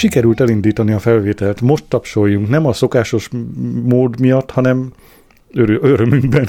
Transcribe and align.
Sikerült 0.00 0.40
elindítani 0.40 0.92
a 0.92 0.98
felvételt. 0.98 1.60
Most 1.60 1.84
tapsoljunk, 1.88 2.48
nem 2.48 2.66
a 2.66 2.72
szokásos 2.72 3.28
mód 3.84 4.20
miatt, 4.20 4.50
hanem 4.50 4.92
örö- 5.52 5.82
örömünkben. 5.82 6.48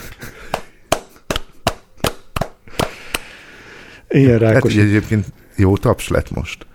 Ilyen 4.09 4.31
Hát, 4.31 4.39
rákos. 4.39 4.73
hogy 4.73 4.83
egyébként 4.83 5.25
jó 5.55 5.77
taps 5.77 6.07
lett 6.07 6.31
most. 6.31 6.65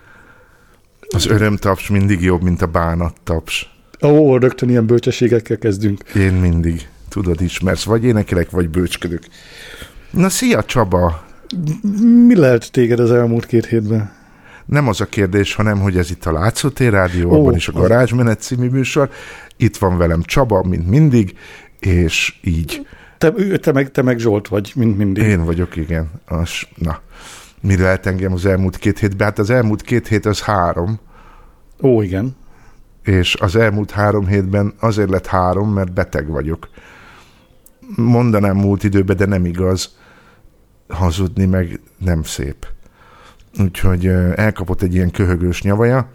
Az 1.08 1.26
örömtaps 1.26 1.88
mindig 1.88 2.20
jobb, 2.22 2.42
mint 2.42 2.62
a 2.62 2.66
bánat 2.66 3.16
taps. 3.24 3.74
Ó, 4.02 4.36
rögtön 4.36 4.68
ilyen 4.68 4.86
bölcsességekkel 4.86 5.58
kezdünk. 5.58 6.02
Én 6.14 6.32
mindig, 6.32 6.88
tudod, 7.08 7.40
ismersz, 7.40 7.84
vagy 7.84 8.04
énekelek, 8.04 8.50
vagy 8.50 8.68
bőcsködök. 8.68 9.22
Na, 10.10 10.28
szia 10.28 10.64
Csaba! 10.64 11.24
Mi 12.26 12.36
lehet 12.36 12.72
téged 12.72 12.98
az 13.00 13.10
elmúlt 13.12 13.46
két 13.46 13.66
hétben? 13.66 14.15
Nem 14.66 14.88
az 14.88 15.00
a 15.00 15.06
kérdés, 15.06 15.54
hanem, 15.54 15.80
hogy 15.80 15.96
ez 15.96 16.10
itt 16.10 16.24
a 16.24 16.32
Látszótér 16.32 16.92
Rádió, 16.92 17.30
Ó, 17.30 17.40
abban 17.40 17.54
is 17.54 17.68
a 17.68 17.72
Garázsmenet 17.72 18.40
című 18.40 18.68
műsor. 18.68 19.10
Itt 19.56 19.76
van 19.76 19.98
velem 19.98 20.22
Csaba, 20.22 20.62
mint 20.62 20.88
mindig, 20.88 21.38
és 21.78 22.38
így. 22.42 22.86
Te, 23.18 23.32
te, 23.60 23.72
meg, 23.72 23.90
te 23.90 24.02
meg 24.02 24.18
Zsolt 24.18 24.48
vagy, 24.48 24.72
mint 24.74 24.96
mindig. 24.96 25.22
Én 25.22 25.44
vagyok, 25.44 25.76
igen. 25.76 26.10
Az, 26.26 26.50
na, 26.74 27.00
mire 27.60 27.82
lehet 27.82 28.06
engem 28.06 28.32
az 28.32 28.46
elmúlt 28.46 28.76
két 28.76 28.98
hétben? 28.98 29.26
Hát 29.26 29.38
az 29.38 29.50
elmúlt 29.50 29.82
két 29.82 30.08
hét 30.08 30.26
az 30.26 30.40
három, 30.40 30.98
Ó, 31.82 32.02
igen. 32.02 32.36
és 33.02 33.34
az 33.34 33.56
elmúlt 33.56 33.90
három 33.90 34.26
hétben 34.26 34.74
azért 34.80 35.10
lett 35.10 35.26
három, 35.26 35.72
mert 35.72 35.92
beteg 35.92 36.28
vagyok. 36.28 36.68
Mondanám 37.96 38.56
múlt 38.56 38.84
időben, 38.84 39.16
de 39.16 39.26
nem 39.26 39.44
igaz. 39.44 39.96
Hazudni 40.88 41.46
meg 41.46 41.80
nem 41.98 42.22
szép. 42.22 42.74
Úgyhogy 43.58 44.06
elkapott 44.34 44.82
egy 44.82 44.94
ilyen 44.94 45.10
köhögős 45.10 45.62
nyavaja, 45.62 46.08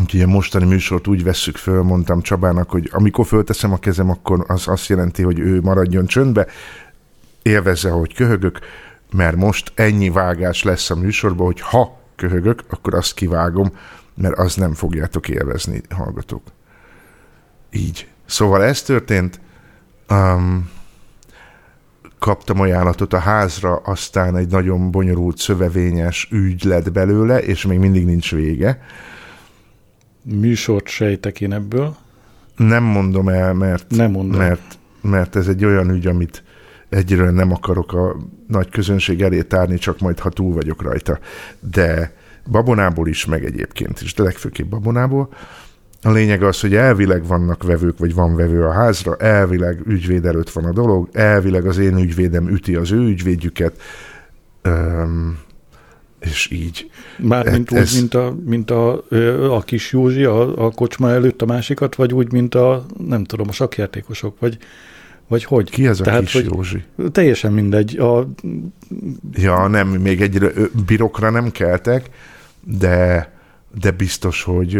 úgyhogy 0.00 0.20
a 0.20 0.26
mostani 0.26 0.64
műsort 0.64 1.06
úgy 1.06 1.22
vesszük 1.24 1.56
föl, 1.56 1.82
mondtam 1.82 2.20
Csabának, 2.20 2.70
hogy 2.70 2.90
amikor 2.92 3.26
fölteszem 3.26 3.72
a 3.72 3.78
kezem, 3.78 4.10
akkor 4.10 4.44
az 4.48 4.68
azt 4.68 4.86
jelenti, 4.86 5.22
hogy 5.22 5.38
ő 5.38 5.60
maradjon 5.60 6.06
csöndbe, 6.06 6.46
élvezze, 7.42 7.90
hogy 7.90 8.14
köhögök, 8.14 8.58
mert 9.12 9.36
most 9.36 9.72
ennyi 9.74 10.10
vágás 10.10 10.62
lesz 10.62 10.90
a 10.90 10.96
műsorban, 10.96 11.46
hogy 11.46 11.60
ha 11.60 11.98
köhögök, 12.16 12.64
akkor 12.68 12.94
azt 12.94 13.14
kivágom, 13.14 13.72
mert 14.14 14.38
azt 14.38 14.56
nem 14.56 14.72
fogjátok 14.72 15.28
élvezni, 15.28 15.80
hallgatók. 15.90 16.42
Így. 17.70 18.08
Szóval 18.26 18.64
ez 18.64 18.82
történt. 18.82 19.40
Um, 20.10 20.70
kaptam 22.26 22.60
ajánlatot 22.60 23.12
a 23.12 23.18
házra, 23.18 23.76
aztán 23.76 24.36
egy 24.36 24.48
nagyon 24.48 24.90
bonyolult 24.90 25.38
szövevényes 25.38 26.28
ügy 26.30 26.64
lett 26.64 26.92
belőle, 26.92 27.38
és 27.38 27.66
még 27.66 27.78
mindig 27.78 28.04
nincs 28.04 28.34
vége. 28.34 28.82
Műsort 30.22 30.88
sejtek 30.88 31.40
én 31.40 31.52
ebből. 31.52 31.96
Nem 32.56 32.82
mondom 32.82 33.28
el, 33.28 33.54
mert, 33.54 33.90
Nem 33.90 34.10
mondom. 34.10 34.38
mert, 34.38 34.78
mert 35.00 35.36
ez 35.36 35.48
egy 35.48 35.64
olyan 35.64 35.90
ügy, 35.90 36.06
amit 36.06 36.42
egyről 36.88 37.30
nem 37.30 37.52
akarok 37.52 37.92
a 37.92 38.16
nagy 38.46 38.68
közönség 38.70 39.22
elé 39.22 39.42
tárni, 39.42 39.78
csak 39.78 40.00
majd, 40.00 40.18
ha 40.18 40.28
túl 40.28 40.52
vagyok 40.52 40.82
rajta. 40.82 41.18
De 41.60 42.14
babonából 42.50 43.08
is, 43.08 43.24
meg 43.24 43.44
egyébként 43.44 44.00
is, 44.00 44.14
de 44.14 44.22
legfőképp 44.22 44.70
babonából. 44.70 45.28
A 46.06 46.12
lényeg 46.12 46.42
az, 46.42 46.60
hogy 46.60 46.74
elvileg 46.74 47.26
vannak 47.26 47.62
vevők, 47.62 47.98
vagy 47.98 48.14
van 48.14 48.36
vevő 48.36 48.64
a 48.64 48.72
házra, 48.72 49.16
elvileg 49.16 49.80
ügyvéd 49.86 50.24
előtt 50.24 50.50
van 50.50 50.64
a 50.64 50.72
dolog, 50.72 51.08
elvileg 51.12 51.66
az 51.66 51.78
én 51.78 51.96
ügyvédem 51.98 52.48
üti 52.48 52.74
az 52.74 52.92
ő 52.92 52.98
ügyvédjüket, 52.98 53.80
öm, 54.62 55.38
és 56.20 56.50
így. 56.50 56.90
Mármint 57.18 57.70
Hát 57.70 57.78
úgy, 57.78 57.86
ez- 57.86 57.94
mint, 58.00 58.14
a, 58.14 58.36
mint 58.44 58.70
a, 58.70 59.04
a 59.54 59.60
kis 59.60 59.92
Józsi 59.92 60.24
a, 60.24 60.64
a 60.66 60.70
kocsma 60.70 61.10
előtt 61.10 61.42
a 61.42 61.46
másikat, 61.46 61.94
vagy 61.94 62.12
úgy, 62.12 62.32
mint 62.32 62.54
a, 62.54 62.86
nem 63.06 63.24
tudom, 63.24 63.48
a 63.48 63.52
sakjátékosok, 63.52 64.38
vagy, 64.38 64.58
vagy 65.28 65.44
hogy? 65.44 65.70
Ki 65.70 65.86
ez 65.86 66.00
a 66.00 66.04
Tehát, 66.04 66.20
kis 66.20 66.32
hogy 66.32 66.44
Józsi? 66.44 66.84
Teljesen 67.12 67.52
mindegy. 67.52 67.98
A, 67.98 68.28
Ja, 69.34 69.66
nem, 69.66 69.88
még 69.88 70.20
egy 70.20 70.52
birokra 70.86 71.30
nem 71.30 71.50
keltek, 71.50 72.10
de 72.64 73.30
de 73.80 73.90
biztos, 73.90 74.42
hogy 74.42 74.78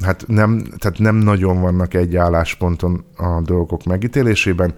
hát 0.00 0.24
nem, 0.26 0.64
tehát 0.78 0.98
nem 0.98 1.16
nagyon 1.16 1.60
vannak 1.60 1.94
egy 1.94 2.16
állásponton 2.16 3.04
a 3.16 3.40
dolgok 3.42 3.84
megítélésében. 3.84 4.74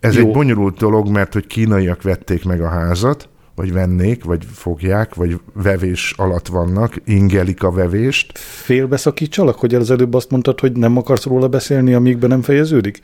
Ez 0.00 0.14
Jó. 0.14 0.26
egy 0.26 0.32
bonyolult 0.32 0.76
dolog, 0.76 1.08
mert 1.08 1.32
hogy 1.32 1.46
kínaiak 1.46 2.02
vették 2.02 2.44
meg 2.44 2.60
a 2.60 2.68
házat, 2.68 3.28
vagy 3.54 3.72
vennék, 3.72 4.24
vagy 4.24 4.44
fogják, 4.52 5.14
vagy 5.14 5.40
vevés 5.52 6.14
alatt 6.16 6.46
vannak, 6.46 6.94
ingelik 7.04 7.62
a 7.62 7.70
vevést. 7.70 8.38
Félbeszakítsalak, 8.38 9.58
hogy 9.58 9.74
az 9.74 9.90
előbb 9.90 10.14
azt 10.14 10.30
mondtad, 10.30 10.60
hogy 10.60 10.72
nem 10.72 10.96
akarsz 10.96 11.24
róla 11.24 11.48
beszélni, 11.48 11.94
amíg 11.94 12.18
be 12.18 12.26
nem 12.26 12.42
fejeződik? 12.42 13.00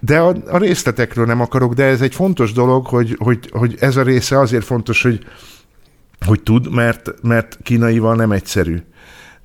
De 0.00 0.18
a, 0.18 0.36
a 0.46 0.58
részletekről 0.58 1.26
nem 1.26 1.40
akarok, 1.40 1.74
de 1.74 1.84
ez 1.84 2.00
egy 2.00 2.14
fontos 2.14 2.52
dolog, 2.52 2.86
hogy, 2.86 3.16
hogy, 3.18 3.48
hogy 3.50 3.76
ez 3.80 3.96
a 3.96 4.02
része 4.02 4.38
azért 4.38 4.64
fontos, 4.64 5.02
hogy, 5.02 5.24
hogy 6.26 6.42
tud, 6.42 6.74
mert, 6.74 7.22
mert 7.22 7.58
kínaival 7.62 8.14
nem 8.14 8.32
egyszerű. 8.32 8.82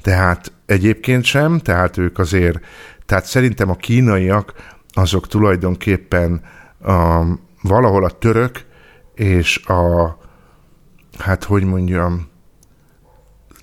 Tehát 0.02 0.52
egyébként 0.66 1.24
sem, 1.24 1.60
tehát 1.60 1.98
ők 1.98 2.20
azért, 2.20 2.60
tehát 3.06 3.26
szerintem 3.26 3.70
a 3.70 3.76
kínaiak 3.76 4.54
azok 4.94 5.28
tulajdonképpen 5.28 6.42
a, 6.82 7.24
valahol 7.62 8.04
a 8.04 8.10
török 8.10 8.66
és 9.14 9.66
a, 9.66 10.18
hát 11.18 11.44
hogy 11.44 11.64
mondjam, 11.64 12.34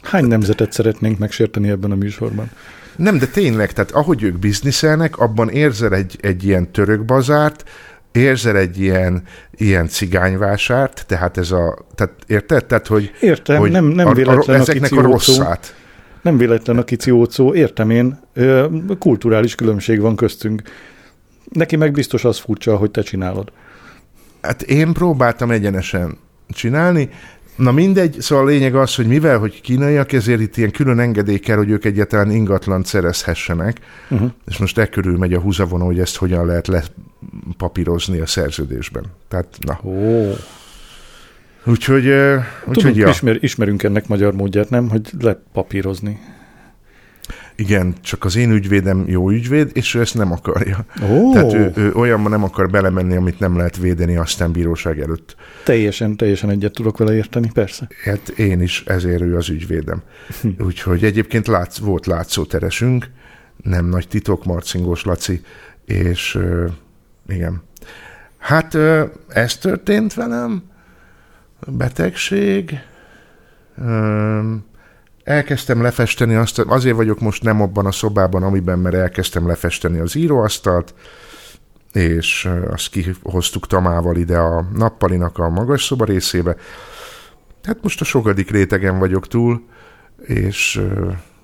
Hány 0.02 0.24
nemzetet 0.24 0.72
szeretnénk 0.72 1.18
megsérteni 1.18 1.68
ebben 1.68 1.90
a 1.90 1.94
műsorban? 1.94 2.50
Nem, 2.96 3.18
de 3.18 3.26
tényleg, 3.26 3.72
tehát 3.72 3.90
ahogy 3.90 4.22
ők 4.22 4.38
bizniszelnek, 4.38 5.18
abban 5.18 5.48
érzel 5.48 5.94
egy, 5.94 6.18
egy 6.20 6.44
ilyen 6.44 6.72
török 6.72 7.04
bazárt, 7.04 7.64
érzel 8.12 8.56
egy 8.56 8.80
ilyen, 8.80 9.22
ilyen 9.56 9.88
cigányvásárt, 9.88 11.04
tehát 11.06 11.36
ez 11.36 11.50
a, 11.50 11.78
tehát 11.94 12.12
érted? 12.26 12.64
Tehát, 12.64 12.86
hogy, 12.86 13.10
Értem, 13.20 13.58
hogy 13.58 13.70
nem- 13.70 13.84
nem 13.84 14.14
véletlen 14.14 14.56
a, 14.56 14.58
a 14.58 14.62
ezeknek 14.62 14.92
a 14.92 15.02
rosszát. 15.02 15.74
Nem 16.22 16.36
véletlen 16.36 16.78
a 16.78 16.84
kiciócó, 16.84 17.54
értem 17.54 17.90
én, 17.90 18.20
kulturális 18.98 19.54
különbség 19.54 20.00
van 20.00 20.16
köztünk. 20.16 20.62
Neki 21.48 21.76
meg 21.76 21.92
biztos 21.92 22.24
az 22.24 22.38
furcsa, 22.38 22.76
hogy 22.76 22.90
te 22.90 23.02
csinálod. 23.02 23.52
Hát 24.42 24.62
én 24.62 24.92
próbáltam 24.92 25.50
egyenesen 25.50 26.18
csinálni, 26.48 27.10
Na 27.56 27.72
mindegy, 27.72 28.16
szóval 28.20 28.44
a 28.44 28.48
lényeg 28.48 28.74
az, 28.74 28.94
hogy 28.94 29.06
mivel, 29.06 29.38
hogy 29.38 29.60
kínaiak, 29.60 30.12
ezért 30.12 30.40
itt 30.40 30.56
ilyen 30.56 30.70
külön 30.70 30.98
engedély 30.98 31.38
kell, 31.38 31.56
hogy 31.56 31.70
ők 31.70 31.84
egyáltalán 31.84 32.30
ingatlant 32.30 32.86
szerezhessenek, 32.86 33.80
uh-huh. 34.10 34.30
és 34.46 34.58
most 34.58 34.78
e 34.78 34.86
körül 34.86 35.18
megy 35.18 35.32
a 35.32 35.40
húzavona, 35.40 35.84
hogy 35.84 35.98
ezt 35.98 36.16
hogyan 36.16 36.46
lehet 36.46 36.66
lepapírozni 37.46 38.19
a 38.19 38.26
szerződésben. 38.26 39.04
Tehát, 39.28 39.58
na. 39.60 39.80
Ó, 39.84 40.32
Úgyhogy, 41.64 42.02
Tudom, 42.02 42.44
úgyhogy 42.66 42.96
ja, 42.96 43.08
ismer, 43.08 43.36
ismerünk 43.40 43.82
ennek 43.82 44.08
magyar 44.08 44.34
módját, 44.34 44.70
nem? 44.70 44.88
Hogy 44.88 45.10
lepapírozni. 45.20 46.19
igen, 47.56 47.94
csak 48.00 48.24
az 48.24 48.36
én 48.36 48.50
ügyvédem 48.50 49.04
jó 49.06 49.30
ügyvéd, 49.30 49.70
és 49.74 49.94
ő 49.94 50.00
ezt 50.00 50.14
nem 50.14 50.32
akarja. 50.32 50.84
Ó, 51.10 51.32
Tehát 51.32 51.52
ő, 51.52 51.72
ő 51.76 51.92
olyanban 51.94 52.30
nem 52.30 52.44
akar 52.44 52.70
belemenni, 52.70 53.16
amit 53.16 53.38
nem 53.38 53.56
lehet 53.56 53.76
védeni 53.76 54.16
aztán 54.16 54.52
bíróság 54.52 55.00
előtt. 55.00 55.36
teljesen, 55.64 56.16
teljesen 56.16 56.50
egyet 56.50 56.72
tudok 56.72 56.98
vele 56.98 57.14
érteni, 57.14 57.50
persze. 57.54 57.88
Hát 58.04 58.28
én 58.28 58.60
is, 58.60 58.82
ezért 58.86 59.20
ő 59.22 59.36
az 59.36 59.48
ügyvédem. 59.48 60.02
Úgyhogy 60.58 61.04
egyébként 61.04 61.46
látsz, 61.46 61.78
volt 61.78 62.06
látszóteresünk, 62.06 63.10
nem 63.62 63.86
nagy 63.86 64.08
titok, 64.08 64.44
Marcingós 64.44 65.04
Laci, 65.04 65.40
és 65.84 66.34
ö, 66.34 66.66
igen. 67.28 67.62
Hát 68.38 68.74
ez 69.28 69.56
történt 69.56 70.14
velem, 70.14 70.62
betegség, 71.66 72.78
elkezdtem 75.24 75.82
lefesteni 75.82 76.34
azt, 76.34 76.58
azért 76.58 76.96
vagyok 76.96 77.20
most 77.20 77.42
nem 77.42 77.60
abban 77.60 77.86
a 77.86 77.92
szobában, 77.92 78.42
amiben, 78.42 78.78
mert 78.78 78.94
elkezdtem 78.94 79.46
lefesteni 79.46 79.98
az 79.98 80.14
íróasztalt, 80.14 80.94
és 81.92 82.48
azt 82.70 82.88
kihoztuk 82.88 83.66
Tamával 83.66 84.16
ide 84.16 84.38
a 84.38 84.69
nappalinak 84.74 85.38
a 85.38 85.48
magas 85.48 85.84
szoba 85.84 86.04
részébe. 86.04 86.56
Hát 87.62 87.78
most 87.82 88.00
a 88.00 88.04
sokadik 88.04 88.50
rétegen 88.50 88.98
vagyok 88.98 89.28
túl, 89.28 89.64
és 90.22 90.82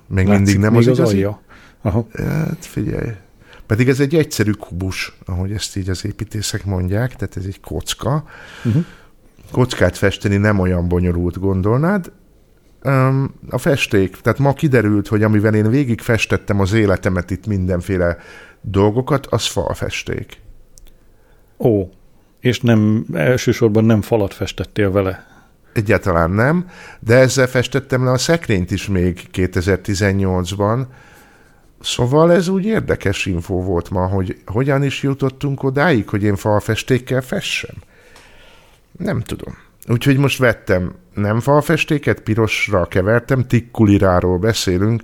még 0.07 0.27
Látszik 0.27 0.45
mindig 0.45 0.59
nem 0.59 0.71
még 0.71 0.81
az 0.81 0.87
az 0.87 0.97
igazi. 0.97 1.15
alja. 1.15 1.41
Aha. 1.81 2.07
Hát 2.17 2.65
figyelj. 2.65 3.09
Pedig 3.69 3.89
ez 3.89 3.99
egy 3.99 4.15
egyszerű 4.15 4.51
kubus, 4.51 5.13
ahogy 5.25 5.51
ezt 5.51 5.75
így 5.77 5.89
az 5.89 6.05
építészek 6.05 6.65
mondják, 6.65 7.15
tehát 7.15 7.37
ez 7.37 7.45
egy 7.45 7.59
kocka. 7.59 8.23
Uh-huh. 8.63 8.85
Kockát 9.51 9.97
festeni 9.97 10.37
nem 10.37 10.59
olyan 10.59 10.87
bonyolult 10.87 11.39
gondolnád. 11.39 12.11
A 13.49 13.57
festék, 13.57 14.15
tehát 14.21 14.39
ma 14.39 14.53
kiderült, 14.53 15.07
hogy 15.07 15.23
amivel 15.23 15.53
én 15.53 15.69
végig 15.69 16.01
festettem 16.01 16.59
az 16.59 16.73
életemet 16.73 17.31
itt 17.31 17.47
mindenféle 17.47 18.17
dolgokat, 18.61 19.25
az 19.25 19.45
falfesték. 19.45 20.41
Ó, 21.57 21.89
és 22.39 22.59
nem, 22.61 23.05
elsősorban 23.13 23.85
nem 23.85 24.01
falat 24.01 24.33
festettél 24.33 24.91
vele. 24.91 25.27
Egyáltalán 25.73 26.31
nem, 26.31 26.69
de 26.99 27.15
ezzel 27.15 27.47
festettem 27.47 28.03
le 28.03 28.11
a 28.11 28.17
szekrényt 28.17 28.71
is 28.71 28.87
még 28.87 29.21
2018-ban. 29.33 30.85
Szóval 31.81 32.31
ez 32.31 32.47
úgy 32.47 32.65
érdekes 32.65 33.25
info 33.25 33.61
volt 33.61 33.89
ma, 33.89 34.07
hogy 34.07 34.41
hogyan 34.45 34.83
is 34.83 35.03
jutottunk 35.03 35.63
odáig, 35.63 36.09
hogy 36.09 36.23
én 36.23 36.35
falfestékkel 36.35 37.21
fessem. 37.21 37.75
Nem 38.97 39.21
tudom. 39.21 39.57
Úgyhogy 39.87 40.17
most 40.17 40.37
vettem 40.37 40.95
nem 41.13 41.39
falfestéket, 41.39 42.19
pirosra 42.19 42.85
kevertem, 42.85 43.47
tikkuliráról 43.47 44.37
beszélünk, 44.37 45.01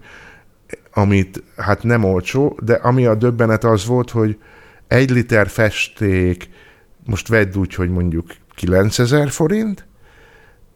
amit 0.94 1.44
hát 1.58 1.84
nem 1.84 2.03
olcsó, 2.03 2.58
de 2.62 2.74
ami 2.74 3.05
a 3.05 3.15
döbbenet 3.15 3.63
az 3.63 3.86
volt, 3.86 4.10
hogy 4.10 4.38
egy 4.88 5.10
liter 5.10 5.48
festék, 5.48 6.50
most 7.05 7.27
vedd 7.27 7.58
úgy, 7.58 7.74
hogy 7.74 7.89
mondjuk 7.89 8.36
9000 8.55 9.29
forint, 9.29 9.86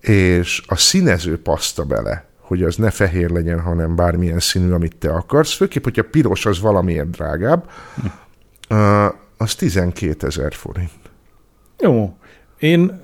és 0.02 0.64
a 0.68 0.76
színező 0.76 1.42
paszta 1.42 1.84
bele, 1.84 2.29
hogy 2.50 2.64
az 2.64 2.76
ne 2.76 2.90
fehér 2.90 3.30
legyen, 3.30 3.60
hanem 3.60 3.96
bármilyen 3.96 4.40
színű, 4.40 4.72
amit 4.72 4.96
te 4.96 5.10
akarsz, 5.10 5.54
főképp, 5.54 5.84
hogyha 5.84 6.04
piros, 6.04 6.46
az 6.46 6.60
valamiért 6.60 7.10
drágább, 7.10 7.70
uh, 8.70 9.06
az 9.38 9.56
12 9.56 10.28
ezer 10.28 10.54
forint. 10.54 10.92
Jó, 11.80 12.18
én 12.60 13.02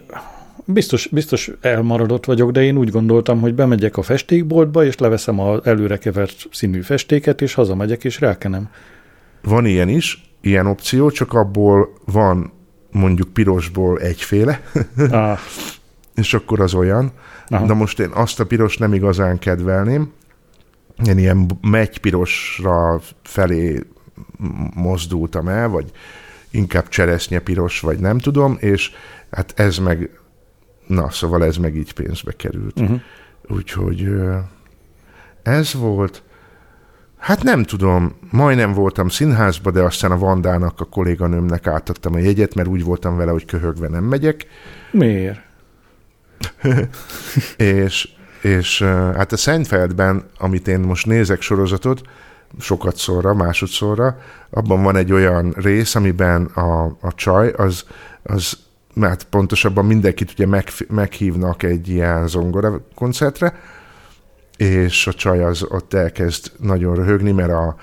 biztos, 0.66 1.08
biztos 1.08 1.52
elmaradott 1.62 2.25
vagyok, 2.25 2.52
de 2.52 2.64
én 2.64 2.78
úgy 2.78 2.90
gondoltam, 2.90 3.40
hogy 3.40 3.56
bemegyek 3.56 3.98
a 3.98 4.02
festékboltba, 4.02 4.86
és 4.86 4.98
leveszem 4.98 5.40
az 5.40 5.66
előre 5.66 5.98
kevert 5.98 6.46
színű 6.52 6.82
festéket, 6.82 7.42
és 7.42 7.54
hazamegyek, 7.54 8.04
és 8.04 8.20
rákenem. 8.20 8.70
Van 9.44 9.66
ilyen 9.66 9.90
is, 9.90 10.24
ilyen 10.42 10.68
opció, 10.68 11.10
csak 11.10 11.34
abból 11.34 11.94
van 12.06 12.52
mondjuk 12.92 13.34
pirosból 13.34 14.00
egyféle, 14.00 14.62
Ah, 15.10 15.40
és 16.16 16.34
akkor 16.34 16.60
az 16.60 16.74
olyan. 16.74 17.12
Aha. 17.48 17.66
De 17.66 17.74
most 17.74 18.00
én 18.00 18.10
azt 18.14 18.40
a 18.40 18.46
piros 18.46 18.78
nem 18.78 18.94
igazán 18.94 19.40
kedvelném. 19.40 20.12
Én 21.06 21.18
ilyen 21.18 21.60
megypirosra 21.62 23.02
felé 23.24 23.84
mozdultam 24.74 25.48
el, 25.48 25.70
vagy 25.70 25.92
inkább 26.52 26.88
cseresznye 26.88 27.40
piros, 27.40 27.80
vagy 27.80 28.00
nem 28.00 28.18
tudom, 28.18 28.58
és 28.60 28.92
hát 29.32 29.54
ez 29.56 29.78
meg, 29.78 30.10
na, 30.88 31.10
szóval 31.10 31.44
ez 31.46 31.58
meg 31.58 31.76
így 31.76 31.94
pénzbe 31.94 32.32
került. 32.32 32.80
uh-huh. 32.80 33.02
Úgyhogy 33.48 34.10
ez 35.44 35.74
volt. 35.74 36.24
Hát 37.18 37.44
nem 37.44 37.64
tudom, 37.64 38.16
majdnem 38.32 38.74
voltam 38.74 39.10
színházba, 39.10 39.72
de 39.72 39.82
aztán 39.82 40.12
a 40.12 40.18
Vandának, 40.18 40.80
a 40.80 40.86
kolléganőmnek 40.86 41.68
átadtam 41.68 42.14
a 42.14 42.18
jegyet, 42.18 42.56
mert 42.56 42.68
úgy 42.68 42.84
voltam 42.84 43.18
vele, 43.18 43.32
hogy 43.32 43.46
köhögve 43.46 43.88
nem 43.88 44.04
megyek, 44.04 44.46
Miért? 44.92 45.44
és, 47.58 48.10
és 48.42 48.82
hát 49.15 49.32
a 49.32 49.38
Seinfeldben, 49.38 50.25
amit 50.38 50.68
én 50.68 50.80
most 50.80 51.06
nézek 51.06 51.42
sorozatot, 51.42 52.01
sokat 52.60 52.98
szorra, 52.98 53.34
másodszorra, 53.34 54.18
abban 54.50 54.84
van 54.84 54.96
egy 54.96 55.12
olyan 55.12 55.54
rész, 55.58 55.96
amiben 55.96 56.46
a, 56.46 56.86
a 56.86 57.13
csaj, 57.15 57.54
az, 57.58 57.84
az 58.24 58.58
mert 58.94 59.24
pontosabban 59.24 59.86
mindenkit 59.86 60.32
ugye 60.32 60.48
meg, 60.48 60.68
meghívnak 60.88 61.63
egy 61.63 61.89
ilyen 61.89 62.27
zongora 62.27 62.82
koncertre, 62.96 63.60
és 64.58 65.08
a 65.08 65.13
csaj 65.13 65.44
az 65.44 65.63
ott 65.63 65.94
elkezd 65.94 66.51
nagyon 66.60 66.96
röhögni, 66.96 67.32
mert 67.32 67.51
a, 67.51 67.75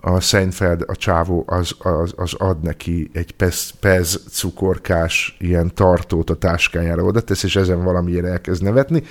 a 0.00 0.20
Seinfeld, 0.20 0.84
a 0.86 0.96
csávó, 0.96 1.44
az, 1.46 1.74
az, 1.78 2.12
az 2.16 2.34
ad 2.34 2.62
neki 2.62 3.10
egy 3.12 3.32
pez, 3.32 3.70
pez 3.80 4.20
cukorkás 4.30 5.36
ilyen 5.38 5.74
tartót 5.74 6.30
a 6.30 6.34
táskájára 6.34 7.02
oda 7.02 7.20
tesz, 7.20 7.42
és 7.42 7.56
ezen 7.56 7.84
valamiért 7.84 8.24
elkezd 8.24 8.62
nevetni, 8.62 9.02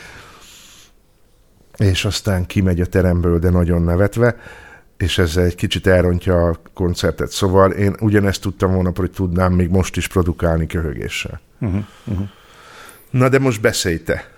és 1.78 2.06
aztán 2.06 2.46
kimegy 2.46 2.82
a 2.82 2.86
teremből, 2.86 3.40
de 3.40 3.50
nagyon 3.50 3.82
nevetve, 3.82 4.36
és 4.98 5.18
ezzel 5.18 5.44
egy 5.44 5.56
kicsit 5.56 5.88
elrontja 5.88 6.48
a 6.48 6.60
koncertet. 6.74 7.32
Szóval 7.32 7.72
én 7.72 7.96
ugyanezt 8.00 8.42
tudtam 8.42 8.74
volna, 8.74 8.92
hogy 8.96 9.12
tudnám 9.12 9.54
még 9.54 9.70
most 9.70 9.98
is 9.98 10.08
produkálni 10.08 10.68
köhögéssel. 10.68 11.40
Uh-huh. 11.60 11.84
Uh-huh. 12.06 12.28
Na 13.10 13.30
de 13.30 13.40
most 13.40 13.62
beszélj 13.62 14.04
te. 14.04 14.32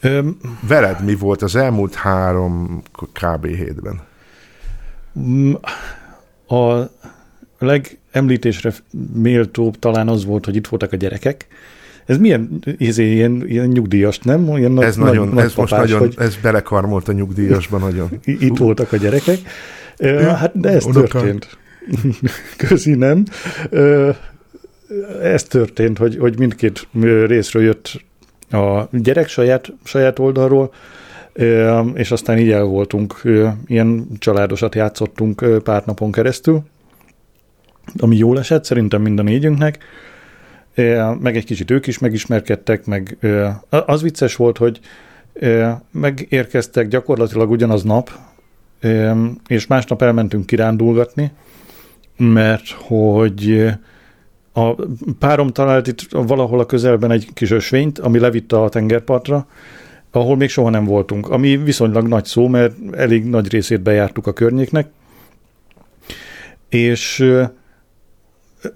Öm, 0.00 0.36
Veled 0.60 1.04
mi 1.04 1.14
volt 1.14 1.42
az 1.42 1.56
elmúlt 1.56 1.94
három 1.94 2.82
kb. 3.12 3.46
hétben? 3.46 4.00
Mm, 5.18 5.52
a 6.48 6.90
legemlítésre 7.58 8.72
méltóbb 9.14 9.78
talán 9.78 10.08
az 10.08 10.24
volt, 10.24 10.44
hogy 10.44 10.56
itt 10.56 10.66
voltak 10.66 10.92
a 10.92 10.96
gyerekek. 10.96 11.46
Ez 12.06 12.18
milyen 12.18 12.62
izé, 12.76 13.12
ilyen, 13.12 13.48
ilyen 13.48 13.66
nyugdíjas, 13.66 14.18
nem? 14.18 14.56
Ilyen 14.56 14.82
Ez, 14.82 14.96
nagy, 14.96 15.06
nagyon, 15.06 15.28
nagy, 15.28 15.44
ez 15.44 15.54
most 15.54 15.56
nagypapás, 15.56 15.90
nagyon, 15.90 15.98
hogy 15.98 16.14
ez 16.18 16.36
belekarmolt 16.36 17.08
a 17.08 17.12
nyugdíjasban 17.12 17.80
nagyon. 17.80 18.08
itt 18.48 18.56
voltak 18.56 18.92
a 18.92 18.96
gyerekek. 18.96 19.38
Hát 20.38 20.60
de 20.60 20.68
ez 20.68 20.84
Unokám. 20.84 21.22
történt. 21.22 21.58
Közi, 22.68 22.94
nem? 22.94 23.24
Ez 25.22 25.42
történt, 25.42 25.98
hogy, 25.98 26.16
hogy 26.18 26.38
mindkét 26.38 26.88
részről 27.26 27.62
jött 27.62 28.04
a 28.50 28.88
gyerek 28.90 29.28
saját, 29.28 29.72
saját 29.84 30.18
oldalról, 30.18 30.72
és 31.94 32.10
aztán 32.10 32.38
így 32.38 32.50
el 32.50 32.64
voltunk, 32.64 33.20
ilyen 33.66 34.06
családosat 34.18 34.74
játszottunk 34.74 35.62
pár 35.64 35.82
napon 35.86 36.12
keresztül, 36.12 36.62
ami 37.98 38.16
jól 38.16 38.38
esett, 38.38 38.64
szerintem 38.64 39.02
mind 39.02 39.18
a 39.18 39.22
négyünknek, 39.22 39.78
meg 41.20 41.36
egy 41.36 41.44
kicsit 41.44 41.70
ők 41.70 41.86
is 41.86 41.98
megismerkedtek, 41.98 42.86
meg 42.86 43.18
az 43.68 44.02
vicces 44.02 44.36
volt, 44.36 44.58
hogy 44.58 44.80
megérkeztek 45.90 46.88
gyakorlatilag 46.88 47.50
ugyanaz 47.50 47.82
nap, 47.82 48.10
és 49.46 49.66
másnap 49.66 50.02
elmentünk 50.02 50.46
kirándulgatni, 50.46 51.30
mert 52.16 52.68
hogy 52.68 53.70
a 54.52 54.74
párom 55.18 55.48
talált 55.48 55.86
itt 55.86 56.00
valahol 56.10 56.60
a 56.60 56.66
közelben 56.66 57.10
egy 57.10 57.28
kis 57.34 57.50
ösvényt, 57.50 57.98
ami 57.98 58.18
levitte 58.18 58.60
a 58.60 58.68
tengerpartra, 58.68 59.46
ahol 60.20 60.36
még 60.36 60.48
soha 60.48 60.70
nem 60.70 60.84
voltunk, 60.84 61.28
ami 61.28 61.56
viszonylag 61.56 62.06
nagy 62.06 62.24
szó, 62.24 62.48
mert 62.48 62.74
elég 62.92 63.24
nagy 63.24 63.50
részét 63.50 63.80
bejártuk 63.80 64.26
a 64.26 64.32
környéknek, 64.32 64.88
és 66.68 67.34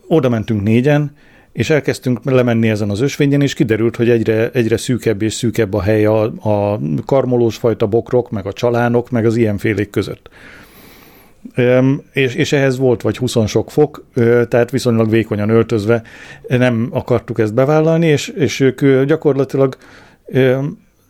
oda 0.07 0.29
mentünk 0.29 0.63
négyen, 0.63 1.17
és 1.53 1.71
elkezdtünk 1.71 2.25
lemenni 2.25 2.69
ezen 2.69 2.91
az 2.91 3.01
ösvényen, 3.01 3.41
és 3.41 3.55
kiderült, 3.55 3.97
hogy 3.97 4.11
egyre, 4.11 4.51
egyre 4.51 4.77
szűkebb 4.77 5.23
és 5.23 5.35
szűkebb 5.35 5.75
a 5.75 5.81
hely 5.81 6.05
a, 6.05 6.23
a 6.23 6.81
karmolós 7.07 7.57
fajta 7.57 7.87
bokrok, 7.87 8.31
meg 8.31 8.47
a 8.47 8.53
csalánok, 8.53 9.11
meg 9.11 9.27
az 9.27 9.37
ilyenfélék 9.37 9.91
között. 9.91 10.29
És, 12.13 12.35
és 12.35 12.53
ehhez 12.53 12.79
volt 12.79 13.03
vagy 13.03 13.17
20 13.17 13.37
sok 13.47 13.71
fok, 13.71 14.05
tehát 14.49 14.71
viszonylag 14.71 15.11
vékonyan 15.11 15.49
öltözve 15.49 16.03
nem 16.49 16.89
akartuk 16.91 17.39
ezt 17.39 17.55
bevállalni, 17.55 18.07
és, 18.07 18.29
és 18.29 18.61
ők 18.61 19.03
gyakorlatilag 19.05 19.77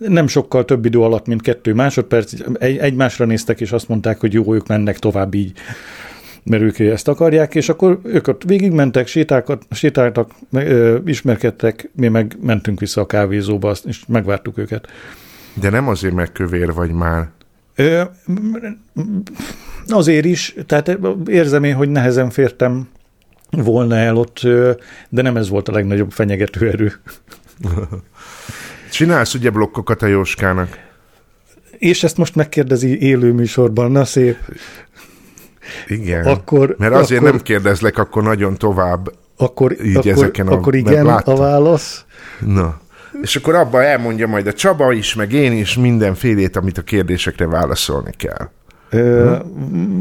nem 0.09 0.27
sokkal 0.27 0.65
több 0.65 0.85
idő 0.85 1.01
alatt, 1.01 1.27
mint 1.27 1.43
kettő 1.43 1.75
másodperc, 1.75 2.33
egy, 2.59 2.77
egymásra 2.77 3.25
néztek, 3.25 3.61
és 3.61 3.73
azt 3.73 3.89
mondták, 3.89 4.21
hogy 4.21 4.33
jó, 4.33 4.55
ők 4.55 4.67
mennek 4.67 4.99
tovább 4.99 5.35
így 5.35 5.53
mert 6.45 6.63
ők 6.63 6.79
ezt 6.79 7.09
akarják, 7.09 7.55
és 7.55 7.69
akkor 7.69 8.01
ők 8.05 8.29
ott 8.29 8.43
végigmentek, 8.43 9.07
sétáltak, 9.71 10.35
meg, 10.51 10.71
ö, 10.71 10.99
ismerkedtek, 11.05 11.91
mi 11.95 12.09
meg 12.09 12.37
mentünk 12.41 12.81
vissza 12.81 13.01
a 13.01 13.07
kávézóba, 13.07 13.75
és 13.85 14.03
megvártuk 14.09 14.59
őket. 14.59 14.89
De 15.55 15.71
nem 15.71 15.89
azért, 15.89 16.15
mert 16.15 16.33
kövér 16.33 16.73
vagy 16.73 16.91
már. 16.91 17.29
Ö, 17.75 18.03
azért 19.87 20.25
is, 20.25 20.55
tehát 20.67 20.99
érzem 21.27 21.65
én, 21.65 21.75
hogy 21.75 21.89
nehezen 21.89 22.31
fértem 22.31 22.89
volna 23.51 23.97
el 23.97 24.17
ott, 24.17 24.41
de 25.09 25.23
nem 25.23 25.37
ez 25.37 25.49
volt 25.49 25.69
a 25.69 25.73
legnagyobb 25.73 26.11
fenyegető 26.11 26.69
erő. 26.69 26.93
Csinálsz 28.91 29.35
ugye 29.35 29.51
blokkokat 29.51 30.03
a 30.03 30.07
Jóskának? 30.07 30.79
És 31.79 32.03
ezt 32.05 32.17
most 32.17 32.35
megkérdezi 32.35 33.01
élő 33.03 33.33
műsorban, 33.33 33.91
na 33.91 34.05
szép. 34.05 34.37
Igen. 35.89 36.27
Akkor, 36.27 36.75
Mert 36.79 36.95
azért 36.95 37.21
akkor, 37.21 37.33
nem 37.33 37.43
kérdezlek 37.43 37.99
akkor 37.99 38.23
nagyon 38.23 38.55
tovább. 38.57 39.13
akkor, 39.37 39.85
így 39.85 39.97
akkor, 39.97 40.11
ezeken 40.13 40.49
a- 40.49 40.53
akkor 40.53 40.75
igen 40.75 41.07
a 41.07 41.37
válasz. 41.37 42.05
Na. 42.47 42.81
És 43.23 43.37
akkor 43.37 43.55
abban 43.55 43.83
elmondja 43.83 44.27
majd 44.27 44.47
a 44.47 44.53
Csaba 44.53 44.93
is, 44.93 45.15
meg 45.15 45.33
én 45.33 45.53
is 45.53 45.77
mindenfélét, 45.77 46.57
amit 46.57 46.79
a 46.79 46.83
kérdésekre 46.83 47.47
válaszolni 47.47 48.11
kell. 48.17 48.49
Ö, 48.91 49.25
Mert 49.25 49.41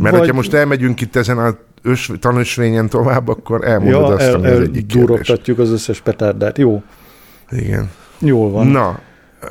vagy- 0.01 0.19
hogyha 0.19 0.33
most 0.35 0.53
elmegyünk 0.53 1.01
itt 1.01 1.15
ezen 1.15 1.37
a 1.37 1.57
ös, 1.81 2.11
tanösvényen 2.19 2.89
tovább, 2.89 3.27
akkor 3.27 3.67
elmondod 3.67 4.01
ja, 4.01 4.15
azt, 4.15 4.21
el, 4.25 4.33
ami 4.35 4.47
az 4.47 4.59
egyik 4.59 4.85
kérdés. 4.85 5.29
az 5.57 5.71
összes 5.71 6.01
petárdát. 6.01 6.57
Jó, 6.57 6.83
Igen. 7.51 7.89
Jól 8.19 8.51
van. 8.51 8.67
Na, 8.67 8.99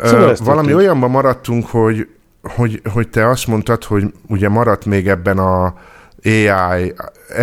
Szóval 0.03 0.37
valami 0.45 0.75
olyanban 0.75 1.11
maradtunk, 1.11 1.67
hogy, 1.67 2.09
hogy, 2.43 2.81
hogy 2.93 3.09
te 3.09 3.29
azt 3.29 3.47
mondtad, 3.47 3.85
hogy 3.85 4.05
ugye 4.27 4.49
maradt 4.49 4.85
még 4.85 5.09
ebben 5.09 5.39
a 5.39 5.75
AI, 6.25 6.95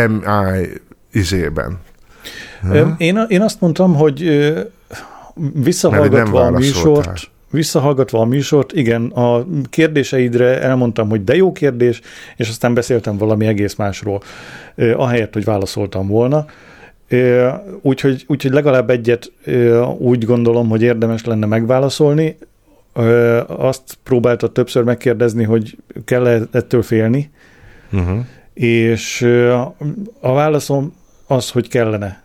MI 0.08 0.68
izében. 1.12 1.80
Ö, 2.72 2.88
Én, 2.98 3.26
én 3.28 3.42
azt 3.42 3.62
mondtam, 3.62 3.96
hogy 3.96 4.30
visszahallgatva 5.54 6.42
a 6.42 6.50
műsort, 6.50 7.30
visszahallgatva 7.50 8.20
a 8.20 8.26
műsort, 8.26 8.72
igen, 8.74 9.06
a 9.06 9.46
kérdéseidre 9.70 10.62
elmondtam, 10.62 11.10
hogy 11.10 11.24
de 11.24 11.36
jó 11.36 11.52
kérdés, 11.52 12.02
és 12.36 12.50
aztán 12.50 12.74
beszéltem 12.74 13.18
valami 13.18 13.46
egész 13.46 13.76
másról, 13.76 14.22
ahelyett, 14.96 15.34
hogy 15.34 15.44
válaszoltam 15.44 16.08
volna. 16.08 16.46
Úgyhogy, 17.82 18.24
úgyhogy 18.28 18.52
legalább 18.52 18.90
egyet 18.90 19.32
úgy 19.98 20.26
gondolom, 20.26 20.70
hogy 20.70 20.82
érdemes 20.82 21.26
lenne 21.26 21.46
megválaszolni. 21.46 22.38
Azt 23.48 23.98
próbáltad 24.04 24.52
többször 24.52 24.84
megkérdezni, 24.84 25.44
hogy 25.44 25.78
kell-e 26.06 26.42
ettől 26.52 26.82
félni, 26.82 27.32
Uh-huh. 27.92 28.26
és 28.54 29.22
a 30.20 30.34
válaszom 30.34 30.94
az, 31.28 31.50
hogy 31.50 31.68
kellene. 31.68 32.24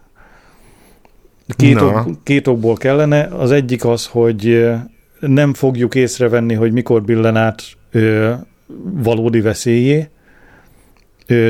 Két, 1.56 1.74
Na. 1.74 1.86
ok, 1.86 2.22
két 2.22 2.46
okból 2.46 2.74
kellene. 2.76 3.24
Az 3.24 3.50
egyik 3.50 3.84
az, 3.84 4.06
hogy 4.06 4.68
nem 5.20 5.54
fogjuk 5.54 5.94
észrevenni, 5.94 6.54
hogy 6.54 6.72
mikor 6.72 7.02
billen 7.02 7.36
át 7.36 7.62
valódi 8.82 9.40
veszélyé, 9.40 10.08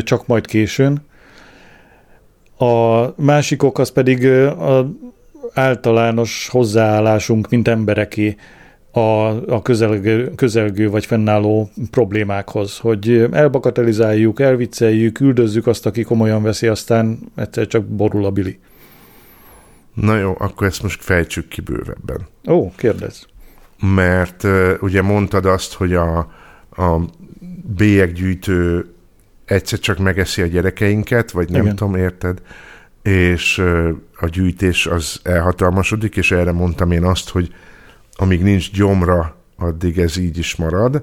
csak 0.03 0.27
majd 0.27 0.47
későn. 0.47 1.09
A 2.61 3.07
másik 3.17 3.63
ok 3.63 3.79
az 3.79 3.91
pedig 3.91 4.27
a 4.27 4.91
általános 5.55 6.49
hozzáállásunk, 6.49 7.49
mint 7.49 7.69
embereké 7.69 8.37
a, 8.91 9.01
a 9.55 9.63
közelgő, 9.63 10.31
közelgő 10.35 10.91
vagy 10.91 11.07
fennálló 11.07 11.71
problémákhoz, 11.91 12.79
hogy 12.79 13.29
elbakatelizáljuk, 13.33 14.41
elvicceljük, 14.41 15.21
üldözzük 15.21 15.67
azt, 15.67 15.87
aki 15.87 16.03
komolyan 16.03 16.43
veszi, 16.43 16.67
aztán 16.67 17.19
egyszer 17.35 17.67
csak 17.67 17.85
borul 17.85 18.25
a 18.25 18.31
bili. 18.31 18.59
Na 19.95 20.17
jó, 20.17 20.35
akkor 20.39 20.67
ezt 20.67 20.83
most 20.83 21.03
fejtsük 21.03 21.49
ki 21.49 21.61
bővebben. 21.61 22.27
Ó, 22.49 22.73
kérdez. 22.77 23.27
Mert 23.95 24.47
ugye 24.81 25.03
mondtad 25.03 25.47
azt, 25.47 25.73
hogy 25.73 25.95
a, 25.95 26.19
a 26.77 27.01
bélyeggyűjtő 27.77 28.87
egyszer 29.51 29.79
csak 29.79 29.99
megeszi 29.99 30.43
a 30.43 30.47
gyerekeinket, 30.47 31.31
vagy 31.31 31.51
nem 31.51 31.63
Igen. 31.63 31.77
tudom, 31.77 31.95
érted? 31.95 32.43
És 33.03 33.59
a 34.17 34.27
gyűjtés 34.27 34.87
az 34.87 35.21
elhatalmasodik, 35.23 36.17
és 36.17 36.31
erre 36.31 36.53
mondtam 36.53 36.91
én 36.91 37.05
azt, 37.05 37.29
hogy 37.29 37.55
amíg 38.13 38.43
nincs 38.43 38.73
gyomra, 38.73 39.37
addig 39.57 39.99
ez 39.99 40.17
így 40.17 40.39
is 40.39 40.57
marad. 40.57 41.03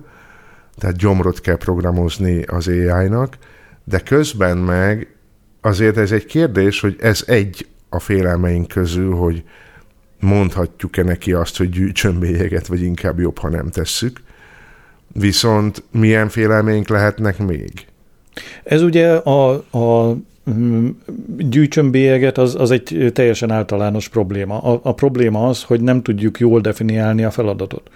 Tehát 0.76 0.98
gyomrot 0.98 1.42
kell 1.42 1.58
programozni 1.58 2.44
az 2.44 2.68
AI-nak, 2.68 3.38
de 3.84 4.00
közben 4.00 4.58
meg 4.58 5.16
azért 5.62 5.98
ez 5.98 6.12
egy 6.12 6.26
kérdés, 6.26 6.80
hogy 6.80 6.96
ez 7.00 7.24
egy 7.28 7.68
a 7.90 8.00
félelmeink 8.00 8.68
közül, 8.68 9.16
hogy 9.16 9.44
mondhatjuk-e 10.20 11.04
neki 11.04 11.34
azt, 11.34 11.58
hogy 11.58 11.70
gyűjtsön 11.70 12.20
bélyeget, 12.20 12.68
vagy 12.68 12.82
inkább 12.82 13.20
jobb, 13.20 13.38
ha 13.38 13.50
nem 13.50 13.70
tesszük. 13.70 14.22
Viszont 15.14 15.84
milyen 15.92 16.30
félelmeink 16.30 16.88
lehetnek 16.88 17.38
még? 17.38 17.88
Ez 18.64 18.82
ugye 18.82 19.12
a, 19.12 19.50
a 19.72 20.16
mm, 20.52 20.88
gyűjtsön 21.38 22.32
az, 22.34 22.56
az 22.56 22.72
egy 22.72 23.12
teljesen 23.14 23.52
általános 23.52 24.08
probléma. 24.08 24.58
A, 24.60 24.80
a 24.84 24.94
probléma 24.94 25.48
az, 25.48 25.64
hogy 25.64 25.82
nem 25.82 26.02
tudjuk 26.02 26.40
jól 26.40 26.62
definiálni 26.62 27.24
a 27.24 27.32
feladatot. 27.32 27.90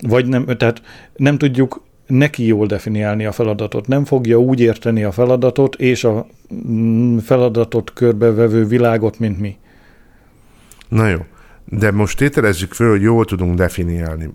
Vagy 0.00 0.26
nem, 0.26 0.46
tehát 0.46 0.82
nem 1.16 1.38
tudjuk 1.38 1.82
neki 2.06 2.46
jól 2.46 2.66
definiálni 2.66 3.24
a 3.24 3.32
feladatot. 3.32 3.86
Nem 3.86 4.04
fogja 4.04 4.38
úgy 4.38 4.60
érteni 4.60 5.04
a 5.04 5.12
feladatot 5.12 5.74
és 5.74 6.04
a 6.04 6.26
mm, 6.68 7.18
feladatot 7.18 7.92
körbevevő 7.92 8.66
világot, 8.66 9.18
mint 9.18 9.40
mi. 9.40 9.56
Na 10.88 11.08
jó, 11.08 11.18
de 11.64 11.90
most 11.90 12.18
tételezzük 12.18 12.72
föl, 12.72 12.90
hogy 12.90 13.02
jól 13.02 13.24
tudunk 13.24 13.56
definiálni. 13.56 14.30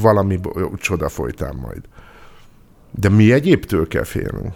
Valami 0.00 0.40
csoda 0.76 1.08
folytán 1.08 1.54
majd. 1.62 1.80
De 2.98 3.08
mi 3.08 3.32
egyébtől 3.32 3.88
kell 3.88 4.04
félnünk? 4.04 4.52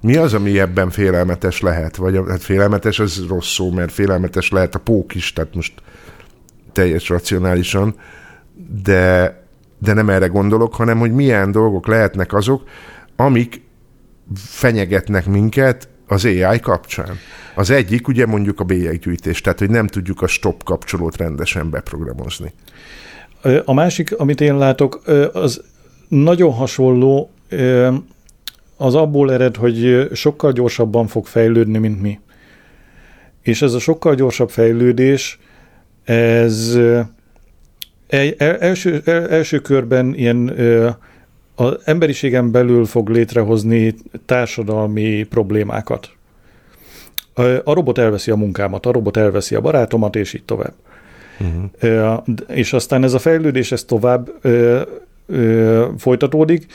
Mi 0.00 0.16
az, 0.16 0.34
ami 0.34 0.58
ebben 0.58 0.90
félelmetes 0.90 1.60
lehet? 1.60 1.96
Vagy 1.96 2.20
hát 2.28 2.42
félelmetes 2.42 2.98
az 2.98 3.24
rossz 3.28 3.52
szó, 3.52 3.70
mert 3.70 3.92
félelmetes 3.92 4.50
lehet 4.50 4.74
a 4.74 4.78
pók 4.78 5.14
is, 5.14 5.32
tehát 5.32 5.54
most 5.54 5.72
teljes 6.72 7.08
racionálisan, 7.08 7.94
de, 8.82 9.42
de 9.78 9.92
nem 9.92 10.08
erre 10.10 10.26
gondolok, 10.26 10.74
hanem 10.74 10.98
hogy 10.98 11.12
milyen 11.12 11.50
dolgok 11.50 11.86
lehetnek 11.86 12.32
azok, 12.32 12.62
amik 13.16 13.62
fenyegetnek 14.34 15.26
minket 15.26 15.88
az 16.06 16.24
AI 16.24 16.60
kapcsán. 16.60 17.18
Az 17.54 17.70
egyik 17.70 18.08
ugye 18.08 18.26
mondjuk 18.26 18.60
a 18.60 18.64
bélyeggyűjtés, 18.64 19.40
tehát 19.40 19.58
hogy 19.58 19.70
nem 19.70 19.86
tudjuk 19.86 20.22
a 20.22 20.26
stop 20.26 20.62
kapcsolót 20.62 21.16
rendesen 21.16 21.70
beprogramozni. 21.70 22.52
A 23.64 23.72
másik, 23.72 24.18
amit 24.18 24.40
én 24.40 24.56
látok, 24.56 25.02
az 25.32 25.62
nagyon 26.08 26.52
hasonló, 26.52 27.30
az 28.76 28.94
abból 28.94 29.32
ered, 29.32 29.56
hogy 29.56 30.08
sokkal 30.12 30.52
gyorsabban 30.52 31.06
fog 31.06 31.26
fejlődni, 31.26 31.78
mint 31.78 32.02
mi. 32.02 32.20
És 33.42 33.62
ez 33.62 33.74
a 33.74 33.78
sokkal 33.78 34.14
gyorsabb 34.14 34.50
fejlődés, 34.50 35.38
ez 36.04 36.78
első, 38.38 39.02
első 39.30 39.58
körben 39.58 40.14
ilyen 40.14 40.54
az 41.54 41.76
emberiségen 41.84 42.50
belül 42.50 42.84
fog 42.84 43.08
létrehozni 43.08 43.94
társadalmi 44.26 45.22
problémákat. 45.22 46.10
A 47.64 47.72
robot 47.72 47.98
elveszi 47.98 48.30
a 48.30 48.36
munkámat, 48.36 48.86
a 48.86 48.92
robot 48.92 49.16
elveszi 49.16 49.54
a 49.54 49.60
barátomat, 49.60 50.16
és 50.16 50.32
így 50.32 50.44
tovább. 50.44 50.74
Uh-huh. 51.40 52.22
És 52.48 52.72
aztán 52.72 53.04
ez 53.04 53.14
a 53.14 53.18
fejlődés 53.18 53.72
ez 53.72 53.84
tovább 53.84 54.30
ö, 55.28 55.86
folytatódik, 55.98 56.66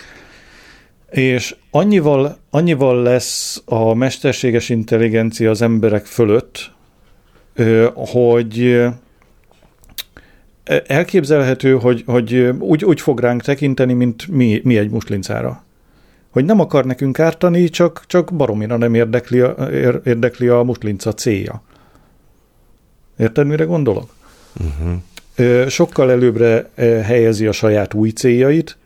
és 1.09 1.55
annyival, 1.71 2.37
annyival 2.49 3.01
lesz 3.01 3.61
a 3.65 3.93
mesterséges 3.93 4.69
intelligencia 4.69 5.49
az 5.49 5.61
emberek 5.61 6.05
fölött, 6.05 6.71
ö, 7.53 7.87
hogy 7.95 8.83
elképzelhető, 10.87 11.73
hogy, 11.73 12.03
hogy 12.05 12.33
úgy, 12.59 12.85
úgy 12.85 13.01
fog 13.01 13.19
ránk 13.19 13.41
tekinteni, 13.41 13.93
mint 13.93 14.27
mi, 14.27 14.61
mi 14.63 14.77
egy 14.77 14.89
muslincára. 14.89 15.63
Hogy 16.29 16.45
nem 16.45 16.59
akar 16.59 16.85
nekünk 16.85 17.19
ártani, 17.19 17.69
csak, 17.69 18.03
csak 18.07 18.33
baromira 18.33 18.77
nem 18.77 18.93
érdekli 18.93 19.39
a, 19.39 19.69
érdekli 20.05 20.47
a 20.47 20.63
muslinca 20.63 21.13
célja. 21.13 21.63
Érted, 23.17 23.47
mire 23.47 23.63
gondolok? 23.63 24.13
Uh-huh. 24.59 24.93
Sokkal 25.67 26.11
előbbre 26.11 26.69
helyezi 27.03 27.47
a 27.47 27.51
saját 27.51 27.93
új 27.93 28.09
céljait, 28.09 28.77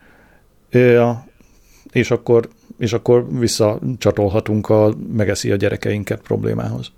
és 1.92 2.12
akkor, 2.12 2.50
és 2.78 2.94
akkor 2.94 3.40
visszacsatolhatunk 3.40 4.70
a 4.70 4.94
megeszi 5.14 5.52
a 5.52 5.56
gyerekeinket 5.56 6.22
problémához. 6.22 6.92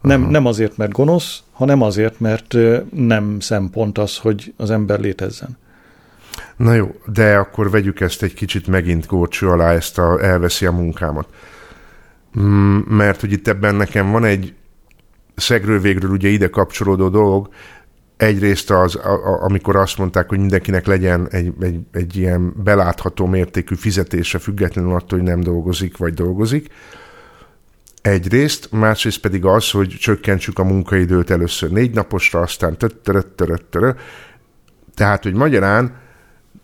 Nem, 0.00 0.22
nem 0.22 0.46
azért, 0.46 0.76
mert 0.76 0.92
gonosz, 0.92 1.42
hanem 1.52 1.82
azért, 1.82 2.20
mert 2.20 2.56
nem 2.90 3.40
szempont 3.40 3.98
az, 3.98 4.16
hogy 4.18 4.54
az 4.56 4.70
ember 4.70 5.00
létezzen. 5.00 5.58
Na 6.56 6.74
jó, 6.74 6.94
de 7.12 7.36
akkor 7.36 7.70
vegyük 7.70 8.00
ezt 8.00 8.22
egy 8.22 8.34
kicsit 8.34 8.66
megint 8.66 9.06
górcső 9.06 9.48
alá, 9.48 9.72
ezt 9.72 9.98
a, 9.98 10.24
elveszi 10.24 10.66
a 10.66 10.72
munkámat. 10.72 11.28
Mm, 12.40 12.78
mert 12.78 13.20
hogy 13.20 13.32
itt 13.32 13.48
ebben 13.48 13.74
nekem 13.74 14.10
van 14.10 14.24
egy 14.24 14.54
szegről 15.34 15.80
végről 15.80 16.10
ugye 16.10 16.28
ide 16.28 16.50
kapcsolódó 16.50 17.08
dolog, 17.08 17.48
egyrészt 18.16 18.70
az, 18.70 18.96
a, 18.96 19.12
a, 19.12 19.42
amikor 19.42 19.76
azt 19.76 19.98
mondták, 19.98 20.28
hogy 20.28 20.38
mindenkinek 20.38 20.86
legyen 20.86 21.28
egy, 21.30 21.52
egy, 21.60 21.80
egy 21.92 22.16
ilyen 22.16 22.62
belátható 22.62 23.26
mértékű 23.26 23.74
fizetése, 23.74 24.38
függetlenül 24.38 24.94
attól, 24.94 25.18
hogy 25.18 25.28
nem 25.28 25.40
dolgozik, 25.40 25.96
vagy 25.96 26.14
dolgozik, 26.14 26.68
egyrészt, 28.02 28.68
másrészt 28.72 29.20
pedig 29.20 29.44
az, 29.44 29.70
hogy 29.70 29.88
csökkentsük 29.88 30.58
a 30.58 30.64
munkaidőt 30.64 31.30
először 31.30 31.70
négy 31.70 31.94
naposra, 31.94 32.40
aztán 32.40 32.76
tötteröt, 32.76 33.68
Tehát, 34.94 35.22
hogy 35.22 35.34
magyarán 35.34 35.96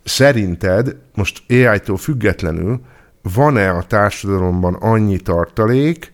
szerinted 0.05 0.97
most 1.15 1.43
AI-tól 1.49 1.97
függetlenül 1.97 2.81
van-e 3.23 3.71
a 3.71 3.83
társadalomban 3.83 4.75
annyi 4.75 5.19
tartalék, 5.19 6.13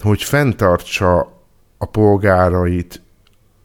hogy 0.00 0.22
fenntartsa 0.22 1.40
a 1.78 1.86
polgárait 1.86 3.02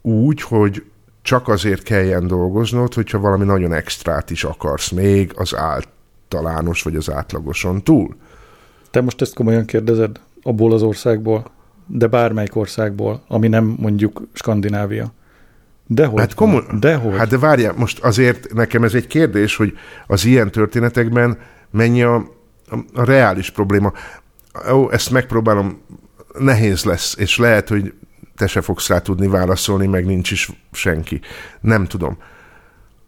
úgy, 0.01 0.41
hogy 0.41 0.83
csak 1.21 1.47
azért 1.47 1.83
kelljen 1.83 2.27
dolgoznod, 2.27 2.93
hogyha 2.93 3.19
valami 3.19 3.45
nagyon 3.45 3.73
extrát 3.73 4.29
is 4.29 4.43
akarsz 4.43 4.89
még 4.89 5.31
az 5.35 5.55
általános 5.55 6.81
vagy 6.81 6.95
az 6.95 7.11
átlagoson 7.11 7.83
túl. 7.83 8.15
Te 8.91 9.01
most 9.01 9.21
ezt 9.21 9.33
komolyan 9.33 9.65
kérdezed? 9.65 10.19
abból 10.43 10.73
az 10.73 10.81
országból, 10.81 11.45
de 11.87 12.07
bármelyik 12.07 12.55
országból, 12.55 13.23
ami 13.27 13.47
nem 13.47 13.75
mondjuk 13.79 14.21
Skandinávia. 14.33 15.13
Dehogy. 15.87 16.19
Hát, 16.19 16.33
komoly, 16.33 16.63
dehogy. 16.79 17.17
hát 17.17 17.27
de 17.27 17.37
várjál, 17.37 17.73
most 17.77 17.99
azért 17.99 18.53
nekem 18.53 18.83
ez 18.83 18.93
egy 18.93 19.07
kérdés, 19.07 19.55
hogy 19.55 19.73
az 20.07 20.25
ilyen 20.25 20.51
történetekben 20.51 21.37
mennyi 21.69 22.01
a, 22.01 22.15
a, 22.69 22.77
a 22.93 23.03
reális 23.03 23.49
probléma. 23.49 23.93
Ó, 24.71 24.91
ezt 24.91 25.11
megpróbálom, 25.11 25.81
nehéz 26.39 26.83
lesz, 26.83 27.15
és 27.17 27.37
lehet, 27.37 27.69
hogy 27.69 27.93
te 28.41 28.47
se 28.47 28.61
fogsz 28.61 28.87
rá 28.87 28.99
tudni 28.99 29.27
válaszolni, 29.27 29.87
meg 29.87 30.05
nincs 30.05 30.31
is 30.31 30.49
senki. 30.71 31.21
Nem 31.59 31.85
tudom. 31.85 32.17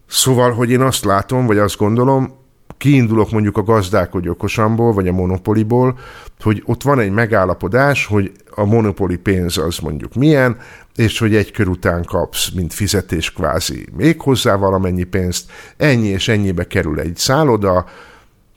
Szóval, 0.06 0.52
hogy 0.52 0.70
én 0.70 0.80
azt 0.80 1.04
látom, 1.04 1.46
vagy 1.46 1.58
azt 1.58 1.76
gondolom, 1.76 2.34
kiindulok 2.78 3.30
mondjuk 3.30 3.56
a 3.56 3.62
gazdálkodj 3.62 4.28
okosamból, 4.28 4.92
vagy 4.92 5.08
a 5.08 5.12
monopoliból, 5.12 5.98
hogy 6.40 6.62
ott 6.66 6.82
van 6.82 6.98
egy 6.98 7.10
megállapodás, 7.10 8.06
hogy 8.06 8.32
a 8.54 8.64
monopoli 8.64 9.16
pénz 9.16 9.58
az 9.58 9.78
mondjuk 9.78 10.14
milyen, 10.14 10.56
és 10.96 11.18
hogy 11.18 11.34
egy 11.34 11.50
kör 11.50 11.68
után 11.68 12.04
kapsz, 12.04 12.50
mint 12.50 12.74
fizetés 12.74 13.32
kvázi 13.32 13.86
még 13.96 14.20
hozzá 14.20 14.56
valamennyi 14.56 15.04
pénzt, 15.04 15.50
ennyi 15.76 16.08
és 16.08 16.28
ennyibe 16.28 16.66
kerül 16.66 17.00
egy 17.00 17.16
szálloda, 17.16 17.86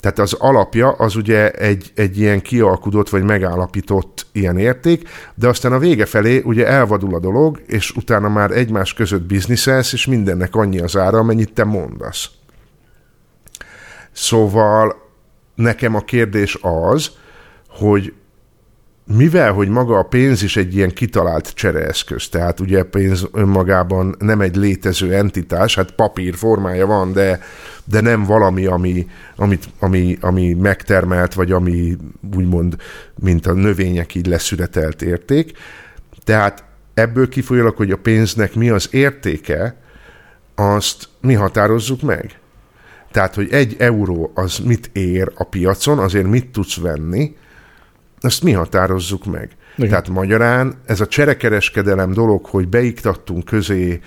tehát 0.07 0.31
az 0.31 0.33
alapja 0.39 0.91
az 0.91 1.15
ugye 1.15 1.51
egy, 1.51 1.91
egy 1.95 2.19
ilyen 2.19 2.41
kialkudott 2.41 3.09
vagy 3.09 3.23
megállapított 3.23 4.25
ilyen 4.31 4.57
érték, 4.57 5.09
de 5.35 5.47
aztán 5.47 5.73
a 5.73 5.79
vége 5.79 6.05
felé 6.05 6.41
ugye 6.45 6.67
elvadul 6.67 7.15
a 7.15 7.19
dolog, 7.19 7.61
és 7.65 7.91
utána 7.91 8.29
már 8.29 8.51
egymás 8.51 8.93
között 8.93 9.21
bizniszelsz, 9.21 9.93
és 9.93 10.05
mindennek 10.05 10.55
annyi 10.55 10.79
az 10.79 10.97
ára, 10.97 11.17
amennyit 11.17 11.53
te 11.53 11.63
mondasz. 11.63 12.29
Szóval 14.11 14.95
nekem 15.55 15.95
a 15.95 16.01
kérdés 16.01 16.57
az, 16.61 17.11
hogy 17.69 18.13
mivel, 19.05 19.53
hogy 19.53 19.69
maga 19.69 19.97
a 19.97 20.03
pénz 20.03 20.43
is 20.43 20.57
egy 20.57 20.75
ilyen 20.75 20.93
kitalált 20.93 21.53
csereeszköz, 21.53 22.29
tehát 22.29 22.59
ugye 22.59 22.83
pénz 22.83 23.27
önmagában 23.33 24.15
nem 24.19 24.41
egy 24.41 24.55
létező 24.55 25.13
entitás, 25.13 25.75
hát 25.75 25.91
papír 25.91 26.35
formája 26.35 26.85
van, 26.85 27.13
de, 27.13 27.39
de 27.89 28.01
nem 28.01 28.23
valami, 28.23 28.65
ami, 28.65 29.07
amit, 29.35 29.65
ami, 29.79 30.17
ami 30.21 30.53
megtermelt, 30.53 31.33
vagy 31.33 31.51
ami 31.51 31.97
úgymond, 32.35 32.75
mint 33.15 33.47
a 33.47 33.53
növények 33.53 34.15
így 34.15 34.27
leszületelt 34.27 35.01
érték. 35.01 35.51
Tehát 36.23 36.63
ebből 36.93 37.29
kifolyólag, 37.29 37.75
hogy 37.75 37.91
a 37.91 37.97
pénznek 37.97 38.55
mi 38.55 38.69
az 38.69 38.87
értéke, 38.91 39.75
azt 40.55 41.07
mi 41.21 41.33
határozzuk 41.33 42.01
meg. 42.01 42.39
Tehát, 43.11 43.35
hogy 43.35 43.51
egy 43.51 43.75
euró 43.79 44.31
az 44.33 44.57
mit 44.57 44.89
ér 44.93 45.31
a 45.35 45.43
piacon, 45.43 45.99
azért 45.99 46.27
mit 46.27 46.51
tudsz 46.51 46.79
venni, 46.79 47.35
azt 48.19 48.43
mi 48.43 48.51
határozzuk 48.51 49.25
meg. 49.25 49.49
Igen. 49.75 49.89
Tehát 49.89 50.09
magyarán 50.09 50.73
ez 50.85 51.01
a 51.01 51.07
cserekereskedelem 51.07 52.13
dolog, 52.13 52.45
hogy 52.45 52.67
beiktattunk 52.67 53.45
közé 53.45 53.99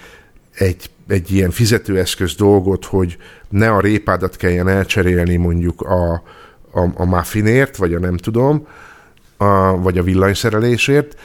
egy, 0.54 0.90
egy 1.08 1.32
ilyen 1.32 1.50
fizetőeszköz 1.50 2.34
dolgot, 2.34 2.84
hogy 2.84 3.16
ne 3.48 3.70
a 3.70 3.80
répádat 3.80 4.36
kelljen 4.36 4.68
elcserélni 4.68 5.36
mondjuk 5.36 5.80
a, 5.80 6.12
a, 6.72 6.80
a 6.94 7.04
muffinért, 7.04 7.76
vagy 7.76 7.94
a 7.94 7.98
nem 7.98 8.16
tudom, 8.16 8.66
a, 9.36 9.80
vagy 9.80 9.98
a 9.98 10.02
villanyszerelésért, 10.02 11.18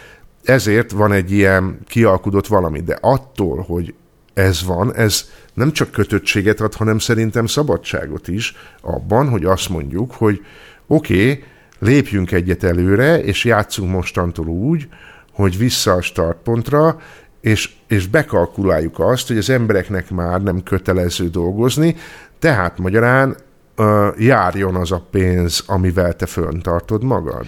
ezért 0.44 0.92
van 0.92 1.12
egy 1.12 1.32
ilyen 1.32 1.80
kialkudott 1.86 2.48
valami. 2.48 2.82
De 2.82 2.98
attól, 3.02 3.62
hogy 3.68 3.94
ez 4.34 4.64
van, 4.64 4.96
ez 4.96 5.30
nem 5.54 5.72
csak 5.72 5.92
kötöttséget 5.92 6.62
ad, 6.62 6.74
hanem 6.74 7.00
szerintem 7.00 7.46
szabadságot 7.46 8.28
is 8.28 8.56
abban, 8.82 9.30
hogy 9.30 9.46
azt 9.46 9.70
mondjuk, 9.70 10.12
hogy 10.12 10.46
oké, 10.88 11.32
okay, 11.32 11.44
lépjünk 11.80 12.32
egyet 12.32 12.64
előre, 12.64 13.24
és 13.24 13.44
játszunk 13.44 13.92
mostantól 13.92 14.48
úgy, 14.48 14.88
hogy 15.32 15.58
vissza 15.58 15.94
a 15.94 16.02
startpontra, 16.02 17.00
és, 17.46 17.72
és 17.88 18.08
bekalkuláljuk 18.08 19.00
azt, 19.00 19.28
hogy 19.28 19.38
az 19.38 19.50
embereknek 19.50 20.10
már 20.10 20.42
nem 20.42 20.64
kötelező 20.64 21.30
dolgozni, 21.30 21.96
tehát 22.40 22.78
magyarán 22.78 23.38
uh, 23.78 24.08
járjon 24.18 24.76
az 24.76 24.92
a 24.92 25.06
pénz, 25.12 25.64
amivel 25.66 26.16
te 26.16 26.26
föntartod 26.26 27.04
magad. 27.04 27.46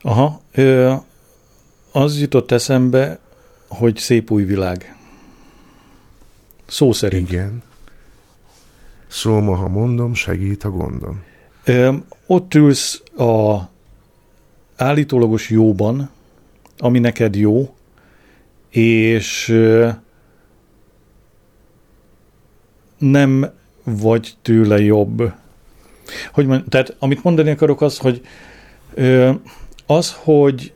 Aha, 0.00 0.40
ö, 0.52 0.92
az 1.92 2.20
jutott 2.20 2.50
eszembe, 2.50 3.18
hogy 3.68 3.96
szép 3.96 4.30
új 4.30 4.44
világ. 4.44 4.96
Szó 6.66 6.92
szerint. 6.92 7.30
Igen. 7.30 7.62
Szó 9.06 9.40
ma, 9.40 9.54
ha 9.54 9.68
mondom, 9.68 10.14
segít 10.14 10.64
a 10.64 10.70
gondom. 10.70 11.22
Ö, 11.64 11.92
ott 12.26 12.54
ülsz 12.54 13.02
a 13.16 13.60
állítólagos 14.76 15.50
jóban, 15.50 16.10
ami 16.78 16.98
neked 16.98 17.36
jó, 17.36 17.74
és 18.70 19.56
nem 22.98 23.50
vagy 23.84 24.34
tőle 24.42 24.80
jobb. 24.80 25.32
Hogy 26.32 26.46
mond, 26.46 26.64
tehát 26.68 26.96
amit 26.98 27.22
mondani 27.22 27.50
akarok 27.50 27.80
az, 27.80 27.98
hogy 27.98 28.20
az, 29.86 30.14
hogy 30.18 30.72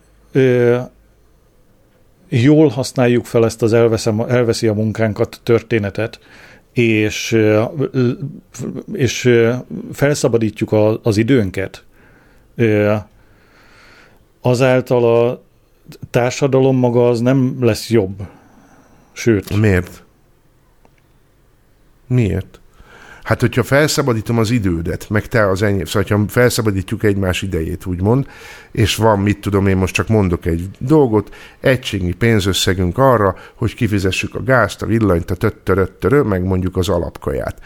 jól 2.29 2.67
használjuk 2.67 3.25
fel 3.25 3.45
ezt 3.45 3.61
az 3.61 3.73
elveszem, 3.73 4.19
elveszi 4.19 4.67
a 4.67 4.73
munkánkat 4.73 5.39
történetet, 5.43 6.19
és, 6.73 7.37
és 8.93 9.41
felszabadítjuk 9.93 10.75
az 11.01 11.17
időnket, 11.17 11.83
azáltal 14.41 15.27
a 15.27 15.43
társadalom 16.09 16.77
maga 16.77 17.07
az 17.09 17.19
nem 17.19 17.57
lesz 17.59 17.89
jobb. 17.89 18.27
Sőt. 19.11 19.59
Miért? 19.59 20.03
Miért? 22.07 22.59
Hát, 23.23 23.39
hogyha 23.39 23.63
felszabadítom 23.63 24.37
az 24.37 24.49
idődet, 24.49 25.09
meg 25.09 25.27
te 25.27 25.49
az 25.49 25.61
enyém, 25.61 25.85
szóval, 25.85 26.01
hogyha 26.01 26.25
felszabadítjuk 26.27 27.03
egymás 27.03 27.41
idejét, 27.41 27.85
úgymond, 27.85 28.27
és 28.71 28.95
van, 28.95 29.19
mit 29.19 29.39
tudom 29.39 29.67
én, 29.67 29.77
most 29.77 29.93
csak 29.93 30.07
mondok 30.07 30.45
egy 30.45 30.69
dolgot, 30.79 31.35
egységnyi 31.59 32.13
pénzösszegünk 32.13 32.97
arra, 32.97 33.35
hogy 33.55 33.75
kifizessük 33.75 34.35
a 34.35 34.43
gázt, 34.43 34.81
a 34.81 34.85
villanyt, 34.85 35.31
a 35.31 35.35
töttöröttörö, 35.35 36.21
meg 36.21 36.43
mondjuk 36.43 36.77
az 36.77 36.89
alapkaját 36.89 37.61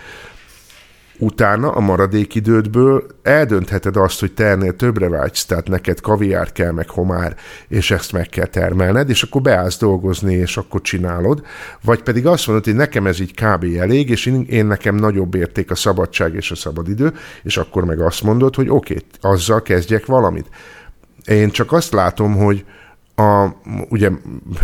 utána 1.20 1.72
a 1.72 1.80
maradék 1.80 2.36
idődből 2.36 3.06
eldöntheted 3.24 3.96
azt, 3.96 4.20
hogy 4.20 4.34
te 4.34 4.46
ennél 4.46 4.76
többre 4.76 5.10
vágysz, 5.10 5.46
tehát 5.46 5.68
neked 5.68 6.00
kaviár 6.00 6.52
kell, 6.52 6.72
meg 6.72 6.90
homár, 6.90 7.36
és 7.68 7.92
ezt 7.92 8.12
meg 8.12 8.28
kell 8.28 8.46
termelned, 8.46 9.10
és 9.10 9.24
akkor 9.24 9.42
beállsz 9.42 9.78
dolgozni, 9.78 10.34
és 10.34 10.58
akkor 10.58 10.82
csinálod, 10.82 11.44
vagy 11.84 12.04
pedig 12.04 12.26
azt 12.26 12.48
mondod, 12.48 12.66
hogy 12.66 12.76
nekem 12.76 13.08
ez 13.08 13.20
így 13.20 13.34
kb. 13.34 13.66
elég, 13.80 14.10
és 14.10 14.26
én, 14.26 14.46
én 14.50 14.66
nekem 14.66 14.96
nagyobb 14.96 15.36
érték 15.36 15.72
a 15.72 15.76
szabadság 15.76 16.34
és 16.34 16.52
a 16.52 16.56
szabadidő, 16.56 17.14
és 17.44 17.58
akkor 17.58 17.86
meg 17.86 18.00
azt 18.02 18.24
mondod, 18.24 18.56
hogy 18.56 18.70
oké, 18.70 18.94
okay, 18.94 19.32
azzal 19.32 19.62
kezdjek 19.62 20.06
valamit. 20.06 20.48
Én 21.26 21.50
csak 21.50 21.72
azt 21.72 21.94
látom, 21.94 22.36
hogy, 22.36 22.66
a, 23.20 23.56
ugye 23.90 24.10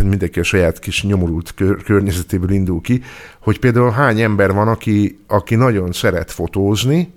mindenki 0.02 0.40
a 0.40 0.42
saját 0.42 0.78
kis 0.78 1.02
nyomorult 1.02 1.54
kör, 1.54 1.82
környezetéből 1.82 2.50
indul 2.50 2.80
ki, 2.80 3.02
hogy 3.40 3.58
például 3.58 3.90
hány 3.90 4.20
ember 4.20 4.52
van, 4.52 4.68
aki, 4.68 5.18
aki 5.26 5.54
nagyon 5.54 5.92
szeret 5.92 6.30
fotózni, 6.30 7.14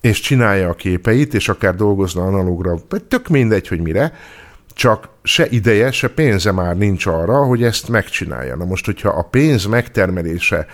és 0.00 0.20
csinálja 0.20 0.68
a 0.68 0.74
képeit, 0.74 1.34
és 1.34 1.48
akár 1.48 1.74
dolgozna 1.74 2.24
analogra, 2.26 2.78
vagy 2.88 3.04
tök 3.04 3.28
mindegy, 3.28 3.68
hogy 3.68 3.80
mire, 3.80 4.12
csak 4.74 5.08
se 5.22 5.46
ideje, 5.48 5.90
se 5.90 6.08
pénze 6.08 6.52
már 6.52 6.76
nincs 6.76 7.06
arra, 7.06 7.44
hogy 7.44 7.62
ezt 7.62 7.88
megcsinálja. 7.88 8.56
Na 8.56 8.64
most, 8.64 8.84
hogyha 8.84 9.08
a 9.08 9.22
pénz 9.22 9.66
megtermelése 9.66 10.66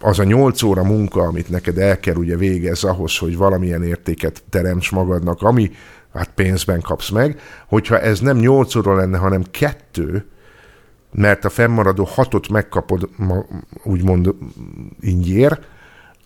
az 0.00 0.18
a 0.18 0.24
nyolc 0.24 0.62
óra 0.62 0.84
munka, 0.84 1.22
amit 1.22 1.48
neked 1.48 1.78
el 1.78 2.00
kell 2.00 2.14
ugye 2.14 2.36
végez 2.36 2.84
ahhoz, 2.84 3.16
hogy 3.16 3.36
valamilyen 3.36 3.82
értéket 3.82 4.42
teremts 4.50 4.92
magadnak, 4.92 5.42
ami 5.42 5.70
hát 6.18 6.30
pénzben 6.34 6.80
kapsz 6.80 7.10
meg. 7.10 7.40
Hogyha 7.66 8.00
ez 8.00 8.20
nem 8.20 8.36
8 8.36 8.74
óra 8.74 8.96
lenne, 8.96 9.18
hanem 9.18 9.42
kettő, 9.50 10.26
mert 11.12 11.44
a 11.44 11.48
fennmaradó 11.48 12.04
hatot 12.04 12.48
megkapod, 12.48 13.08
úgymond 13.82 14.34
ingyér, 15.00 15.58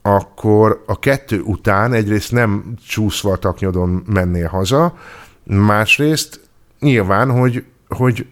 akkor 0.02 0.82
a 0.86 0.98
kettő 0.98 1.40
után 1.40 1.92
egyrészt 1.92 2.32
nem 2.32 2.74
csúszva 2.88 3.32
a 3.32 3.36
taknyodon 3.36 4.02
mennél 4.06 4.48
haza, 4.48 4.94
másrészt 5.42 6.40
nyilván, 6.80 7.30
hogy, 7.30 7.64
hogy 7.88 8.26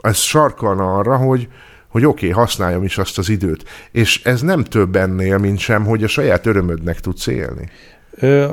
ez 0.00 0.16
sarkalna 0.16 0.96
arra, 0.96 1.16
hogy, 1.16 1.48
hogy 1.88 2.04
oké, 2.04 2.28
okay, 2.28 2.42
használjam 2.42 2.84
is 2.84 2.98
azt 2.98 3.18
az 3.18 3.28
időt. 3.28 3.64
És 3.90 4.24
ez 4.24 4.40
nem 4.40 4.64
több 4.64 4.96
ennél, 4.96 5.38
mint 5.38 5.58
sem, 5.58 5.84
hogy 5.84 6.04
a 6.04 6.08
saját 6.08 6.46
örömödnek 6.46 7.00
tudsz 7.00 7.26
élni. 7.26 7.70
Ö, 8.10 8.52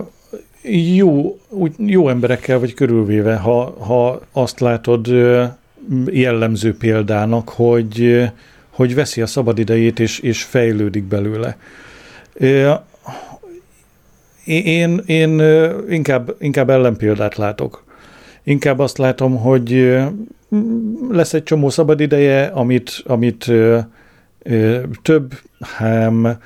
jó, 0.96 1.40
úgy, 1.50 1.74
jó 1.78 2.10
emberekkel 2.10 2.60
vagy 2.60 2.74
körülvéve, 2.74 3.36
ha, 3.36 3.76
ha 3.80 4.22
azt 4.32 4.60
látod 4.60 5.08
jellemző 6.06 6.78
példának, 6.78 7.50
hogy, 7.50 8.22
hogy 8.70 8.96
veszi 8.96 9.22
a 9.22 9.28
szabadidejét 9.28 10.00
és, 10.00 10.20
és 10.20 10.44
fejlődik 10.44 11.04
belőle. 11.04 11.58
Én, 14.46 15.02
én 15.06 15.42
inkább, 15.90 16.36
inkább 16.40 16.70
ellenpéldát 16.70 17.36
látok. 17.36 17.84
Inkább 18.44 18.80
azt 18.80 18.98
látom, 18.98 19.38
hogy 19.38 19.98
lesz 21.12 21.34
egy 21.34 21.44
csomó 21.44 21.70
szabadideje, 21.70 22.46
amit, 22.46 23.04
amit 23.06 23.52
több 25.02 25.34
hám 25.60 26.38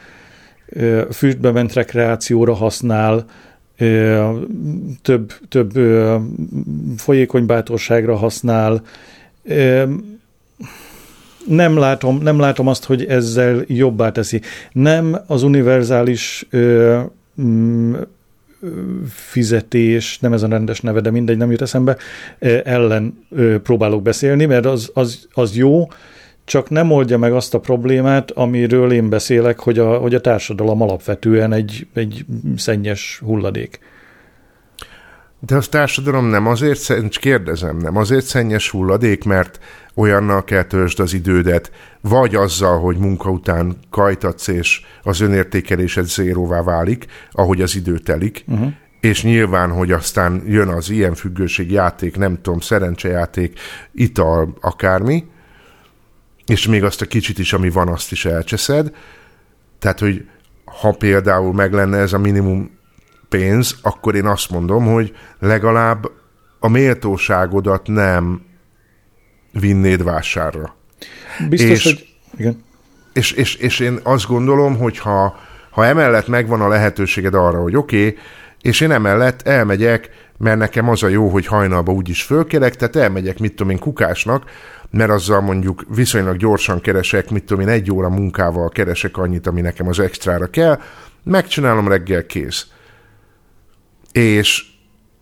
füstbe 1.11 1.51
ment 1.51 1.73
rekreációra 1.73 2.53
használ, 2.53 3.25
több, 5.01 5.33
több 5.49 5.71
folyékony 6.97 7.45
bátorságra 7.45 8.15
használ. 8.15 8.81
Nem 11.47 11.77
látom, 11.77 12.17
nem 12.17 12.39
látom 12.39 12.67
azt, 12.67 12.85
hogy 12.85 13.05
ezzel 13.05 13.63
jobbá 13.67 14.11
teszi. 14.11 14.41
Nem 14.71 15.17
az 15.27 15.43
univerzális 15.43 16.47
fizetés, 19.09 20.19
nem 20.19 20.33
ez 20.33 20.43
a 20.43 20.47
rendes 20.47 20.81
neve, 20.81 21.01
de 21.01 21.11
mindegy, 21.11 21.37
nem 21.37 21.51
jut 21.51 21.61
eszembe, 21.61 21.97
ellen 22.63 23.25
próbálok 23.63 24.01
beszélni, 24.01 24.45
mert 24.45 24.65
az, 24.65 24.91
az, 24.93 25.27
az 25.33 25.55
jó, 25.55 25.87
csak 26.47 26.69
nem 26.69 26.91
oldja 26.91 27.17
meg 27.17 27.33
azt 27.33 27.53
a 27.53 27.59
problémát, 27.59 28.31
amiről 28.31 28.91
én 28.91 29.09
beszélek, 29.09 29.59
hogy 29.59 29.79
a, 29.79 29.97
hogy 29.97 30.15
a 30.15 30.21
társadalom 30.21 30.81
alapvetően 30.81 31.53
egy, 31.53 31.87
egy 31.93 32.25
szennyes 32.55 33.21
hulladék. 33.25 33.79
De 35.39 35.55
az 35.55 35.67
társadalom 35.67 36.25
nem 36.25 36.47
azért, 36.47 37.17
kérdezem, 37.19 37.77
nem 37.77 37.95
azért 37.95 38.25
szennyes 38.25 38.69
hulladék, 38.69 39.23
mert 39.23 39.59
olyannal 39.95 40.43
kell 40.43 40.63
törzsd 40.63 40.99
az 40.99 41.13
idődet, 41.13 41.71
vagy 42.01 42.35
azzal, 42.35 42.79
hogy 42.79 42.97
munka 42.97 43.29
után 43.29 43.77
kajtatsz, 43.89 44.47
és 44.47 44.81
az 45.03 45.19
önértékelésed 45.19 46.05
zéróvá 46.05 46.61
válik, 46.61 47.05
ahogy 47.31 47.61
az 47.61 47.75
idő 47.75 47.97
telik, 47.97 48.43
uh-huh. 48.47 48.71
és 48.99 49.23
nyilván, 49.23 49.71
hogy 49.71 49.91
aztán 49.91 50.43
jön 50.45 50.67
az 50.67 50.89
ilyen 50.89 51.13
függőség 51.13 51.71
játék, 51.71 52.17
nem 52.17 52.39
tudom, 52.41 52.59
szerencsejáték, 52.59 53.59
ital, 53.91 54.57
akármi, 54.61 55.25
és 56.47 56.67
még 56.67 56.83
azt 56.83 57.01
a 57.01 57.05
kicsit 57.05 57.39
is, 57.39 57.53
ami 57.53 57.69
van, 57.69 57.87
azt 57.87 58.11
is 58.11 58.25
elcseszed. 58.25 58.91
Tehát, 59.79 59.99
hogy 59.99 60.25
ha 60.65 60.91
például 60.91 61.53
meg 61.53 61.73
lenne 61.73 61.97
ez 61.97 62.13
a 62.13 62.17
minimum 62.17 62.77
pénz, 63.29 63.75
akkor 63.81 64.15
én 64.15 64.25
azt 64.25 64.49
mondom, 64.49 64.85
hogy 64.85 65.15
legalább 65.39 66.11
a 66.59 66.67
méltóságodat 66.67 67.87
nem 67.87 68.41
vinnéd 69.51 70.03
vásárra. 70.03 70.75
Biztos, 71.49 71.69
és, 71.69 71.83
hogy... 71.83 72.07
Igen. 72.37 72.63
És, 73.13 73.31
és, 73.31 73.55
és 73.55 73.79
én 73.79 73.99
azt 74.03 74.27
gondolom, 74.27 74.77
hogy 74.77 74.97
ha, 74.97 75.39
ha 75.69 75.85
emellett 75.85 76.27
megvan 76.27 76.61
a 76.61 76.67
lehetőséged 76.67 77.33
arra, 77.33 77.61
hogy 77.61 77.75
oké, 77.75 78.07
okay, 78.07 78.17
és 78.61 78.81
én 78.81 78.91
emellett 78.91 79.41
elmegyek, 79.41 80.09
mert 80.37 80.57
nekem 80.57 80.89
az 80.89 81.03
a 81.03 81.07
jó, 81.07 81.29
hogy 81.29 81.45
hajnalba 81.45 81.91
úgyis 81.91 82.23
fölkelek, 82.23 82.75
tehát 82.75 82.95
elmegyek, 82.95 83.39
mit 83.39 83.55
tudom 83.55 83.71
én, 83.71 83.79
kukásnak, 83.79 84.49
mert 84.89 85.09
azzal 85.11 85.41
mondjuk 85.41 85.83
viszonylag 85.95 86.37
gyorsan 86.37 86.81
keresek, 86.81 87.29
mit 87.29 87.43
tudom 87.43 87.63
én, 87.63 87.73
egy 87.73 87.91
óra 87.91 88.09
munkával 88.09 88.69
keresek 88.69 89.17
annyit, 89.17 89.47
ami 89.47 89.61
nekem 89.61 89.87
az 89.87 89.99
extrára 89.99 90.47
kell, 90.47 90.79
megcsinálom 91.23 91.87
reggel 91.87 92.25
kész. 92.25 92.67
És, 94.11 94.65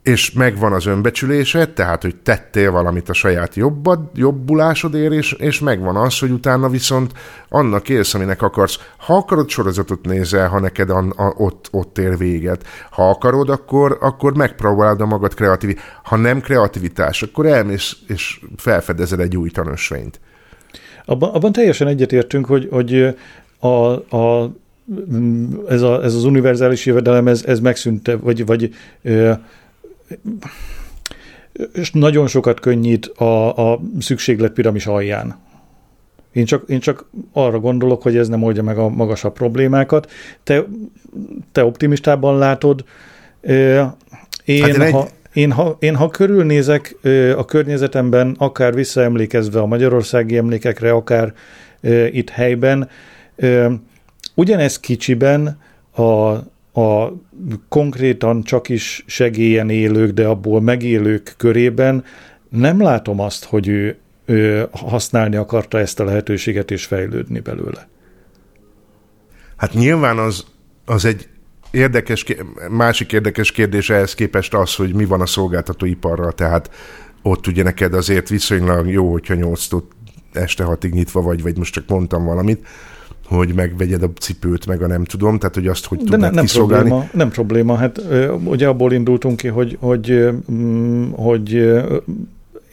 és 0.05 0.31
megvan 0.31 0.73
az 0.73 0.85
önbecsülésed, 0.85 1.69
tehát, 1.69 2.01
hogy 2.01 2.15
tettél 2.15 2.71
valamit 2.71 3.09
a 3.09 3.13
saját 3.13 3.55
jobbad, 3.55 3.99
jobbulásodért, 4.13 5.13
és, 5.13 5.31
és 5.31 5.59
megvan 5.59 5.95
az, 5.95 6.19
hogy 6.19 6.31
utána 6.31 6.69
viszont 6.69 7.11
annak 7.49 7.89
élsz, 7.89 8.13
aminek 8.13 8.41
akarsz. 8.41 8.79
Ha 8.97 9.15
akarod, 9.15 9.49
sorozatot 9.49 10.05
nézel, 10.05 10.47
ha 10.47 10.59
neked 10.59 10.89
an, 10.89 11.09
a, 11.09 11.33
ott, 11.37 11.67
ott 11.71 11.97
ér 11.97 12.17
véget. 12.17 12.63
Ha 12.91 13.09
akarod, 13.09 13.49
akkor, 13.49 13.97
akkor 14.01 14.35
megpróbálod 14.35 15.01
a 15.01 15.05
magad 15.05 15.33
kreatív. 15.33 15.79
Ha 16.03 16.15
nem 16.15 16.41
kreativitás, 16.41 17.23
akkor 17.23 17.45
elmész 17.45 17.97
és 18.07 18.39
felfedezel 18.57 19.21
egy 19.21 19.37
új 19.37 19.49
tanösvényt. 19.49 20.19
Abban, 21.05 21.29
abban 21.33 21.51
teljesen 21.51 21.87
egyetértünk, 21.87 22.45
hogy, 22.45 22.67
hogy 22.71 23.15
a, 23.59 23.67
a 24.17 24.51
ez, 25.67 25.81
a, 25.81 26.03
ez 26.03 26.15
az 26.15 26.23
univerzális 26.23 26.85
jövedelem, 26.85 27.27
ez, 27.27 27.43
ez 27.45 27.59
megszűnte, 27.59 28.15
vagy, 28.15 28.45
vagy 28.45 28.73
és 31.73 31.91
nagyon 31.91 32.27
sokat 32.27 32.59
könnyít 32.59 33.05
a, 33.05 33.71
a 33.71 33.79
szükséglet 33.99 34.51
piramis 34.51 34.85
alján. 34.87 35.35
Én 36.31 36.45
csak, 36.45 36.63
én 36.67 36.79
csak 36.79 37.09
arra 37.31 37.59
gondolok, 37.59 38.01
hogy 38.01 38.17
ez 38.17 38.27
nem 38.27 38.43
oldja 38.43 38.63
meg 38.63 38.77
a 38.77 38.89
magasabb 38.89 39.33
problémákat. 39.33 40.11
Te, 40.43 40.65
te 41.51 41.65
optimistában 41.65 42.37
látod. 42.37 42.85
Én, 43.41 44.61
hát 44.61 44.77
én, 44.77 44.91
ha, 44.91 45.03
egy... 45.03 45.11
én, 45.33 45.51
ha, 45.51 45.77
én 45.79 45.95
ha 45.95 46.09
körülnézek 46.09 46.95
a 47.37 47.45
környezetemben, 47.45 48.35
akár 48.37 48.73
visszaemlékezve 48.73 49.59
a 49.59 49.65
magyarországi 49.65 50.37
emlékekre, 50.37 50.91
akár 50.91 51.33
itt 52.11 52.29
helyben, 52.29 52.89
Ugyanez 54.35 54.79
kicsiben 54.79 55.59
a, 55.91 56.33
a 56.75 57.13
konkrétan 57.69 58.43
csak 58.43 58.69
is 58.69 59.03
segélyen 59.07 59.69
élők, 59.69 60.11
de 60.11 60.27
abból 60.27 60.61
megélők 60.61 61.33
körében 61.37 62.03
nem 62.49 62.81
látom 62.81 63.19
azt, 63.19 63.43
hogy 63.43 63.67
ő, 63.67 63.97
ő 64.25 64.67
használni 64.71 65.35
akarta 65.35 65.79
ezt 65.79 65.99
a 65.99 66.03
lehetőséget 66.03 66.71
és 66.71 66.85
fejlődni 66.85 67.39
belőle. 67.39 67.87
Hát 69.55 69.73
nyilván 69.73 70.17
az, 70.17 70.45
az 70.85 71.05
egy 71.05 71.27
érdekes, 71.71 72.25
másik 72.69 73.13
érdekes 73.13 73.51
kérdés 73.51 73.89
ehhez 73.89 74.13
képest 74.13 74.53
az, 74.53 74.75
hogy 74.75 74.93
mi 74.93 75.05
van 75.05 75.21
a 75.21 75.25
szolgáltatóiparral, 75.25 76.31
tehát 76.31 76.69
ott 77.21 77.47
ugye 77.47 77.63
neked 77.63 77.93
azért 77.93 78.29
viszonylag 78.29 78.89
jó, 78.89 79.11
hogyha 79.11 79.33
8 79.33 79.67
este 80.33 80.63
hatig 80.63 80.93
nyitva 80.93 81.21
vagy, 81.21 81.41
vagy 81.41 81.57
most 81.57 81.73
csak 81.73 81.87
mondtam 81.87 82.25
valamit, 82.25 82.67
hogy 83.27 83.53
megvegyed 83.53 84.03
a 84.03 84.09
cipőt, 84.19 84.65
meg 84.65 84.81
a 84.81 84.87
nem 84.87 85.03
tudom, 85.03 85.37
tehát 85.37 85.55
hogy 85.55 85.67
azt 85.67 85.85
hogy 85.85 86.03
De 86.03 86.17
ne, 86.17 86.29
nem 86.29 86.43
kiszolgálni. 86.43 86.89
Probléma, 86.89 87.09
nem 87.13 87.29
probléma, 87.29 87.75
hát 87.75 88.01
ugye 88.43 88.67
abból 88.67 88.91
indultunk 88.91 89.37
ki, 89.37 89.47
hogy, 89.47 89.77
hogy, 89.79 90.29
mm, 90.51 91.11
hogy 91.11 91.73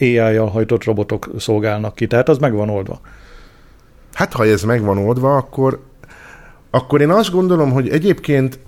AI-jal 0.01 0.49
hajtott 0.49 0.85
robotok 0.85 1.31
szolgálnak 1.39 1.95
ki, 1.95 2.07
tehát 2.07 2.29
az 2.29 2.39
meg 2.39 2.53
van 2.53 2.69
oldva. 2.69 3.01
Hát 4.13 4.33
ha 4.33 4.45
ez 4.45 4.63
meg 4.63 4.83
van 4.83 4.99
oldva, 4.99 5.37
akkor, 5.37 5.83
akkor 6.71 7.01
én 7.01 7.11
azt 7.11 7.31
gondolom, 7.31 7.71
hogy 7.71 7.89
egyébként 7.89 8.59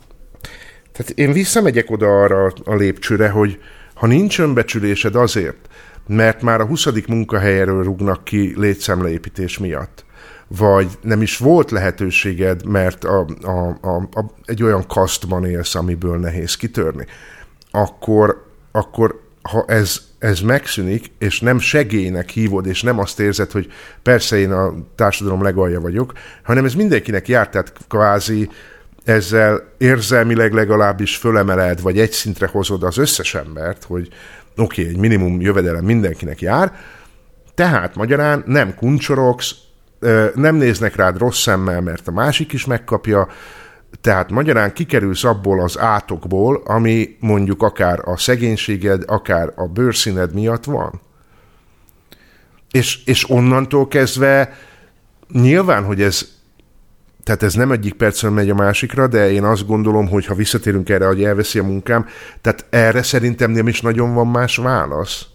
tehát 0.92 1.10
én 1.10 1.32
visszamegyek 1.32 1.90
oda 1.90 2.06
arra 2.06 2.52
a 2.64 2.74
lépcsőre, 2.74 3.28
hogy 3.28 3.58
ha 3.94 4.06
nincs 4.06 4.38
önbecsülésed 4.38 5.14
azért, 5.14 5.68
mert 6.06 6.42
már 6.42 6.60
a 6.60 6.66
20. 6.66 6.86
munkahelyről 7.06 7.82
rúgnak 7.82 8.24
ki 8.24 8.54
létszámleépítés 8.56 9.58
miatt, 9.58 10.04
vagy 10.48 10.98
nem 11.00 11.22
is 11.22 11.37
volt 11.37 11.70
lehetőséged, 11.70 12.66
mert 12.66 13.04
a, 13.04 13.26
a, 13.42 13.76
a, 13.80 13.96
a, 13.96 14.24
egy 14.44 14.62
olyan 14.62 14.87
kasztban 14.87 15.44
élsz, 15.44 15.74
amiből 15.74 16.18
nehéz 16.18 16.57
kitörni, 16.57 17.07
akkor, 17.70 18.46
akkor 18.72 19.22
ha 19.42 19.64
ez, 19.66 20.00
ez 20.18 20.40
megszűnik, 20.40 21.11
és 21.18 21.40
nem 21.40 21.59
segélynek 21.59 22.30
hívod, 22.30 22.66
és 22.66 22.83
nem 22.83 22.98
azt 22.98 23.20
érzed, 23.20 23.50
hogy 23.50 23.72
persze 24.02 24.38
én 24.38 24.52
a 24.52 24.74
társadalom 24.94 25.42
legalja 25.42 25.80
vagyok, 25.80 26.12
hanem 26.42 26.64
ez 26.64 26.74
mindenkinek 26.74 27.28
jár, 27.28 27.48
tehát 27.48 27.72
kvázi 27.88 28.48
ezzel 29.04 29.72
érzelmileg 29.78 30.52
legalábbis 30.52 31.16
fölemeled, 31.16 31.80
vagy 31.80 31.98
egy 31.98 32.12
szintre 32.12 32.46
hozod 32.46 32.83
az 32.83 32.96
összes 32.96 33.35
embert, 33.35 33.85
hogy 33.85 34.09
oké, 34.57 34.80
okay, 34.80 34.94
egy 34.94 35.00
minimum 35.00 35.40
jövedelem 35.40 35.85
mindenkinek 35.85 36.40
jár, 36.40 36.72
tehát 37.54 37.94
magyarán 37.94 38.42
nem 38.46 38.74
kuncsorogsz, 38.74 39.54
nem 40.34 40.54
néznek 40.54 40.96
rád 40.96 41.18
rossz 41.18 41.40
szemmel, 41.40 41.80
mert 41.80 42.08
a 42.08 42.12
másik 42.12 42.52
is 42.52 42.64
megkapja, 42.64 43.28
tehát 44.00 44.30
magyarán 44.30 44.72
kikerülsz 44.72 45.24
abból 45.24 45.62
az 45.62 45.78
átokból, 45.78 46.62
ami 46.64 47.16
mondjuk 47.20 47.62
akár 47.62 48.00
a 48.04 48.16
szegénységed, 48.16 49.02
akár 49.06 49.52
a 49.56 49.66
bőrszíned 49.66 50.34
miatt 50.34 50.64
van. 50.64 51.00
És, 52.70 53.04
és 53.04 53.30
onnantól 53.30 53.88
kezdve 53.88 54.52
nyilván, 55.32 55.84
hogy 55.84 56.02
ez 56.02 56.32
tehát 57.24 57.42
ez 57.42 57.54
nem 57.54 57.72
egyik 57.72 57.94
percen 57.94 58.32
megy 58.32 58.50
a 58.50 58.54
másikra, 58.54 59.06
de 59.06 59.30
én 59.30 59.44
azt 59.44 59.66
gondolom, 59.66 60.08
hogy 60.08 60.26
ha 60.26 60.34
visszatérünk 60.34 60.88
erre, 60.88 61.06
hogy 61.06 61.24
elveszi 61.24 61.58
a 61.58 61.62
munkám, 61.62 62.06
tehát 62.40 62.66
erre 62.70 63.02
szerintem 63.02 63.50
nem 63.50 63.68
is 63.68 63.80
nagyon 63.80 64.14
van 64.14 64.26
más 64.26 64.56
válasz. 64.56 65.26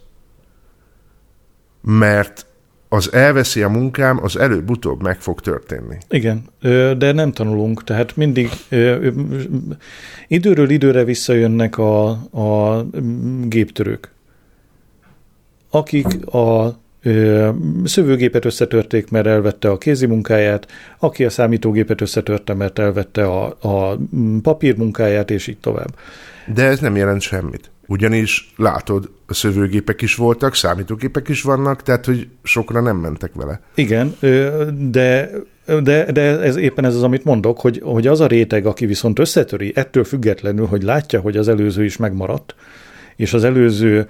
Mert 1.82 2.46
az 2.90 3.14
elveszi 3.14 3.62
a 3.62 3.70
munkám, 3.70 4.24
az 4.24 4.38
előbb-utóbb 4.38 5.02
meg 5.02 5.22
fog 5.22 5.42
történni. 5.42 5.98
Igen, 6.10 6.44
de 6.98 7.12
nem 7.12 7.32
tanulunk, 7.32 7.84
tehát 7.84 8.16
mindig 8.16 8.50
időről 10.28 10.70
időre 10.70 11.04
visszajönnek 11.04 11.78
a, 11.78 12.10
a 12.32 12.86
géptörők, 13.44 14.12
akik 15.70 16.26
a 16.26 16.80
szövőgépet 17.84 18.46
összetörték, 18.46 19.10
mert 19.10 19.28
elvette 19.28 19.70
a 19.70 19.78
kézi 19.78 20.06
munkáját, 20.06 20.68
aki 21.00 21.26
a 21.26 21.30
számítógépet 21.30 22.02
összetörte, 22.02 22.54
mert 22.54 22.80
elvette 22.80 23.26
a, 23.26 23.58
a 23.62 23.98
papírmunkáját, 24.42 25.32
és 25.32 25.48
így 25.48 25.58
tovább. 25.58 25.96
De 26.54 26.64
ez 26.64 26.80
nem 26.80 26.96
jelent 26.96 27.22
semmit. 27.22 27.72
Ugyanis 27.92 28.54
látod, 28.58 29.10
a 29.28 29.34
szövőgépek 29.34 30.02
is 30.02 30.16
voltak, 30.16 30.56
számítógépek 30.56 31.28
is 31.28 31.42
vannak, 31.42 31.84
tehát 31.84 32.06
hogy 32.06 32.28
sokra 32.44 32.82
nem 32.82 32.98
mentek 32.98 33.34
vele. 33.34 33.62
Igen, 33.76 34.16
de 34.92 35.32
de, 35.84 36.12
de 36.12 36.22
ez 36.22 36.56
éppen 36.56 36.86
ez 36.86 36.96
az, 36.96 37.04
amit 37.04 37.24
mondok, 37.24 37.60
hogy, 37.60 37.82
hogy 37.84 38.08
az 38.08 38.20
a 38.20 38.28
réteg, 38.28 38.66
aki 38.66 38.86
viszont 38.86 39.20
összetöri, 39.20 39.72
ettől 39.76 40.04
függetlenül, 40.04 40.66
hogy 40.66 40.84
látja, 40.84 41.20
hogy 41.20 41.38
az 41.38 41.48
előző 41.48 41.84
is 41.84 41.98
megmaradt, 41.98 42.56
és 43.16 43.34
az 43.34 43.44
előző 43.44 44.08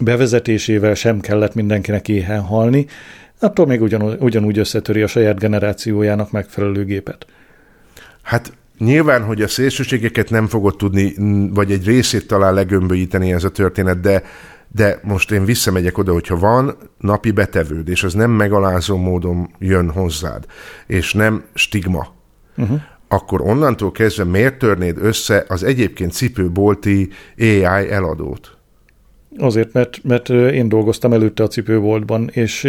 bevezetésével 0.00 0.94
sem 0.94 1.20
kellett 1.20 1.54
mindenkinek 1.54 2.08
éhen 2.08 2.40
halni, 2.40 2.86
attól 3.38 3.66
még 3.66 3.82
ugyan, 3.82 4.16
ugyanúgy 4.20 4.58
összetöri 4.58 5.02
a 5.02 5.06
saját 5.06 5.38
generációjának 5.38 6.30
megfelelő 6.30 6.84
gépet. 6.84 7.26
Hát 8.22 8.52
nyilván, 8.78 9.24
hogy 9.24 9.42
a 9.42 9.48
szélsőségeket 9.48 10.30
nem 10.30 10.46
fogod 10.46 10.76
tudni, 10.76 11.14
vagy 11.54 11.72
egy 11.72 11.86
részét 11.86 12.26
talán 12.26 12.54
legömbölyíteni 12.54 13.32
ez 13.32 13.44
a 13.44 13.50
történet, 13.50 14.00
de, 14.00 14.22
de 14.68 15.00
most 15.02 15.30
én 15.30 15.44
visszamegyek 15.44 15.98
oda, 15.98 16.12
hogyha 16.12 16.38
van 16.38 16.76
napi 16.98 17.30
betevőd, 17.30 17.88
és 17.88 18.02
az 18.02 18.14
nem 18.14 18.30
megalázó 18.30 18.96
módon 18.96 19.50
jön 19.58 19.90
hozzád, 19.90 20.44
és 20.86 21.12
nem 21.12 21.44
stigma, 21.54 22.06
uh-huh. 22.56 22.80
akkor 23.08 23.40
onnantól 23.40 23.92
kezdve 23.92 24.24
miért 24.24 24.58
törnéd 24.58 24.96
össze 25.00 25.44
az 25.48 25.62
egyébként 25.62 26.12
cipőbolti 26.12 27.08
AI 27.38 27.90
eladót? 27.90 28.56
Azért, 29.38 29.72
mert, 29.72 30.00
mert 30.02 30.28
én 30.30 30.68
dolgoztam 30.68 31.12
előtte 31.12 31.42
a 31.42 31.48
cipőboltban, 31.48 32.30
és 32.32 32.68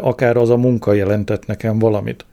akár 0.00 0.36
az 0.36 0.50
a 0.50 0.56
munka 0.56 0.92
jelentett 0.92 1.46
nekem 1.46 1.78
valamit. 1.78 2.24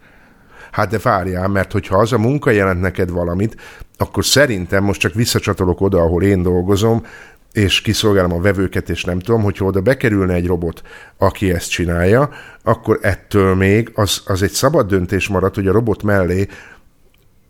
Hát 0.71 0.89
de 0.89 0.97
várjál, 0.97 1.47
mert 1.47 1.71
hogyha 1.71 1.97
az 1.97 2.13
a 2.13 2.17
munka 2.17 2.51
jelent 2.51 2.82
neked 2.82 3.10
valamit, 3.10 3.55
akkor 3.97 4.25
szerintem 4.25 4.84
most 4.84 4.99
csak 4.99 5.13
visszacsatolok 5.13 5.82
oda, 5.82 6.01
ahol 6.01 6.23
én 6.23 6.41
dolgozom, 6.41 7.05
és 7.51 7.82
kiszolgálom 7.82 8.34
a 8.34 8.41
vevőket, 8.41 8.89
és 8.89 9.03
nem 9.03 9.19
tudom, 9.19 9.41
hogyha 9.41 9.65
oda 9.65 9.82
bekerülne 9.82 10.34
egy 10.34 10.47
robot, 10.47 10.82
aki 11.17 11.51
ezt 11.51 11.69
csinálja, 11.69 12.29
akkor 12.63 12.99
ettől 13.01 13.55
még 13.55 13.91
az, 13.95 14.21
az 14.25 14.41
egy 14.41 14.51
szabad 14.51 14.88
döntés 14.88 15.27
marad, 15.27 15.55
hogy 15.55 15.67
a 15.67 15.71
robot 15.71 16.03
mellé 16.03 16.47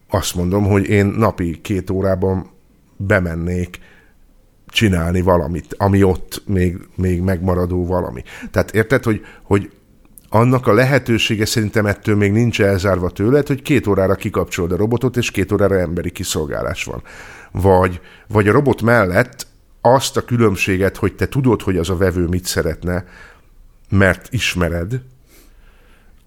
azt 0.10 0.36
mondom, 0.36 0.64
hogy 0.64 0.90
én 0.90 1.06
napi 1.06 1.62
két 1.62 1.90
órában 1.90 2.50
bemennék 2.98 3.80
csinálni 4.68 5.22
valamit, 5.22 5.76
ami 5.78 6.04
ott 6.04 6.44
még, 6.46 6.78
még 6.96 7.22
megmaradó 7.22 7.86
valami. 7.86 8.24
Tehát 8.52 8.72
érted, 8.72 9.04
hogy, 9.04 9.26
hogy 9.44 9.72
annak 10.30 10.68
a 10.68 10.74
lehetősége 10.74 11.46
szerintem 11.46 11.86
ettől 11.86 12.16
még 12.16 12.32
nincs 12.32 12.62
elzárva 12.62 13.10
tőled, 13.10 13.48
hogy 13.48 13.62
két 13.62 13.88
órára 13.88 14.16
kikapcsolod 14.16 14.72
a 14.72 14.78
robotot, 14.78 15.18
és 15.18 15.32
két 15.32 15.52
órára 15.52 15.80
emberi 15.80 16.12
kiszolgálás 16.12 16.84
van. 16.84 17.04
Vagy, 17.52 18.02
vagy 18.28 18.48
a 18.48 18.52
robot 18.52 18.82
mellett 18.82 19.48
azt 19.82 20.18
a 20.18 20.26
különbséget, 20.26 20.98
hogy 20.98 21.16
te 21.16 21.28
tudod, 21.28 21.62
hogy 21.62 21.78
az 21.78 21.90
a 21.90 21.98
vevő 21.98 22.26
mit 22.26 22.46
szeretne, 22.46 23.06
mert 23.90 24.28
ismered, 24.34 25.02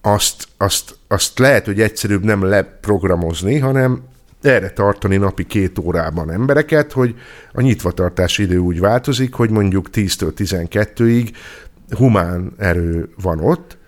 azt, 0.00 0.48
azt, 0.56 0.96
azt 1.08 1.38
lehet, 1.38 1.64
hogy 1.64 1.80
egyszerűbb 1.80 2.24
nem 2.24 2.42
leprogramozni, 2.42 3.58
hanem 3.58 4.02
erre 4.42 4.70
tartani 4.70 5.16
napi 5.16 5.46
két 5.46 5.78
órában 5.78 6.30
embereket, 6.30 6.92
hogy 6.92 7.14
a 7.52 7.60
nyitvatartási 7.60 8.42
idő 8.42 8.58
úgy 8.58 8.80
változik, 8.80 9.34
hogy 9.34 9.50
mondjuk 9.50 9.88
10-től 9.92 10.32
12-ig 10.36 11.30
humán 11.96 12.52
erő 12.56 13.08
van 13.22 13.38
ott, 13.40 13.78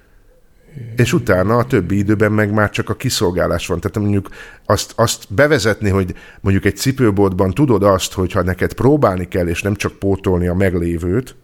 és 0.96 1.12
utána 1.12 1.56
a 1.56 1.64
többi 1.64 1.98
időben 1.98 2.32
meg 2.32 2.52
már 2.52 2.70
csak 2.70 2.88
a 2.88 2.94
kiszolgálás 2.94 3.66
van. 3.66 3.80
Tehát 3.80 3.98
mondjuk 3.98 4.28
azt, 4.66 4.92
azt 4.96 5.34
bevezetni, 5.34 5.88
hogy 5.88 6.14
mondjuk 6.40 6.64
egy 6.64 6.76
cipőboltban 6.76 7.50
tudod 7.50 7.82
azt, 7.82 8.12
hogy 8.12 8.32
ha 8.32 8.42
neked 8.42 8.72
próbálni 8.72 9.28
kell, 9.28 9.46
és 9.46 9.62
nem 9.62 9.74
csak 9.74 9.92
pótolni 9.92 10.46
a 10.46 10.54
meglévőt, 10.54 11.36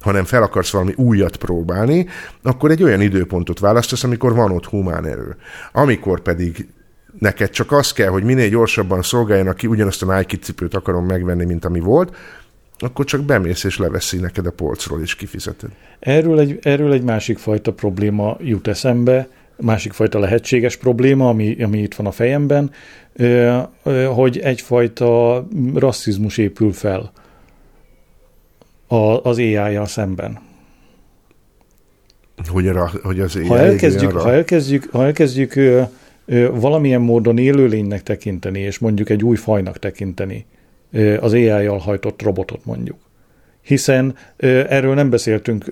hanem 0.00 0.24
fel 0.24 0.42
akarsz 0.42 0.70
valami 0.70 0.92
újat 0.96 1.36
próbálni, 1.36 2.06
akkor 2.42 2.70
egy 2.70 2.82
olyan 2.82 3.00
időpontot 3.00 3.58
választasz, 3.58 4.04
amikor 4.04 4.34
van 4.34 4.50
ott 4.50 4.66
humán 4.66 5.06
erő. 5.06 5.36
Amikor 5.72 6.20
pedig 6.20 6.68
neked 7.18 7.50
csak 7.50 7.72
az 7.72 7.92
kell, 7.92 8.08
hogy 8.08 8.24
minél 8.24 8.48
gyorsabban 8.48 9.02
szolgáljanak 9.02 9.56
ki, 9.56 9.66
ugyanazt 9.66 10.02
a 10.02 10.16
Nike 10.16 10.36
cipőt 10.36 10.74
akarom 10.74 11.06
megvenni, 11.06 11.44
mint 11.44 11.64
ami 11.64 11.80
volt, 11.80 12.16
akkor 12.84 13.04
csak 13.04 13.22
bemész 13.22 13.64
és 13.64 13.78
leveszi 13.78 14.18
neked 14.18 14.46
a 14.46 14.50
polcról, 14.50 15.00
és 15.00 15.14
kifizeted. 15.14 15.70
Erről 15.98 16.38
egy, 16.38 16.58
erről 16.62 16.92
egy 16.92 17.02
másik 17.02 17.38
fajta 17.38 17.72
probléma 17.72 18.36
jut 18.40 18.66
eszembe, 18.66 19.28
másik 19.56 19.92
fajta 19.92 20.18
lehetséges 20.18 20.76
probléma, 20.76 21.28
ami, 21.28 21.62
ami 21.62 21.78
itt 21.78 21.94
van 21.94 22.06
a 22.06 22.10
fejemben, 22.10 22.70
hogy 24.14 24.38
egyfajta 24.38 25.46
rasszizmus 25.74 26.38
épül 26.38 26.72
fel 26.72 27.12
az 29.22 29.38
AI-jal 29.38 29.86
szemben. 29.86 30.38
Hogy, 32.46 32.68
a, 32.68 32.90
hogy 33.02 33.20
az 33.20 33.36
AI 33.36 33.46
ha 33.46 33.58
elkezdjük, 33.58 34.12
ha 34.12 34.32
elkezdjük, 34.32 34.88
ha 34.90 35.04
elkezdjük 35.04 35.54
valamilyen 36.52 37.00
módon 37.00 37.38
élőlénynek 37.38 38.02
tekinteni, 38.02 38.60
és 38.60 38.78
mondjuk 38.78 39.10
egy 39.10 39.24
új 39.24 39.36
fajnak 39.36 39.78
tekinteni 39.78 40.46
az 41.20 41.32
AI-jal 41.32 41.78
hajtott 41.78 42.22
robotot 42.22 42.64
mondjuk. 42.64 42.98
Hiszen 43.62 44.14
erről 44.68 44.94
nem 44.94 45.10
beszéltünk 45.10 45.64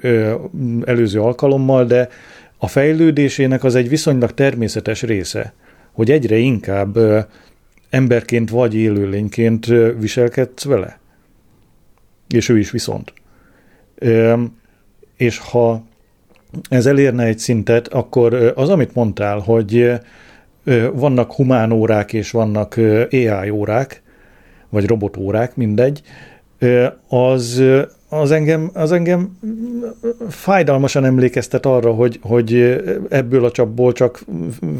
előző 0.85 1.21
alkalommal, 1.21 1.85
de 1.85 2.09
a 2.59 2.69
fejlődésének 2.69 3.65
az 3.65 3.75
egy 3.75 3.89
viszonylag 3.89 4.35
természetes 4.35 5.03
része, 5.03 5.53
hogy 5.93 6.11
egyre 6.11 6.37
inkább 6.37 6.99
emberként 7.91 8.51
vagy 8.51 8.75
élőlényként 8.75 9.67
viselkedsz 9.99 10.65
vele. 10.65 10.99
És 12.29 12.49
ő 12.49 12.59
is 12.59 12.71
viszont. 12.71 13.13
És 15.17 15.39
ha 15.39 15.85
ez 16.69 16.87
elérne 16.87 17.25
egy 17.25 17.39
szintet, 17.39 17.89
akkor 17.89 18.53
az, 18.57 18.69
amit 18.69 18.95
mondtál, 18.95 19.39
hogy 19.39 19.93
vannak 20.93 21.33
humán 21.33 21.73
órák 21.73 22.13
és 22.13 22.31
vannak 22.31 22.77
AI 23.11 23.51
órák, 23.51 24.02
vagy 24.73 24.87
robotórák, 24.87 25.57
mindegy, 25.57 26.03
az, 27.09 27.63
az, 28.09 28.31
engem, 28.31 28.71
az 28.75 28.93
engem 28.93 29.39
fájdalmasan 30.29 31.05
emlékeztet 31.05 31.67
arra, 31.67 31.93
hogy, 31.93 32.19
hogy 32.23 32.55
ebből 33.09 33.45
a 33.45 33.51
csapból 33.51 33.93
csak 33.93 34.25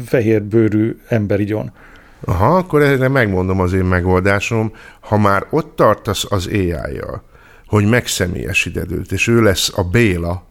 fehérbőrű 0.05 0.97
ember 1.07 1.39
igyon. 1.39 1.71
Aha, 2.25 2.55
akkor 2.57 2.81
erre 2.81 3.07
megmondom 3.07 3.59
az 3.59 3.73
én 3.73 3.83
megoldásom. 3.83 4.71
Ha 4.99 5.17
már 5.17 5.45
ott 5.49 5.75
tartasz 5.75 6.25
az 6.29 6.47
AI-jal, 6.47 7.23
hogy 7.67 7.89
megszemélyesíted 7.89 8.91
őt, 8.91 9.11
és 9.11 9.27
ő 9.27 9.41
lesz 9.41 9.71
a 9.75 9.83
Béla, 9.83 10.43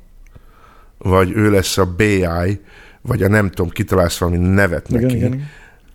vagy 0.98 1.33
ő 1.35 1.50
lesz 1.50 1.78
a 1.78 1.94
BI, 1.96 2.61
vagy 3.00 3.22
a 3.22 3.28
nem 3.28 3.48
tudom, 3.48 3.70
kitalálsz 3.70 4.18
valami 4.18 4.38
nevet 4.38 4.88
neki, 4.88 5.05
igen, 5.05 5.16
igen. 5.16 5.48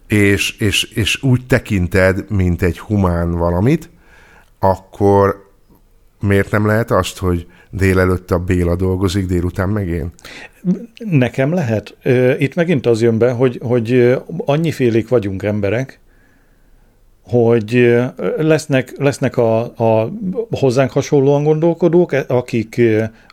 És, 0.08 0.58
és, 0.60 0.84
és 0.84 1.24
úgy 1.24 1.46
tekinted, 1.46 2.30
mint 2.30 2.62
egy 2.62 2.80
humán 2.80 3.32
valamit, 3.32 3.90
akkor 4.60 5.52
miért 6.20 6.52
nem 6.52 6.66
lehet 6.66 6.92
azt, 6.92 7.18
hogy 7.18 7.48
délelőtt 7.70 8.32
a 8.32 8.40
Béla 8.40 8.76
dolgozik, 8.76 9.26
délután 9.26 9.70
meg 9.70 9.88
én? 9.88 10.12
Nekem 10.98 11.54
lehet. 11.54 11.98
Itt 12.40 12.56
megint 12.56 12.86
az 12.86 13.02
jön 13.02 13.18
be, 13.18 13.32
hogy, 13.32 13.60
hogy 13.64 14.18
annyifélék 14.46 15.08
vagyunk 15.08 15.44
emberek, 15.44 16.00
hogy 17.22 17.98
lesznek, 18.38 18.94
lesznek 18.98 19.38
a, 19.38 19.60
a 19.62 20.12
hozzánk 20.50 20.92
hasonlóan 20.92 21.44
gondolkodók, 21.44 22.12
akik, 22.12 22.82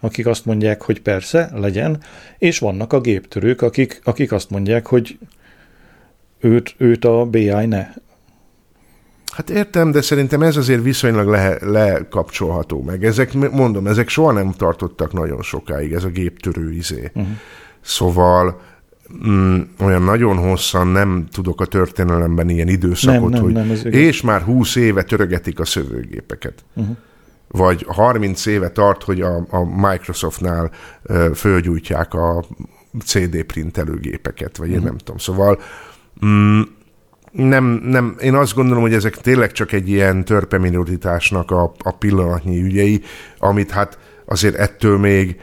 akik 0.00 0.26
azt 0.26 0.44
mondják, 0.44 0.82
hogy 0.82 1.00
persze, 1.00 1.50
legyen, 1.54 2.02
és 2.38 2.58
vannak 2.58 2.92
a 2.92 3.00
géptörők, 3.00 3.62
akik, 3.62 4.00
akik 4.04 4.32
azt 4.32 4.50
mondják, 4.50 4.86
hogy 4.86 5.18
őt, 6.44 6.74
őt 6.78 7.04
a 7.04 7.24
BI 7.24 7.66
ne. 7.66 7.86
Hát 9.32 9.50
értem, 9.50 9.90
de 9.90 10.00
szerintem 10.00 10.42
ez 10.42 10.56
azért 10.56 10.82
viszonylag 10.82 11.28
le, 11.28 11.56
lekapcsolható 11.60 12.82
meg. 12.82 13.04
Ezek, 13.04 13.50
mondom, 13.50 13.86
ezek 13.86 14.08
soha 14.08 14.32
nem 14.32 14.52
tartottak 14.52 15.12
nagyon 15.12 15.42
sokáig, 15.42 15.92
ez 15.92 16.04
a 16.04 16.08
géptörő 16.08 16.72
izé. 16.72 17.10
Uh-huh. 17.14 17.32
Szóval 17.80 18.60
mm, 19.26 19.60
olyan 19.80 20.02
nagyon 20.02 20.36
hosszan 20.36 20.86
nem 20.86 21.26
tudok 21.32 21.60
a 21.60 21.64
történelemben 21.64 22.48
ilyen 22.48 22.68
időszakot, 22.68 23.30
nem, 23.30 23.30
nem, 23.30 23.42
hogy 23.42 23.82
nem, 23.82 23.92
és 23.92 24.22
már 24.22 24.42
20 24.42 24.76
éve 24.76 25.02
törögetik 25.02 25.60
a 25.60 25.64
szövőgépeket. 25.64 26.64
Uh-huh. 26.74 26.96
Vagy 27.48 27.86
30 27.88 28.46
éve 28.46 28.70
tart, 28.70 29.02
hogy 29.02 29.20
a, 29.20 29.46
a 29.50 29.88
Microsoftnál 29.88 30.70
uh, 31.02 31.30
fölgyújtják 31.30 32.14
a 32.14 32.44
CD 33.04 33.42
printelőgépeket, 33.42 34.56
vagy 34.56 34.68
uh-huh. 34.68 34.74
én 34.74 34.78
mhm. 34.78 34.86
nem 34.86 34.96
tudom. 34.96 35.18
Szóval 35.18 35.58
mm, 36.26 36.60
nem, 37.32 37.64
nem, 37.64 38.16
én 38.20 38.34
azt 38.34 38.54
gondolom, 38.54 38.82
hogy 38.82 38.94
ezek 38.94 39.16
tényleg 39.16 39.52
csak 39.52 39.72
egy 39.72 39.88
ilyen 39.88 40.24
törpe 40.24 40.58
minoritásnak 40.58 41.50
a, 41.50 41.74
a 41.78 41.90
pillanatnyi 41.90 42.62
ügyei, 42.62 43.02
amit 43.38 43.70
hát 43.70 43.98
azért 44.24 44.54
ettől 44.54 44.98
még 44.98 45.36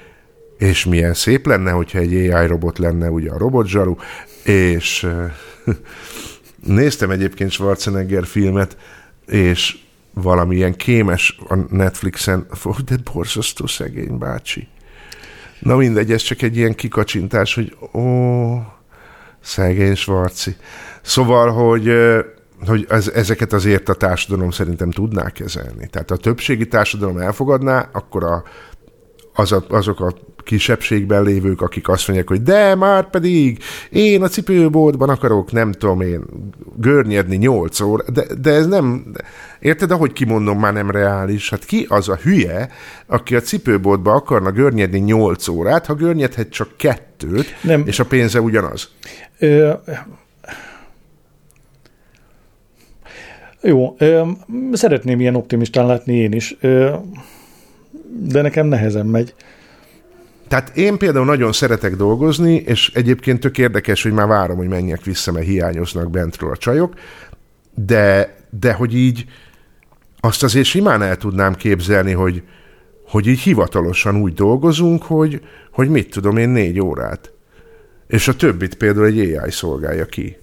és 0.58 0.86
milyen 0.86 1.14
szép 1.14 1.46
lenne, 1.46 1.72
hogyha 1.72 2.00
egy 2.00 2.30
AI 2.30 2.48
robot 2.48 2.78
lenne, 2.78 3.10
ugye 3.10 3.32
a 3.32 3.38
robotzsaru, 3.38 3.96
és 4.44 5.08
néztem 6.66 7.10
egyébként 7.10 7.52
Schwarzenegger 7.52 8.26
filmet, 8.26 8.78
és 9.28 9.78
valamilyen 10.14 10.76
kémes 10.76 11.40
a 11.48 11.56
Netflixen, 11.70 12.48
de 12.86 12.96
borzasztó 13.14 13.68
szegény 13.68 14.18
bácsi. 14.18 14.68
Na 15.60 15.76
mindegy, 15.76 16.12
ez 16.12 16.22
csak 16.22 16.42
egy 16.42 16.58
ilyen 16.58 16.76
kikacsintás, 16.76 17.54
hogy 17.54 17.78
ó, 17.94 18.56
szegény 19.42 19.96
Svarci. 19.96 20.56
Szóval, 21.02 21.52
hogy 21.52 21.92
hogy 22.68 22.86
ez, 22.90 23.08
ezeket 23.08 23.54
azért 23.54 23.90
a 23.90 23.94
társadalom 23.94 24.52
szerintem 24.52 24.92
tudná 24.92 25.30
kezelni. 25.30 25.88
Tehát 25.88 26.12
a 26.12 26.18
többségi 26.18 26.68
társadalom 26.68 27.18
elfogadná, 27.18 27.90
akkor 27.92 28.24
a, 28.24 28.44
az 29.34 29.52
a, 29.52 29.64
azok 29.70 30.00
a 30.00 30.14
kisebbségben 30.44 31.24
lévők, 31.24 31.62
akik 31.62 31.90
azt 31.90 32.08
mondják, 32.08 32.30
hogy 32.30 32.42
de 32.42 32.76
már 32.76 33.10
pedig 33.10 33.60
én 33.90 34.24
a 34.24 34.28
cipőboltban 34.28 35.10
akarok, 35.10 35.52
nem 35.52 35.72
tudom 35.72 36.02
én, 36.02 36.24
görnyedni 36.78 37.36
nyolc 37.36 37.80
óra, 37.80 38.04
de, 38.12 38.26
de 38.42 38.52
ez 38.52 38.68
nem, 38.68 39.06
érted, 39.60 39.92
ahogy 39.92 40.14
kimondom, 40.14 40.60
már 40.60 40.74
nem 40.74 40.92
reális. 40.92 41.50
Hát 41.50 41.66
ki 41.66 41.86
az 41.90 42.10
a 42.10 42.16
hülye, 42.16 42.70
aki 43.06 43.36
a 43.36 43.42
cipőboltban 43.42 44.16
akarna 44.16 44.52
görnyedni 44.52 45.00
nyolc 45.00 45.48
órát, 45.48 45.86
ha 45.86 45.94
görnyedhet 45.94 46.50
csak 46.50 46.78
kettőt, 46.78 47.56
nem. 47.62 47.84
és 47.86 48.00
a 48.00 48.06
pénze 48.06 48.42
ugyanaz? 48.42 48.90
Ö, 49.40 49.74
jó, 53.62 53.96
ö, 53.98 54.28
szeretném 54.72 55.20
ilyen 55.20 55.36
optimistán 55.36 55.86
látni 55.86 56.16
én 56.16 56.32
is, 56.32 56.58
ö, 56.60 56.94
de 58.20 58.42
nekem 58.42 58.68
nehezen 58.68 59.06
megy. 59.06 59.34
Tehát 60.48 60.78
én 60.78 60.98
például 60.98 61.26
nagyon 61.26 61.52
szeretek 61.52 61.96
dolgozni, 61.96 62.56
és 62.56 62.92
egyébként 62.94 63.40
tök 63.40 63.58
érdekes, 63.58 64.04
hogy 64.04 64.12
már 64.12 64.28
várom, 64.28 64.58
hogy 64.58 64.68
menjek 64.68 65.04
vissza, 65.04 65.32
mert 65.32 65.46
hiányoznak 65.46 66.10
bentről 66.10 66.52
a 66.52 66.58
csajok, 66.58 66.94
de, 67.76 68.36
de 68.50 68.74
hogy 68.74 68.96
így 68.96 69.26
azt 70.20 70.44
azért 70.44 70.66
simán 70.66 71.02
el 71.02 71.18
tudnám 71.18 71.56
képzelni, 71.56 72.12
hogy, 72.12 72.44
hogy 73.08 73.28
így 73.28 73.40
hivatalosan 73.40 74.16
úgy 74.16 74.34
dolgozunk, 74.34 75.04
hogy, 75.04 75.42
hogy 75.72 75.90
mit 75.90 76.10
tudom 76.10 76.38
én, 76.38 76.50
négy 76.50 76.80
órát. 76.80 77.32
És 78.08 78.28
a 78.28 78.36
többit 78.36 78.76
például 78.76 79.06
egy 79.06 79.20
AI 79.20 79.52
szolgálja 79.52 80.06
ki. 80.06 80.38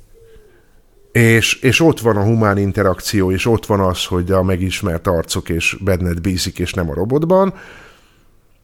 És, 1.12 1.54
és 1.54 1.80
ott 1.80 2.00
van 2.00 2.16
a 2.16 2.24
humán 2.24 2.58
interakció, 2.58 3.32
és 3.32 3.46
ott 3.46 3.66
van 3.66 3.80
az, 3.80 4.04
hogy 4.04 4.30
a 4.30 4.42
megismert 4.42 5.06
arcok 5.06 5.48
és 5.48 5.76
benned 5.84 6.20
bízik, 6.20 6.58
és 6.58 6.72
nem 6.72 6.90
a 6.90 6.94
robotban, 6.94 7.54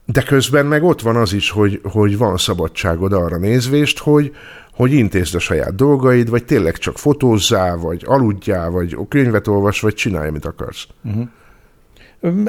de 0.05 0.21
közben 0.21 0.65
meg 0.65 0.83
ott 0.83 1.01
van 1.01 1.15
az 1.15 1.33
is, 1.33 1.49
hogy, 1.49 1.81
hogy 1.83 2.17
van 2.17 2.37
szabadságod 2.37 3.13
arra 3.13 3.37
nézvést, 3.37 3.99
hogy, 3.99 4.35
hogy 4.71 4.93
intézd 4.93 5.35
a 5.35 5.39
saját 5.39 5.75
dolgaid, 5.75 6.29
vagy 6.29 6.45
tényleg 6.45 6.77
csak 6.77 6.97
fotózzál, 6.97 7.77
vagy 7.77 8.03
aludjál, 8.05 8.69
vagy 8.69 8.97
könyvet 9.09 9.47
olvas, 9.47 9.79
vagy 9.79 9.93
csinálj, 9.93 10.27
amit 10.27 10.45
akarsz. 10.45 10.87
Uh-huh. 11.03 11.27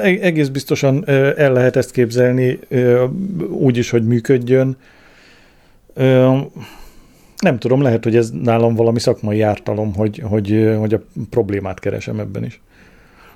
Egész 0.03 0.47
biztosan 0.47 1.03
el 1.37 1.51
lehet 1.51 1.75
ezt 1.75 1.91
képzelni 1.91 2.59
úgy 3.49 3.77
is, 3.77 3.89
hogy 3.89 4.05
működjön. 4.05 4.77
Nem 7.39 7.59
tudom, 7.59 7.81
lehet, 7.81 8.03
hogy 8.03 8.15
ez 8.15 8.29
nálam 8.29 8.75
valami 8.75 8.99
szakmai 8.99 9.41
ártalom, 9.41 9.95
hogy, 9.95 10.23
hogy, 10.25 10.75
hogy 10.79 10.93
a 10.93 11.01
problémát 11.29 11.79
keresem 11.79 12.19
ebben 12.19 12.45
is. 12.45 12.61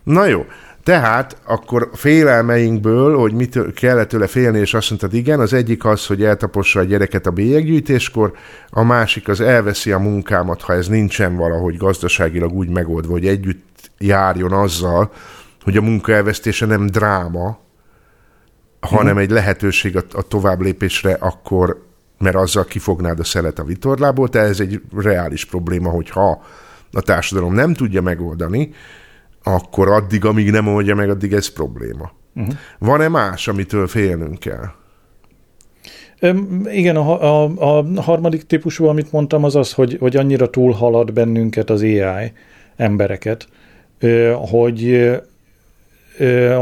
Na 0.03 0.25
jó, 0.25 0.45
tehát 0.83 1.37
akkor 1.45 1.89
félelmeinkből, 1.93 3.17
hogy 3.17 3.33
mit 3.33 3.73
kellett 3.73 4.09
tőle 4.09 4.27
félni, 4.27 4.59
és 4.59 4.73
azt 4.73 4.89
mondtad, 4.89 5.13
igen, 5.13 5.39
az 5.39 5.53
egyik 5.53 5.85
az, 5.85 6.05
hogy 6.05 6.23
eltapossa 6.23 6.79
a 6.79 6.83
gyereket 6.83 7.25
a 7.25 7.31
bélyeggyűjtéskor, 7.31 8.33
a 8.69 8.83
másik 8.83 9.27
az 9.27 9.41
elveszi 9.41 9.91
a 9.91 9.99
munkámat, 9.99 10.61
ha 10.61 10.73
ez 10.73 10.87
nincsen 10.87 11.35
valahogy 11.35 11.77
gazdaságilag 11.77 12.53
úgy 12.53 12.69
megoldva, 12.69 13.11
hogy 13.11 13.27
együtt 13.27 13.91
járjon 13.97 14.51
azzal, 14.51 15.11
hogy 15.63 15.77
a 15.77 15.81
munka 15.81 16.11
elvesztése 16.11 16.65
nem 16.65 16.87
dráma, 16.87 17.59
hanem 18.79 19.11
hmm. 19.11 19.21
egy 19.21 19.29
lehetőség 19.29 19.97
a, 19.97 20.03
a 20.11 20.21
tovább 20.21 20.61
lépésre, 20.61 21.17
akkor, 21.19 21.85
mert 22.21 22.35
azzal 22.35 22.65
kifognád 22.65 23.19
a 23.19 23.23
szelet 23.23 23.59
a 23.59 23.63
vitorlából, 23.63 24.29
tehát 24.29 24.49
ez 24.49 24.59
egy 24.59 24.81
reális 24.95 25.45
probléma, 25.45 25.89
hogyha 25.89 26.43
a 26.91 27.01
társadalom 27.01 27.53
nem 27.53 27.73
tudja 27.73 28.01
megoldani, 28.01 28.73
akkor 29.43 29.87
addig, 29.87 30.25
amíg 30.25 30.51
nem 30.51 30.67
oldja 30.67 30.95
meg, 30.95 31.09
addig 31.09 31.33
ez 31.33 31.47
probléma. 31.47 32.11
Uh-huh. 32.35 32.53
Van-e 32.79 33.07
más, 33.07 33.47
amitől 33.47 33.87
félnünk 33.87 34.39
kell? 34.39 34.65
Öm, 36.19 36.67
igen, 36.71 36.95
a, 36.95 37.43
a, 37.43 37.53
a 37.55 38.01
harmadik 38.01 38.43
típusú, 38.43 38.85
amit 38.85 39.11
mondtam, 39.11 39.43
az 39.43 39.55
az, 39.55 39.73
hogy, 39.73 39.97
hogy 39.99 40.15
annyira 40.15 40.49
túlhalad 40.49 41.13
bennünket 41.13 41.69
az 41.69 41.81
AI 41.81 42.33
embereket, 42.75 43.47
hogy, 44.49 45.09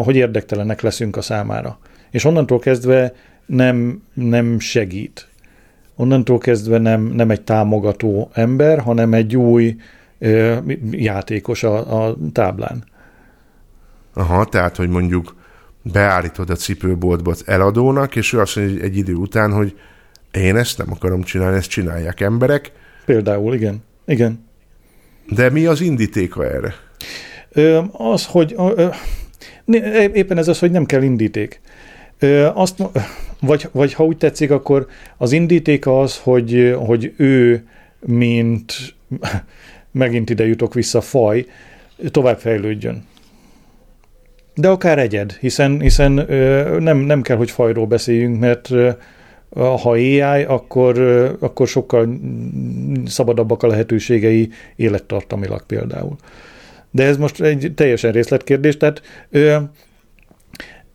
hogy 0.03 0.15
érdektelenek 0.15 0.81
leszünk 0.81 1.15
a 1.15 1.21
számára. 1.21 1.79
És 2.11 2.23
onnantól 2.23 2.59
kezdve 2.59 3.13
nem, 3.45 4.03
nem 4.13 4.59
segít 4.59 5.28
onnantól 5.99 6.37
kezdve 6.37 6.77
nem, 6.77 7.01
nem 7.01 7.29
egy 7.29 7.41
támogató 7.41 8.29
ember, 8.33 8.79
hanem 8.79 9.13
egy 9.13 9.35
új 9.35 9.75
ö, 10.19 10.57
játékos 10.91 11.63
a, 11.63 12.05
a 12.05 12.17
táblán. 12.33 12.83
Aha, 14.13 14.45
tehát, 14.45 14.75
hogy 14.75 14.89
mondjuk 14.89 15.35
beállítod 15.81 16.49
a 16.49 16.55
cipőboltba 16.55 17.31
az 17.31 17.43
eladónak, 17.45 18.15
és 18.15 18.33
ő 18.33 18.39
azt 18.39 18.55
mondja 18.55 18.83
egy 18.83 18.97
idő 18.97 19.13
után, 19.13 19.51
hogy 19.51 19.77
én 20.31 20.55
ezt 20.55 20.77
nem 20.77 20.91
akarom 20.91 21.21
csinálni, 21.21 21.57
ezt 21.57 21.69
csinálják 21.69 22.19
emberek. 22.19 22.71
Például, 23.05 23.53
igen. 23.53 23.83
Igen. 24.05 24.45
De 25.29 25.49
mi 25.49 25.65
az 25.65 25.81
indítéka 25.81 26.45
erre? 26.45 26.73
Ö, 27.49 27.81
az, 27.91 28.25
hogy 28.25 28.55
ö, 28.57 28.87
éppen 30.13 30.37
ez 30.37 30.47
az, 30.47 30.59
hogy 30.59 30.71
nem 30.71 30.85
kell 30.85 31.01
indíték. 31.01 31.61
Azt, 32.53 32.83
vagy, 33.41 33.69
vagy 33.71 33.93
ha 33.93 34.05
úgy 34.05 34.17
tetszik, 34.17 34.51
akkor 34.51 34.87
az 35.17 35.31
indítéka 35.31 36.01
az, 36.01 36.17
hogy, 36.17 36.75
hogy 36.85 37.13
ő, 37.17 37.67
mint 38.05 38.73
megint 39.91 40.29
ide 40.29 40.47
jutok 40.47 40.73
vissza, 40.73 41.01
faj, 41.01 41.45
tovább 42.11 42.39
fejlődjön. 42.39 43.07
De 44.55 44.67
akár 44.67 44.99
egyed, 44.99 45.31
hiszen, 45.31 45.79
hiszen 45.79 46.11
nem, 46.79 46.97
nem 46.97 47.21
kell, 47.21 47.37
hogy 47.37 47.51
fajról 47.51 47.85
beszéljünk, 47.85 48.39
mert 48.39 48.69
ha 49.49 49.89
AI, 49.89 50.21
akkor, 50.21 50.99
akkor 51.39 51.67
sokkal 51.67 52.19
szabadabbak 53.05 53.63
a 53.63 53.67
lehetőségei 53.67 54.49
élettartamilag 54.75 55.65
például. 55.65 56.15
De 56.91 57.03
ez 57.03 57.17
most 57.17 57.41
egy 57.41 57.71
teljesen 57.75 58.11
részletkérdés, 58.11 58.77
tehát 58.77 59.01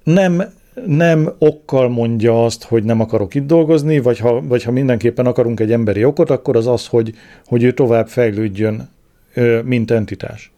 nem, 0.05 0.43
nem 0.87 1.33
okkal 1.39 1.89
mondja 1.89 2.45
azt, 2.45 2.64
hogy 2.64 2.85
nem 2.85 3.01
akarok 3.01 3.35
itt 3.35 3.47
dolgozni, 3.47 4.01
vagy 4.01 4.18
ha, 4.18 4.43
vagy 4.43 4.62
ha 4.62 4.70
mindenképpen 4.70 5.27
akarunk 5.27 5.61
egy 5.61 5.72
emberi 5.72 6.05
okot, 6.05 6.31
akkor 6.31 6.57
az 6.57 6.66
az, 6.66 6.87
hogy, 6.87 7.14
hogy 7.47 7.62
ő 7.62 7.72
tovább 7.72 8.09
fejlődjön, 8.09 8.89
mint 9.64 9.91
entitás. 9.91 10.53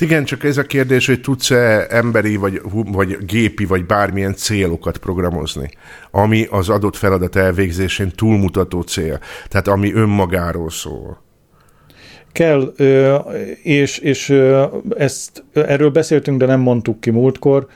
Igen, 0.00 0.24
csak 0.24 0.44
ez 0.44 0.56
a 0.56 0.62
kérdés, 0.62 1.06
hogy 1.06 1.20
tudsz-e 1.20 1.86
emberi, 1.90 2.36
vagy, 2.36 2.60
vagy 2.72 3.24
gépi, 3.24 3.64
vagy 3.64 3.86
bármilyen 3.86 4.34
célokat 4.34 4.98
programozni, 4.98 5.70
ami 6.10 6.46
az 6.50 6.68
adott 6.68 6.96
feladat 6.96 7.36
elvégzésén 7.36 8.10
túlmutató 8.10 8.80
cél, 8.80 9.20
tehát 9.48 9.68
ami 9.68 9.92
önmagáról 9.92 10.70
szól. 10.70 11.22
Kell, 12.38 12.60
és, 13.62 13.98
és 13.98 14.34
ezt, 14.96 15.44
erről 15.52 15.90
beszéltünk, 15.90 16.38
de 16.38 16.46
nem 16.46 16.60
mondtuk 16.60 17.00
ki 17.00 17.10
múltkor, 17.10 17.66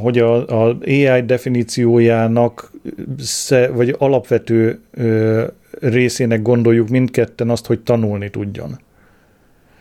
hogy 0.00 0.18
a, 0.18 0.64
a 0.64 0.76
AI 0.84 1.22
definíciójának 1.24 2.70
vagy 3.72 3.94
alapvető 3.98 4.80
részének 5.80 6.42
gondoljuk 6.42 6.88
mindketten 6.88 7.50
azt, 7.50 7.66
hogy 7.66 7.80
tanulni 7.80 8.30
tudjon. 8.30 8.80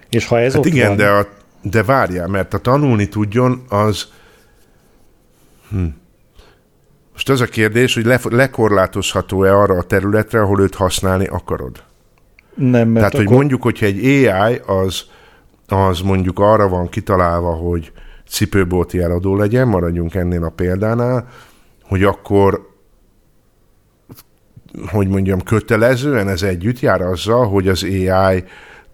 És 0.09 0.25
ha 0.25 0.39
ez 0.39 0.53
hát 0.53 0.65
ott 0.65 0.71
igen, 0.71 0.87
van, 0.87 0.97
de 0.97 1.07
a 1.07 1.27
de 1.61 1.83
várjál, 1.83 2.27
mert 2.27 2.53
a 2.53 2.57
tanulni 2.57 3.07
tudjon, 3.07 3.63
az... 3.69 4.07
Hm. 5.69 5.85
Most 7.11 7.29
az 7.29 7.41
a 7.41 7.45
kérdés, 7.45 7.93
hogy 7.93 8.05
le, 8.05 8.19
lekorlátozható-e 8.29 9.55
arra 9.55 9.77
a 9.77 9.83
területre, 9.83 10.41
ahol 10.41 10.61
őt 10.61 10.75
használni 10.75 11.25
akarod? 11.25 11.87
Nem, 12.59 12.87
mert 12.89 12.93
Tehát, 12.93 13.13
akkor... 13.13 13.25
hogy 13.25 13.35
mondjuk, 13.35 13.61
hogyha 13.61 13.85
egy 13.85 14.05
AI 14.05 14.61
az, 14.65 15.03
az 15.67 16.01
mondjuk 16.01 16.39
arra 16.39 16.67
van 16.67 16.89
kitalálva, 16.89 17.51
hogy 17.53 17.91
cipőbolti 18.29 19.01
eladó 19.01 19.35
legyen, 19.35 19.67
maradjunk 19.67 20.15
ennél 20.15 20.43
a 20.43 20.49
példánál, 20.49 21.27
hogy 21.83 22.03
akkor 22.03 22.67
hogy 24.91 25.07
mondjam, 25.07 25.41
kötelezően 25.41 26.27
ez 26.27 26.41
együtt 26.41 26.79
jár 26.79 27.01
azzal, 27.01 27.47
hogy 27.47 27.67
az 27.67 27.83
AI 27.83 28.43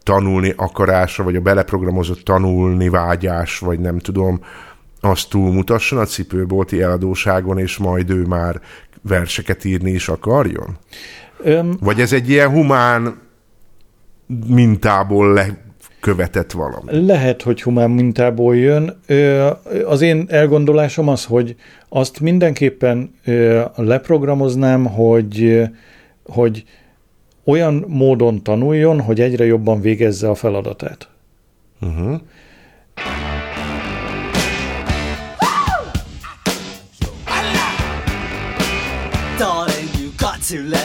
tanulni 0.03 0.53
akarásra, 0.55 1.24
vagy 1.24 1.36
a 1.36 1.41
beleprogramozott 1.41 2.20
tanulni 2.20 2.89
vágyás, 2.89 3.59
vagy 3.59 3.80
nem 3.80 3.99
tudom, 3.99 4.39
azt 5.01 5.30
túlmutasson 5.30 5.99
a 5.99 6.05
cipőbolti 6.05 6.82
eladóságon, 6.82 7.57
és 7.57 7.78
majd 7.78 8.09
ő 8.09 8.26
már 8.26 8.61
verseket 9.01 9.66
írni 9.66 9.91
is 9.91 10.07
akarjon? 10.07 10.78
Öm... 11.43 11.78
Vagy 11.80 11.99
ez 11.99 12.13
egy 12.13 12.30
ilyen 12.30 12.49
humán 12.49 13.24
mintából 14.47 15.34
lekövetett 15.34 16.51
valami? 16.51 17.05
Lehet, 17.05 17.41
hogy 17.41 17.61
humán 17.61 17.91
mintából 17.91 18.55
jön. 18.55 18.99
Az 19.86 20.01
én 20.01 20.26
elgondolásom 20.30 21.07
az, 21.07 21.26
hogy 21.26 21.55
azt 21.89 22.19
mindenképpen 22.19 23.13
leprogramoznám, 23.76 24.86
hogy, 24.86 25.61
hogy 26.26 26.63
olyan 27.43 27.86
módon 27.88 28.43
tanuljon, 28.43 29.01
hogy 29.01 29.21
egyre 29.21 29.45
jobban 29.45 29.82
végezze 29.82 30.30
a 30.30 30.36
feladatát. 30.36 31.09
Uh-huh. 31.82 32.21
Darling, 39.38 39.89
you 39.99 40.09
got 40.17 40.39
to 40.49 40.57
let 40.69 40.84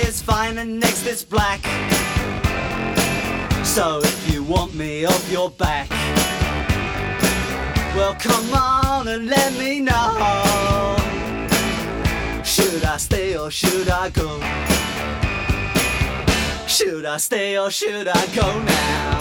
is 0.21 0.25
fine 0.25 0.57
and 0.57 0.79
next 0.79 1.05
it's 1.05 1.23
black. 1.23 1.61
So 3.63 4.01
if 4.03 4.33
you 4.33 4.43
want 4.43 4.73
me 4.73 5.05
off 5.05 5.31
your 5.31 5.49
back, 5.49 5.89
well 7.95 8.15
come 8.15 8.53
on 8.53 9.07
and 9.07 9.27
let 9.27 9.53
me 9.53 9.79
know. 9.79 10.95
Should 12.43 12.83
I 12.83 12.97
stay 12.97 13.37
or 13.37 13.51
should 13.51 13.89
I 13.89 14.09
go? 14.09 14.39
Should 16.67 17.05
I 17.05 17.17
stay 17.17 17.57
or 17.57 17.69
should 17.71 18.07
I 18.07 18.25
go 18.35 18.47
now? 18.63 19.19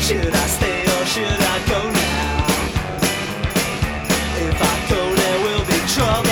Should 0.00 0.34
I 0.34 0.46
stay 0.56 0.82
or 0.94 1.04
should 1.06 1.42
I 1.54 1.56
go 1.72 1.80
now? 1.90 2.46
If 4.48 4.58
I 4.72 4.74
go, 4.90 5.00
there 5.14 5.38
will 5.44 5.64
be 5.66 5.78
trouble. 5.94 6.31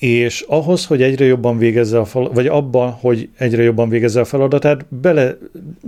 És 0.00 0.44
ahhoz, 0.48 0.86
hogy 0.86 1.02
egyre 1.02 1.24
jobban 1.24 1.58
végezze 1.58 1.98
a 1.98 2.04
fel, 2.04 2.22
vagy 2.22 2.46
abban, 2.46 2.90
hogy 2.90 3.28
egyre 3.38 3.62
jobban 3.62 3.88
végezze 3.88 4.20
a 4.20 4.24
feladatát, 4.24 4.86
bele 4.88 5.36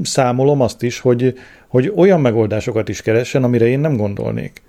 számolom 0.03 0.61
azt 0.61 0.83
is, 0.83 1.01
hogy, 1.01 1.39
hogy 1.69 1.93
olyan 1.97 2.21
megoldásokat 2.21 2.89
is 2.89 3.03
keressen, 3.03 3.45
amire 3.45 3.67
én 3.67 3.81
nem 3.81 3.97
gondolnék. 3.97 4.63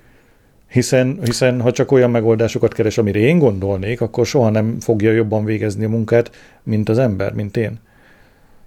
Hiszen, 0.69 1.19
hiszen 1.23 1.61
ha 1.61 1.71
csak 1.71 1.91
olyan 1.91 2.11
megoldásokat 2.11 2.73
keres, 2.73 2.97
amire 2.97 3.19
én 3.19 3.37
gondolnék, 3.37 4.01
akkor 4.01 4.25
soha 4.25 4.49
nem 4.49 4.79
fogja 4.79 5.11
jobban 5.11 5.45
végezni 5.45 5.85
a 5.85 5.89
munkát, 5.89 6.31
mint 6.63 6.89
az 6.89 6.97
ember, 6.97 7.33
mint 7.33 7.57
én. 7.57 7.79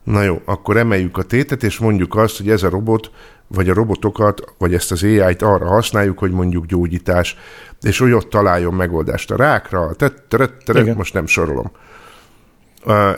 Na 0.03 0.22
jó, 0.22 0.41
akkor 0.45 0.77
emeljük 0.77 1.18
a 1.18 1.22
tétet, 1.22 1.62
és 1.62 1.79
mondjuk 1.79 2.16
azt, 2.16 2.37
hogy 2.37 2.51
ez 2.51 2.62
a 2.62 2.68
robot, 2.68 3.11
vagy 3.47 3.68
a 3.68 3.74
robotokat, 3.74 4.55
vagy 4.59 4.74
ezt 4.74 4.93
az 4.93 5.03
AI-t 5.03 5.43
arra 5.43 5.66
használjuk, 5.66 6.18
hogy 6.18 6.31
mondjuk 6.31 6.66
gyógyítás, 6.66 7.37
és 7.83 7.99
hogy 7.99 8.12
ott 8.12 8.31
találjon 8.31 8.74
megoldást 8.74 9.31
a 9.31 9.37
rákra, 9.37 9.95
tett, 9.95 10.95
most 10.95 11.14
nem 11.14 11.27
sorolom. 11.27 11.70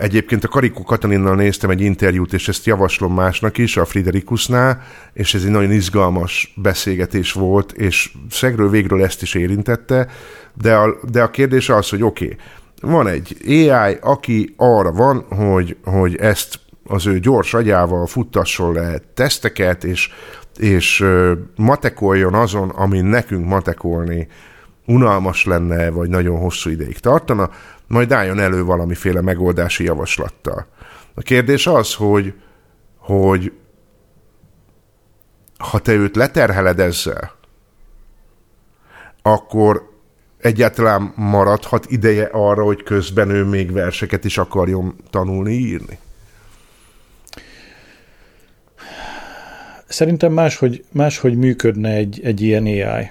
Egyébként 0.01 0.45
a 0.45 0.49
Karikó 0.49 0.83
Katalinnal 0.83 1.35
néztem 1.35 1.71
egy 1.71 1.81
interjút, 1.81 2.33
és 2.33 2.49
ezt 2.49 2.67
javaslom 2.67 3.15
másnak 3.15 3.59
is, 3.59 3.77
a 3.77 3.85
Friderikusnál, 3.85 4.83
és 5.13 5.35
ez 5.35 5.45
egy 5.45 5.51
nagyon 5.51 5.73
izgalmas 5.73 6.55
beszélgetés 6.57 7.33
volt, 7.33 7.73
és 7.73 8.13
szegről 8.31 8.71
végről 8.71 9.03
ezt 9.03 9.23
is 9.23 9.35
érintette, 9.35 10.09
de 10.55 10.75
a, 10.75 10.97
de 11.11 11.23
a 11.23 11.31
kérdés 11.31 11.69
az, 11.69 11.89
hogy 11.89 12.03
oké, 12.03 12.25
okay, 12.25 12.37
van 12.81 13.07
egy 13.07 13.37
AI, 13.47 13.99
aki 14.01 14.55
arra 14.57 14.93
van, 14.93 15.27
hogy, 15.29 15.77
hogy 15.85 16.17
ezt 16.17 16.61
az 16.85 17.07
ő 17.07 17.19
gyors 17.19 17.55
agyával 17.55 18.07
futtasson 18.07 18.73
le 18.73 18.99
teszteket, 19.15 19.85
és, 19.85 20.11
és 20.59 21.05
matekoljon 21.57 22.35
azon, 22.35 22.69
amin 22.69 23.05
nekünk 23.05 23.47
matekolni 23.47 24.29
unalmas 24.87 25.45
lenne, 25.45 25.91
vagy 25.91 26.09
nagyon 26.09 26.39
hosszú 26.39 26.71
ideig 26.71 26.99
tartana, 26.99 27.51
majd 27.87 28.13
álljon 28.13 28.39
elő 28.39 28.65
valamiféle 28.65 29.21
megoldási 29.21 29.85
javaslattal. 29.85 30.67
A 31.15 31.21
kérdés 31.21 31.67
az, 31.67 31.95
hogy, 31.95 32.35
hogy 32.97 33.53
ha 35.59 35.79
te 35.79 35.93
őt 35.93 36.17
leterheled 36.17 36.81
ezzel, 36.81 37.33
akkor 39.23 39.91
egyáltalán 40.39 41.13
maradhat 41.17 41.91
ideje 41.91 42.29
arra, 42.33 42.65
hogy 42.65 42.83
közben 42.83 43.31
ő 43.31 43.45
még 43.45 43.73
verseket 43.73 44.25
is 44.25 44.39
akarjon 44.39 44.97
tanulni, 45.11 45.53
írni? 45.53 45.99
Szerintem 49.89 50.33
máshogy, 50.33 50.85
máshogy 50.93 51.37
működne 51.37 51.91
egy, 51.93 52.21
egy 52.25 52.41
ilyen 52.41 52.65
AI. 52.65 53.11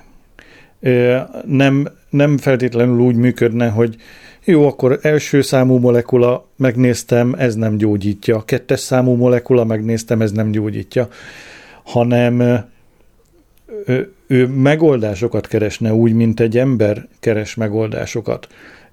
Nem, 1.46 1.88
nem 2.10 2.38
feltétlenül 2.38 3.00
úgy 3.00 3.16
működne, 3.16 3.70
hogy 3.70 3.96
jó, 4.44 4.68
akkor 4.68 5.00
első 5.02 5.42
számú 5.42 5.78
molekula 5.78 6.48
megnéztem, 6.56 7.36
ez 7.38 7.56
nem 7.56 7.78
gyógyítja. 7.78 8.44
Kettes 8.46 8.80
számú 8.80 9.16
molekula 9.16 9.64
megnéztem, 9.64 10.22
ez 10.22 10.32
nem 10.32 10.52
gyógyítja. 10.52 11.08
Hanem 11.84 12.64
ő, 13.86 14.12
ő 14.28 14.48
megoldásokat 14.48 15.48
keresne 15.48 15.94
úgy, 15.94 16.14
mint 16.14 16.40
egy 16.40 16.58
ember 16.58 17.08
keres 17.20 17.56
megoldásokat. 17.56 18.48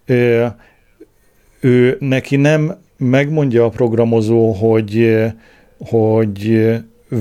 Ő, 0.04 0.52
ő 1.60 1.96
neki 2.00 2.36
nem 2.36 2.76
megmondja 2.96 3.64
a 3.64 3.68
programozó, 3.68 4.52
hogy, 4.52 5.22
hogy 5.78 6.72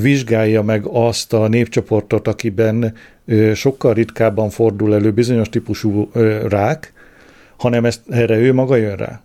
vizsgálja 0.01 0.61
meg 0.61 0.85
azt 0.85 1.33
a 1.33 1.47
népcsoportot, 1.47 2.27
akiben 2.27 2.93
sokkal 3.53 3.93
ritkábban 3.93 4.49
fordul 4.49 4.93
elő 4.93 5.11
bizonyos 5.11 5.49
típusú 5.49 6.09
rák, 6.47 6.93
hanem 7.57 7.85
ezt, 7.85 8.01
erre 8.09 8.37
ő 8.37 8.53
maga 8.53 8.75
jön 8.75 8.95
rá. 8.95 9.21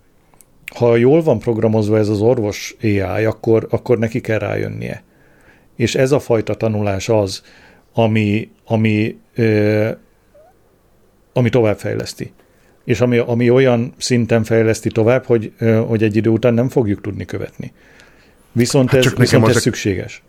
Ha 0.75 0.97
jól 0.97 1.23
van 1.23 1.39
programozva 1.39 1.99
ez 1.99 2.09
az 2.09 2.21
orvos 2.21 2.77
AI, 2.83 3.25
akkor, 3.25 3.67
akkor 3.71 3.99
neki 3.99 4.21
kell 4.21 4.39
rájönnie. 4.39 5.03
És 5.77 5.95
ez 5.95 6.13
a 6.13 6.19
fajta 6.19 6.55
tanulás 6.55 7.09
az, 7.09 7.43
ami, 7.93 8.51
ami, 8.65 9.19
ami 11.33 11.49
továbbfejleszti. 11.49 12.33
És 12.85 13.01
ami, 13.01 13.19
ami 13.19 13.51
olyan 13.51 13.95
szinten 13.97 14.45
fejleszti 14.45 14.91
tovább, 14.91 15.25
hogy, 15.25 15.53
hogy 15.87 16.03
egy 16.03 16.17
idő 16.17 16.31
után 16.31 16.55
nem 16.55 16.69
fogjuk 16.69 17.01
tudni 17.01 17.25
követni. 17.25 17.73
Viszont 18.53 18.91
hát 18.91 19.05
ez, 19.05 19.15
viszont 19.15 19.49
ez 19.49 19.57
a... 19.57 19.61
szükséges. 19.61 20.23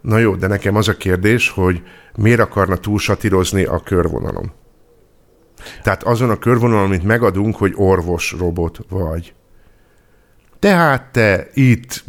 Na 0.00 0.18
jó, 0.18 0.36
de 0.36 0.46
nekem 0.46 0.76
az 0.76 0.88
a 0.88 0.96
kérdés, 0.96 1.50
hogy 1.50 1.82
miért 2.16 2.40
akarna 2.40 2.76
túlsatírozni 2.76 3.64
a 3.64 3.80
körvonalon? 3.80 4.52
Tehát 5.82 6.02
azon 6.02 6.30
a 6.30 6.38
körvonalon, 6.38 6.84
amit 6.84 7.04
megadunk, 7.04 7.56
hogy 7.56 7.72
orvos 7.76 8.32
robot 8.38 8.78
vagy. 8.88 9.34
Tehát 10.58 11.12
te 11.12 11.48
itt, 11.52 12.04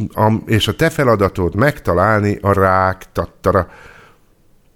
és 0.45 0.67
a 0.67 0.75
te 0.75 0.89
feladatod 0.89 1.55
megtalálni 1.55 2.37
a 2.41 2.53
rák, 2.53 3.11
tattara. 3.11 3.67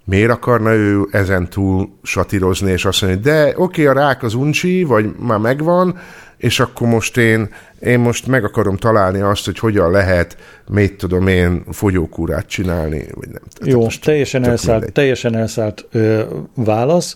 Miért 0.06 0.32
akarna 0.32 0.74
ő 0.74 1.02
ezen 1.12 1.50
túl 1.50 1.90
satírozni, 2.04 2.72
és 2.72 2.86
azt 2.86 3.02
mondani, 3.02 3.22
de 3.22 3.54
oké, 3.56 3.58
okay, 3.58 3.86
a 3.86 3.94
rák 3.94 4.24
az 4.24 4.34
uncsi, 4.34 4.84
vagy 4.84 5.16
már 5.20 5.38
megvan, 5.38 5.98
és 6.38 6.60
akkor 6.60 6.88
most 6.88 7.18
én, 7.18 7.50
én 7.80 8.00
most 8.00 8.28
meg 8.28 8.44
akarom 8.44 8.78
találni 8.78 9.20
azt, 9.20 9.46
hogy 9.46 9.60
hogyan 9.60 9.92
lehet, 9.92 10.38
mit 10.70 10.98
tudom 10.98 11.28
én, 11.28 11.64
fogyókúrát 11.72 12.48
csinálni, 12.48 13.06
vagy 13.14 13.28
nem. 13.28 13.42
Tehát 13.54 13.74
Jó, 13.74 13.88
teljesen 14.02 14.44
elszállt, 14.44 14.92
teljesen 14.92 15.36
elszállt 15.36 15.88
ö, 15.92 16.24
válasz. 16.56 17.16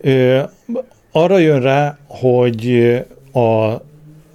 Ö, 0.00 0.40
arra 1.12 1.38
jön 1.38 1.60
rá, 1.60 1.98
hogy 2.06 2.92
a 3.32 3.74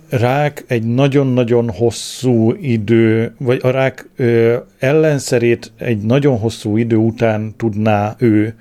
rák 0.10 0.64
egy 0.68 0.84
nagyon-nagyon 0.84 1.70
hosszú 1.70 2.54
idő, 2.62 3.34
vagy 3.38 3.60
a 3.64 3.70
rák 3.70 4.10
ö, 4.16 4.58
ellenszerét 4.80 5.72
egy 5.78 6.02
nagyon 6.02 6.38
hosszú 6.38 6.78
idő 6.78 6.96
után 6.96 7.54
tudná 7.58 8.16
ő 8.18 8.56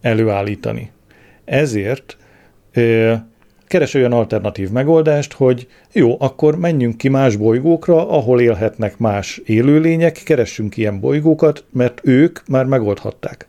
előállítani. 0.00 0.90
Ezért 1.44 2.16
ö, 2.72 3.14
keres 3.66 3.94
olyan 3.94 4.12
alternatív 4.12 4.70
megoldást, 4.70 5.32
hogy 5.32 5.66
jó, 5.92 6.16
akkor 6.18 6.58
menjünk 6.58 6.96
ki 6.96 7.08
más 7.08 7.36
bolygókra, 7.36 8.08
ahol 8.08 8.40
élhetnek 8.40 8.98
más 8.98 9.40
élőlények, 9.44 10.20
keressünk 10.24 10.76
ilyen 10.76 11.00
bolygókat, 11.00 11.64
mert 11.72 12.00
ők 12.04 12.38
már 12.48 12.64
megoldhatták. 12.64 13.46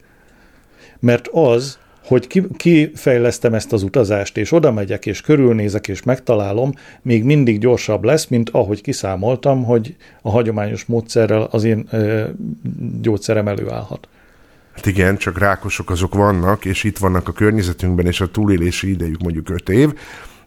Mert 0.99 1.27
az, 1.27 1.79
hogy 2.05 2.27
ki, 2.27 2.43
kifejlesztem 2.57 3.53
ezt 3.53 3.73
az 3.73 3.83
utazást, 3.83 4.37
és 4.37 4.51
oda 4.51 4.71
megyek, 4.71 5.05
és 5.05 5.21
körülnézek, 5.21 5.87
és 5.87 6.03
megtalálom, 6.03 6.73
még 7.01 7.23
mindig 7.23 7.59
gyorsabb 7.59 8.03
lesz, 8.03 8.27
mint 8.27 8.49
ahogy 8.49 8.81
kiszámoltam, 8.81 9.63
hogy 9.63 9.95
a 10.21 10.29
hagyományos 10.29 10.85
módszerrel 10.85 11.47
az 11.51 11.63
én 11.63 11.87
ö, 11.91 12.23
gyógyszerem 13.01 13.47
előállhat. 13.47 14.07
Hát 14.73 14.85
igen, 14.85 15.17
csak 15.17 15.39
rákosok 15.39 15.89
azok 15.89 16.15
vannak, 16.15 16.65
és 16.65 16.83
itt 16.83 16.97
vannak 16.97 17.27
a 17.27 17.31
környezetünkben, 17.31 18.05
és 18.05 18.21
a 18.21 18.27
túlélési 18.27 18.89
idejük 18.89 19.21
mondjuk 19.21 19.49
5 19.49 19.69
év, 19.69 19.93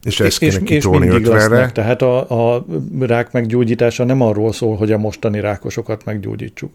és 0.03 0.21
ezt 0.21 0.39
kéne 0.39 0.53
és, 0.53 0.59
kitolni 0.65 1.07
és 1.07 1.27
lesznek, 1.27 1.73
Tehát 1.73 2.03
a, 2.03 2.55
a 2.55 2.65
rák 3.01 3.33
meggyógyítása 3.33 4.05
nem 4.05 4.21
arról 4.21 4.53
szól, 4.53 4.77
hogy 4.77 4.93
a 4.93 4.99
mostani 4.99 5.41
rákosokat 5.41 6.05
meggyógyítsuk. 6.05 6.71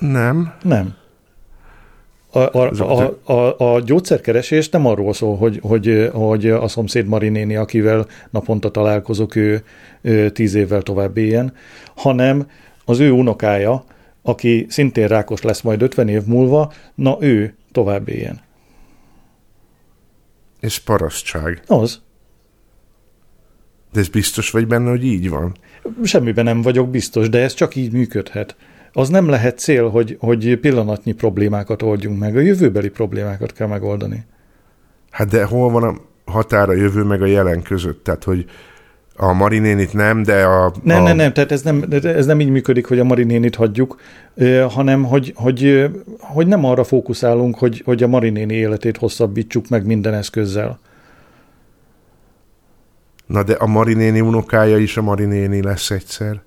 Nem. 0.00 0.54
Nem. 0.62 0.94
A, 2.32 2.38
a, 2.38 2.70
a, 2.70 3.32
a, 3.32 3.74
a 3.74 3.80
gyógyszerkeresés 3.80 4.68
nem 4.68 4.86
arról 4.86 5.12
szól, 5.12 5.36
hogy, 5.36 5.58
hogy, 5.62 6.08
hogy 6.12 6.50
a 6.50 6.68
szomszéd 6.68 7.06
Marinéni, 7.06 7.56
akivel 7.56 8.06
naponta 8.30 8.70
találkozok, 8.70 9.34
ő, 9.34 9.62
ő 10.00 10.30
tíz 10.30 10.54
évvel 10.54 10.82
tovább 10.82 11.16
éljen, 11.16 11.54
hanem 11.96 12.46
az 12.84 12.98
ő 12.98 13.10
unokája, 13.10 13.84
aki 14.22 14.66
szintén 14.68 15.08
rákos 15.08 15.42
lesz 15.42 15.60
majd 15.60 15.82
50 15.82 16.08
év 16.08 16.24
múlva, 16.24 16.72
na 16.94 17.16
ő 17.20 17.54
tovább 17.72 18.08
éljen. 18.08 18.40
És 20.60 20.78
parasztság. 20.78 21.62
Az. 21.66 22.00
De 23.92 24.00
ez 24.00 24.08
biztos 24.08 24.50
vagy 24.50 24.66
benne, 24.66 24.90
hogy 24.90 25.04
így 25.04 25.28
van? 25.28 25.56
Semmiben 26.02 26.44
nem 26.44 26.62
vagyok 26.62 26.90
biztos, 26.90 27.28
de 27.28 27.38
ez 27.38 27.54
csak 27.54 27.76
így 27.76 27.92
működhet. 27.92 28.56
Az 28.92 29.08
nem 29.08 29.28
lehet 29.28 29.58
cél, 29.58 29.88
hogy, 29.88 30.16
hogy 30.20 30.56
pillanatnyi 30.56 31.12
problémákat 31.12 31.82
oldjunk 31.82 32.18
meg. 32.18 32.36
A 32.36 32.40
jövőbeli 32.40 32.88
problémákat 32.88 33.52
kell 33.52 33.66
megoldani. 33.66 34.24
Hát 35.10 35.28
de 35.28 35.44
hol 35.44 35.70
van 35.70 35.82
a 35.82 35.94
határa 36.30 36.72
jövő 36.72 37.02
meg 37.02 37.22
a 37.22 37.26
jelen 37.26 37.62
között? 37.62 38.04
Tehát, 38.04 38.24
hogy 38.24 38.44
a 39.16 39.32
Marinénit 39.32 39.92
nem, 39.92 40.22
de 40.22 40.44
a... 40.44 40.72
Nem, 40.82 41.02
a... 41.02 41.06
nem, 41.06 41.16
nem, 41.16 41.32
tehát 41.32 41.52
ez 41.52 41.62
nem, 41.62 41.84
ez 42.02 42.26
nem 42.26 42.40
így 42.40 42.50
működik, 42.50 42.86
hogy 42.86 42.98
a 42.98 43.04
Marinénit 43.04 43.54
hagyjuk, 43.54 44.00
hanem 44.68 45.04
hogy, 45.04 45.32
hogy, 45.36 45.90
hogy 46.18 46.46
nem 46.46 46.64
arra 46.64 46.84
fókuszálunk, 46.84 47.58
hogy, 47.58 47.82
hogy 47.84 48.02
a 48.02 48.06
Marinéni 48.06 48.54
életét 48.54 48.96
hosszabbítsuk 48.96 49.68
meg 49.68 49.86
minden 49.86 50.14
eszközzel. 50.14 50.78
Na 53.26 53.42
de 53.42 53.52
a 53.52 53.66
Marinéni 53.66 54.20
unokája 54.20 54.76
is 54.76 54.96
a 54.96 55.02
Marinéni 55.02 55.62
lesz 55.62 55.90
egyszer. 55.90 56.40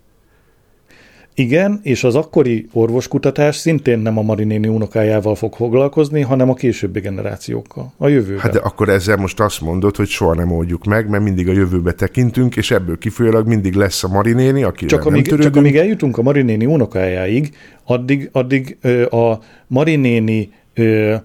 Igen, 1.36 1.80
és 1.84 2.04
az 2.04 2.16
akkori 2.16 2.68
orvoskutatás 2.72 3.56
szintén 3.56 4.00
nem 4.00 4.18
a 4.18 4.22
Marinéni 4.22 4.68
unokájával 4.68 5.36
fog 5.36 5.56
foglalkozni, 5.56 6.22
hanem 6.22 6.50
a 6.50 6.54
későbbi 6.54 7.00
generációkkal, 7.00 7.94
a 7.98 8.08
jövőben. 8.08 8.40
Hát 8.40 8.52
de 8.52 8.60
akkor 8.60 8.90
ezzel 8.90 9.18
most 9.18 9.40
azt 9.40 9.62
mondod, 9.62 9.96
hogy 9.96 10.08
soha 10.08 10.34
nem 10.34 10.52
oldjuk 10.52 10.84
meg, 10.84 11.10
mert 11.10 11.24
mindig 11.24 11.48
a 11.50 11.52
jövőbe 11.52 11.92
tekintünk, 11.92 12.56
és 12.56 12.72
ebből 12.72 12.98
kifolyólag 12.98 13.48
mindig 13.48 13.74
lesz 13.74 14.04
a 14.04 14.08
Marinéni, 14.08 14.64
aki 14.64 14.86
csak 14.86 15.06
amíg, 15.06 15.28
nem 15.28 15.40
csak 15.40 15.56
amíg 15.56 15.76
eljutunk 15.76 16.18
a 16.18 16.22
Marinéni 16.22 16.66
unokájáig, 16.66 17.56
addig, 17.84 18.30
addig 18.32 18.78
ö, 18.82 19.06
a 19.06 19.40
Marinéni 19.68 20.52
ö, 20.74 21.16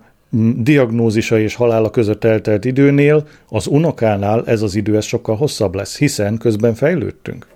diagnózisa 0.57 1.39
és 1.39 1.55
halála 1.55 1.91
között 1.91 2.25
eltelt 2.25 2.65
időnél, 2.65 3.27
az 3.49 3.67
unokánál 3.67 4.47
ez 4.47 4.63
az 4.63 4.75
idő 4.75 4.97
ez 4.97 5.05
sokkal 5.05 5.37
hosszabb 5.37 5.75
lesz, 5.75 5.99
hiszen 5.99 6.39
közben 6.39 6.75
fejlődtünk. 6.75 7.47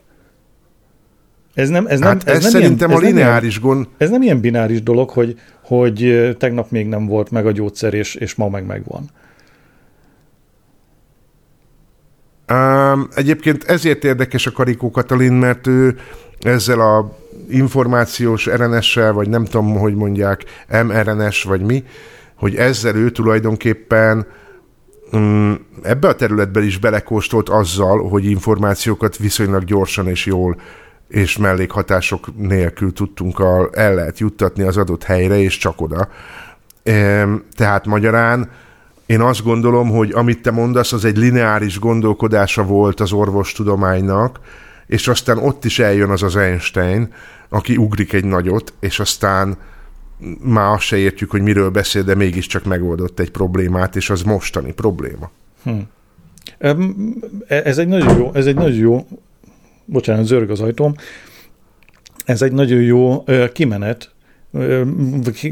Ez 1.55 1.69
nem, 1.69 1.87
ez 1.87 2.01
hát 2.01 2.25
nem, 2.25 2.35
ez, 2.35 2.45
ez 2.45 2.53
nem 2.53 2.63
szerintem 2.63 2.91
ilyen, 2.91 3.03
ez 3.03 3.07
a 3.07 3.09
lineáris 3.09 3.61
nem 3.61 3.69
gond. 3.69 3.87
Ez 3.99 4.11
nem 4.11 4.23
ilyen 4.23 4.41
bináris 4.41 4.83
dolog, 4.83 5.11
hogy, 5.11 5.39
hogy 5.63 6.31
tegnap 6.39 6.71
még 6.71 6.87
nem 6.87 7.07
volt 7.07 7.31
meg 7.31 7.47
a 7.47 7.51
gyógyszer, 7.51 7.95
és, 7.95 8.15
és 8.15 8.35
ma 8.35 8.49
meg 8.49 8.67
megvan. 8.67 9.11
Um, 12.53 13.09
egyébként 13.15 13.65
ezért 13.65 14.05
érdekes 14.05 14.47
a 14.47 14.53
Karikó 14.53 14.91
Katalin, 14.91 15.33
mert 15.33 15.67
ő 15.67 15.97
ezzel 16.41 16.81
a 16.81 17.17
információs 17.49 18.47
RNS-sel, 18.47 19.13
vagy 19.13 19.29
nem 19.29 19.45
tudom, 19.45 19.77
hogy 19.77 19.95
mondják, 19.95 20.45
mRNS, 20.69 21.43
vagy 21.43 21.61
mi, 21.61 21.85
hogy 22.37 22.55
ezzel 22.57 22.95
ő 22.95 23.11
tulajdonképpen 23.11 24.27
um, 25.13 25.67
ebbe 25.83 26.09
a 26.09 26.15
területben 26.15 26.63
is 26.63 26.79
belekóstolt 26.79 27.49
azzal, 27.49 28.09
hogy 28.09 28.25
információkat 28.25 29.17
viszonylag 29.17 29.65
gyorsan 29.65 30.09
és 30.09 30.27
jól 30.27 30.57
és 31.13 31.37
mellékhatások 31.37 32.37
nélkül 32.37 32.93
tudtunk 32.93 33.39
a, 33.39 33.71
el 33.73 33.95
lehet 33.95 34.19
juttatni 34.19 34.63
az 34.63 34.77
adott 34.77 35.03
helyre, 35.03 35.39
és 35.39 35.59
csak 35.59 35.81
oda. 35.81 36.09
Tehát 37.57 37.87
magyarán 37.87 38.51
én 39.07 39.21
azt 39.21 39.43
gondolom, 39.43 39.89
hogy 39.91 40.11
amit 40.13 40.43
te 40.43 40.51
mondasz, 40.51 40.93
az 40.93 41.05
egy 41.05 41.17
lineáris 41.17 41.79
gondolkodása 41.79 42.65
volt 42.65 43.01
az 43.01 43.13
orvostudománynak, 43.13 44.41
és 44.87 45.09
aztán 45.09 45.39
ott 45.39 45.65
is 45.65 45.79
eljön 45.79 46.11
az 46.11 46.23
az 46.23 46.37
Einstein, 46.37 47.13
aki 47.49 47.77
ugrik 47.77 48.13
egy 48.13 48.25
nagyot, 48.25 48.73
és 48.81 49.01
aztán 49.01 49.57
már 50.41 50.73
azt 50.73 50.83
se 50.83 50.97
értjük, 50.97 51.31
hogy 51.31 51.43
miről 51.43 51.71
beszél, 51.71 52.03
de 52.03 52.15
mégiscsak 52.15 52.65
megoldott 52.65 53.21
egy 53.21 53.31
problémát, 53.31 53.97
és 53.97 54.11
az 54.11 54.23
mostani 54.23 54.73
probléma. 54.73 55.31
Hm. 55.63 55.79
Ez 57.49 57.79
egy 57.79 57.89
nagyon 57.89 58.17
jó, 58.17 58.31
ez 58.35 58.47
egy 58.47 58.55
nagyon 58.55 58.75
jó 58.75 59.07
bocsánat, 59.85 60.25
zörg 60.25 60.51
az 60.51 60.61
ajtóm, 60.61 60.95
ez 62.25 62.43
egy 62.43 62.53
nagyon 62.53 62.81
jó 62.81 63.25
kimenet, 63.53 64.11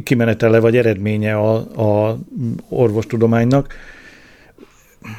kimenetele 0.05 0.61
vagy 0.61 0.77
eredménye 0.77 1.37
a, 1.37 1.55
a 2.11 2.19
orvostudománynak. 2.69 3.75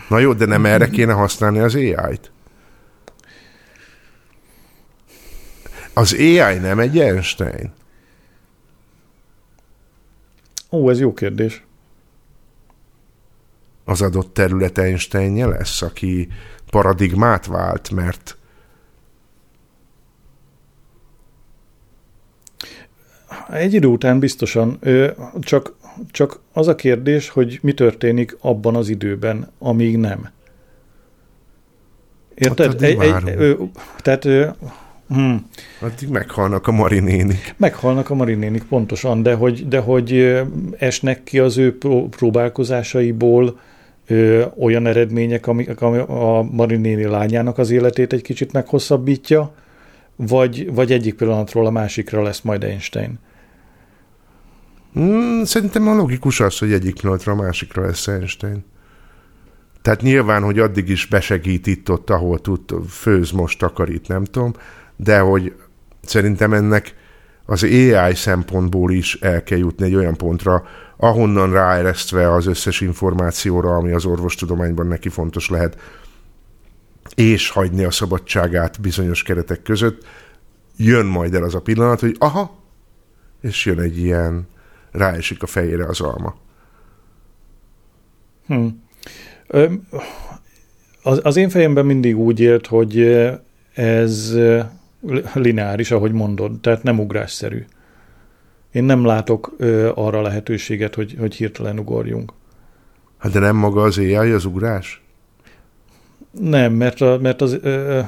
Na 0.09 0.19
jó, 0.19 0.33
de 0.33 0.45
nem 0.45 0.65
erre 0.65 0.87
kéne 0.89 1.13
használni 1.13 1.59
az 1.59 1.75
AI-t? 1.75 2.31
Az 5.93 6.13
AI 6.13 6.57
nem 6.57 6.79
egy 6.79 6.99
Einstein? 6.99 7.73
Ó, 10.71 10.89
ez 10.89 10.99
jó 10.99 11.13
kérdés. 11.13 11.63
Az 13.85 14.01
adott 14.01 14.33
terület 14.33 14.77
Einsteinje 14.77 15.47
lesz, 15.47 15.81
aki 15.81 16.27
paradigmát 16.69 17.45
vált, 17.45 17.91
mert 17.91 18.37
Egy 23.49 23.73
idő 23.73 23.87
után 23.87 24.19
biztosan, 24.19 24.79
csak, 25.39 25.75
csak 26.11 26.39
az 26.53 26.67
a 26.67 26.75
kérdés, 26.75 27.29
hogy 27.29 27.59
mi 27.61 27.73
történik 27.73 28.37
abban 28.41 28.75
az 28.75 28.89
időben, 28.89 29.51
amíg 29.59 29.97
nem. 29.97 30.29
Érted? 32.35 32.71
Hát 32.71 32.81
egy, 32.81 32.99
egy, 32.99 33.35
ö, 33.37 33.53
tehát 33.97 34.25
ö, 34.25 34.47
hm. 35.07 35.35
Addig 35.79 36.09
meghalnak 36.09 36.67
a 36.67 36.71
marinénik. 36.71 37.55
Meghalnak 37.57 38.09
a 38.09 38.15
marinénik, 38.15 38.63
pontosan, 38.63 39.23
de 39.23 39.33
hogy, 39.33 39.67
de 39.67 39.79
hogy 39.79 40.41
esnek 40.77 41.23
ki 41.23 41.39
az 41.39 41.57
ő 41.57 41.77
próbálkozásaiból 42.09 43.59
ö, 44.07 44.45
olyan 44.59 44.87
eredmények, 44.87 45.47
amik 45.47 45.81
ami 45.81 45.97
a 45.97 46.47
marinéni 46.51 47.03
lányának 47.03 47.57
az 47.57 47.71
életét 47.71 48.13
egy 48.13 48.21
kicsit 48.21 48.51
meghosszabbítja, 48.51 49.53
vagy, 50.15 50.73
vagy 50.73 50.91
egyik 50.91 51.15
pillanatról 51.15 51.65
a 51.65 51.71
másikra 51.71 52.21
lesz 52.21 52.41
majd 52.41 52.63
Einstein. 52.63 53.19
Hmm, 54.93 55.43
szerintem 55.43 55.87
a 55.87 55.95
logikus 55.95 56.39
az, 56.39 56.57
hogy 56.57 56.71
egyik 56.71 56.99
pillanatra 56.99 57.31
a 57.31 57.35
másikra 57.35 57.85
lesz 57.85 58.07
Einstein. 58.07 58.65
Tehát 59.81 60.01
nyilván, 60.01 60.43
hogy 60.43 60.59
addig 60.59 60.89
is 60.89 61.05
besegít 61.05 61.67
itt 61.67 61.89
ott, 61.89 62.09
ahol 62.09 62.39
tud, 62.39 62.61
főz, 62.89 63.31
most 63.31 63.59
takarít, 63.59 64.07
nem 64.07 64.23
tudom, 64.23 64.53
de 64.95 65.19
hogy 65.19 65.53
szerintem 66.01 66.53
ennek 66.53 66.95
az 67.45 67.63
AI 67.63 68.15
szempontból 68.15 68.91
is 68.91 69.15
el 69.15 69.43
kell 69.43 69.57
jutni 69.57 69.85
egy 69.85 69.95
olyan 69.95 70.15
pontra, 70.15 70.63
ahonnan 70.97 71.51
ráeresztve 71.51 72.33
az 72.33 72.45
összes 72.45 72.81
információra, 72.81 73.75
ami 73.75 73.91
az 73.91 74.05
orvostudományban 74.05 74.87
neki 74.87 75.09
fontos 75.09 75.49
lehet, 75.49 75.77
és 77.15 77.49
hagyni 77.49 77.83
a 77.83 77.91
szabadságát 77.91 78.81
bizonyos 78.81 79.23
keretek 79.23 79.61
között, 79.61 80.05
jön 80.77 81.05
majd 81.05 81.33
el 81.33 81.43
az 81.43 81.55
a 81.55 81.61
pillanat, 81.61 81.99
hogy 81.99 82.15
aha, 82.19 82.59
és 83.41 83.65
jön 83.65 83.79
egy 83.79 83.97
ilyen 83.97 84.47
ráesik 84.91 85.43
a 85.43 85.47
fejére 85.47 85.85
az 85.85 86.01
alma. 86.01 86.35
Hmm. 88.47 88.83
Az, 91.03 91.19
az 91.23 91.35
én 91.35 91.49
fejemben 91.49 91.85
mindig 91.85 92.17
úgy 92.17 92.39
élt, 92.39 92.67
hogy 92.67 93.01
ez 93.73 94.35
lineáris, 95.33 95.91
ahogy 95.91 96.11
mondod, 96.11 96.59
tehát 96.59 96.83
nem 96.83 96.99
ugrásszerű. 96.99 97.65
Én 98.71 98.83
nem 98.83 99.05
látok 99.05 99.55
arra 99.95 100.21
lehetőséget, 100.21 100.95
hogy, 100.95 101.15
hogy 101.19 101.35
hirtelen 101.35 101.79
ugorjunk. 101.79 102.33
Hát 103.17 103.31
de 103.31 103.39
nem 103.39 103.55
maga 103.55 103.81
az 103.81 103.97
AI 103.97 104.31
az 104.31 104.45
ugrás? 104.45 105.01
Nem, 106.31 106.73
mert, 106.73 107.01
a, 107.01 107.17
mert 107.21 107.41
az 107.41 107.57
ö, 107.61 107.99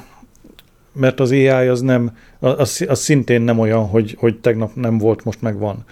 mert 0.94 1.20
az 1.20 1.32
AI 1.32 1.48
az 1.48 1.82
nem, 1.82 2.18
az, 2.40 2.86
az 2.88 3.00
szintén 3.00 3.42
nem 3.42 3.60
olyan, 3.60 3.88
hogy, 3.88 4.16
hogy 4.20 4.40
tegnap 4.40 4.76
nem 4.76 4.98
volt, 4.98 5.24
most 5.24 5.42
meg 5.42 5.58
van 5.58 5.86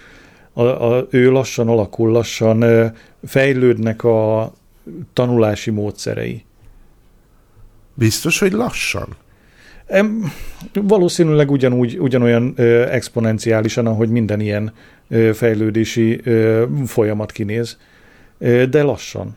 a, 0.52 0.62
a, 0.62 1.06
ő 1.10 1.30
lassan 1.30 1.68
alakul, 1.68 2.10
lassan 2.10 2.92
fejlődnek 3.24 4.04
a 4.04 4.52
tanulási 5.12 5.70
módszerei. 5.70 6.44
Biztos, 7.94 8.38
hogy 8.38 8.52
lassan? 8.52 9.16
Em, 9.86 10.32
valószínűleg 10.72 11.50
ugyanúgy, 11.50 11.98
ugyanolyan 11.98 12.52
ö, 12.56 12.88
exponenciálisan, 12.88 13.86
ahogy 13.86 14.08
minden 14.08 14.40
ilyen 14.40 14.72
ö, 15.08 15.30
fejlődési 15.34 16.20
ö, 16.24 16.64
folyamat 16.86 17.32
kinéz, 17.32 17.78
ö, 18.38 18.66
de 18.66 18.82
lassan. 18.82 19.36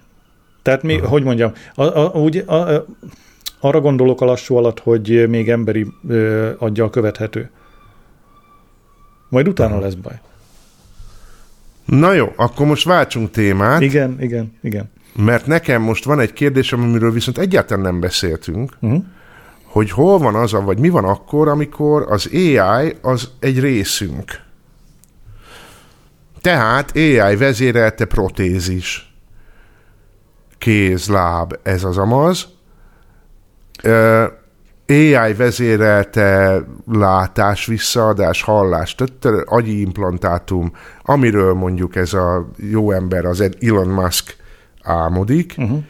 Tehát 0.61 0.83
mi, 0.83 0.97
Aha. 0.97 1.07
hogy 1.07 1.23
mondjam, 1.23 1.51
a, 1.75 1.83
a, 1.83 2.11
úgy, 2.13 2.43
a, 2.45 2.53
a, 2.55 2.85
arra 3.59 3.81
gondolok 3.81 4.21
a 4.21 4.25
lassú 4.25 4.55
alatt, 4.55 4.79
hogy 4.79 5.29
még 5.29 5.49
emberi 5.49 5.85
ö, 6.07 6.51
aggyal 6.57 6.89
követhető. 6.89 7.49
Majd 9.29 9.47
utána 9.47 9.73
Aha. 9.73 9.81
lesz 9.81 9.93
baj. 9.93 10.19
Na 11.85 12.13
jó, 12.13 12.33
akkor 12.35 12.65
most 12.65 12.83
váltsunk 12.85 13.31
témát. 13.31 13.81
Igen, 13.81 14.17
igen, 14.19 14.53
igen. 14.61 14.91
Mert 15.15 15.45
nekem 15.45 15.81
most 15.81 16.03
van 16.03 16.19
egy 16.19 16.33
kérdésem, 16.33 16.81
amiről 16.81 17.11
viszont 17.11 17.37
egyáltalán 17.37 17.83
nem 17.83 17.99
beszéltünk, 17.99 18.77
uh-huh. 18.79 19.03
hogy 19.63 19.91
hol 19.91 20.17
van 20.17 20.35
az, 20.35 20.51
vagy 20.51 20.79
mi 20.79 20.89
van 20.89 21.03
akkor, 21.03 21.47
amikor 21.47 22.05
az 22.09 22.29
AI 22.33 22.95
az 23.01 23.29
egy 23.39 23.59
részünk. 23.59 24.43
Tehát 26.41 26.91
AI 26.95 27.35
vezérelte 27.35 28.05
protézis. 28.05 29.13
Kéz, 30.57 31.07
láb, 31.07 31.57
ez 31.63 31.83
az 31.83 31.97
amaz. 31.97 32.47
AI 34.87 35.33
vezérelte 35.33 36.61
látás, 36.91 37.65
visszaadás, 37.65 38.41
hallás, 38.41 38.95
tehát 38.95 39.43
agyi 39.45 39.81
implantátum, 39.81 40.71
amiről 41.03 41.53
mondjuk 41.53 41.95
ez 41.95 42.13
a 42.13 42.49
jó 42.57 42.91
ember, 42.91 43.25
az 43.25 43.51
Elon 43.61 43.87
Musk 43.87 44.35
álmodik. 44.81 45.53
Uh-huh. 45.57 45.83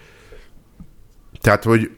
Tehát, 1.42 1.64
hogy, 1.64 1.92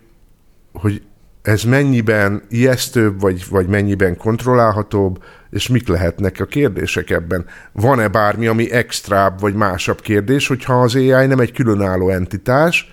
hogy 0.73 1.01
ez 1.41 1.63
mennyiben 1.63 2.41
ijesztőbb, 2.49 3.19
vagy, 3.21 3.45
vagy 3.49 3.67
mennyiben 3.67 4.17
kontrollálhatóbb, 4.17 5.23
és 5.49 5.67
mik 5.67 5.87
lehetnek 5.87 6.39
a 6.39 6.45
kérdések 6.45 7.09
ebben? 7.09 7.45
Van-e 7.71 8.07
bármi, 8.07 8.47
ami 8.47 8.71
extrább, 8.71 9.39
vagy 9.39 9.53
másabb 9.53 10.01
kérdés, 10.01 10.47
hogyha 10.47 10.81
az 10.81 10.95
AI 10.95 11.25
nem 11.25 11.39
egy 11.39 11.51
különálló 11.51 12.09
entitás, 12.09 12.91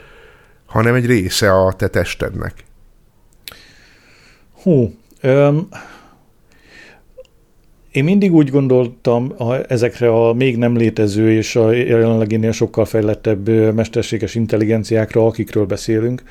hanem 0.67 0.95
egy 0.95 1.07
része 1.07 1.53
a 1.53 1.73
te 1.73 1.89
testednek? 1.89 2.65
Hú, 4.65 4.95
öm, 5.21 5.69
én 7.91 8.05
mindig 8.05 8.35
úgy 8.35 8.51
gondoltam 8.51 9.33
a, 9.39 9.73
ezekre 9.73 10.09
a 10.09 10.33
még 10.33 10.57
nem 10.57 10.77
létező 10.77 11.33
és 11.33 11.57
a 11.57 11.73
jelenleginél 11.73 12.53
sokkal 12.53 12.85
fejlettebb 12.85 13.49
mesterséges 13.75 14.35
intelligenciákra, 14.35 15.27
akikről 15.27 15.67
beszélünk, 15.67 16.23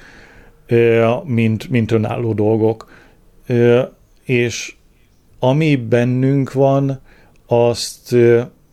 mint, 1.24 1.70
mint 1.70 1.92
önálló 1.92 2.34
dolgok. 2.34 2.92
És 4.24 4.76
ami 5.40 5.76
bennünk 5.76 6.54
van, 6.54 7.00
azt 7.46 8.16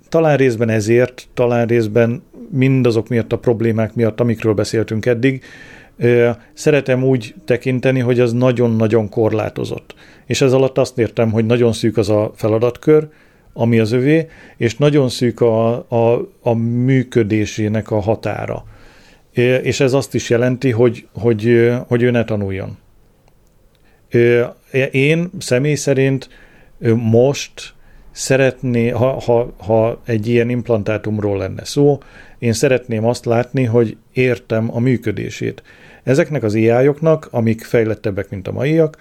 talán 0.09 0.37
részben 0.37 0.69
ezért, 0.69 1.29
talán 1.35 1.67
részben 1.67 2.23
mindazok 2.51 3.09
miatt 3.09 3.33
a 3.33 3.39
problémák 3.39 3.95
miatt, 3.95 4.21
amikről 4.21 4.55
beszéltünk 4.55 5.07
eddig, 5.07 5.43
szeretem 6.53 7.05
úgy 7.05 7.35
tekinteni, 7.45 8.01
hogy 8.01 8.21
az 8.21 8.33
nagyon-nagyon 8.33 9.09
korlátozott. 9.09 9.95
És 10.27 10.41
ez 10.41 10.53
alatt 10.53 10.79
azt 10.79 10.99
értem, 10.99 11.31
hogy 11.31 11.47
nagyon 11.47 11.73
szűk 11.73 11.97
az 11.97 12.09
a 12.09 12.33
feladatkör, 12.35 13.09
ami 13.53 13.79
az 13.79 13.93
övé, 13.93 14.29
és 14.57 14.77
nagyon 14.77 15.09
szűk 15.09 15.41
a, 15.41 15.73
a, 15.89 16.29
a 16.43 16.55
működésének 16.55 17.91
a 17.91 18.01
határa. 18.01 18.65
És 19.63 19.81
ez 19.81 19.93
azt 19.93 20.15
is 20.15 20.31
jelenti, 20.31 20.71
hogy, 20.71 21.07
hogy, 21.13 21.71
hogy 21.87 22.03
ő 22.03 22.11
ne 22.11 22.25
tanuljon. 22.25 22.79
Én 24.91 25.31
személy 25.39 25.75
szerint 25.75 26.29
most 26.97 27.75
szeretné, 28.11 28.89
ha, 28.89 29.21
ha, 29.21 29.53
ha 29.59 30.01
egy 30.05 30.27
ilyen 30.27 30.49
implantátumról 30.49 31.39
lenne 31.39 31.65
szó, 31.65 31.99
én 32.39 32.53
szeretném 32.53 33.05
azt 33.05 33.25
látni, 33.25 33.65
hogy 33.65 33.97
értem 34.13 34.71
a 34.75 34.79
működését. 34.79 35.63
Ezeknek 36.03 36.43
az 36.43 36.55
ai 36.55 36.91
amik 37.31 37.65
fejlettebbek, 37.65 38.31
mint 38.31 38.49
a 38.49 38.53
maiak, 38.53 38.97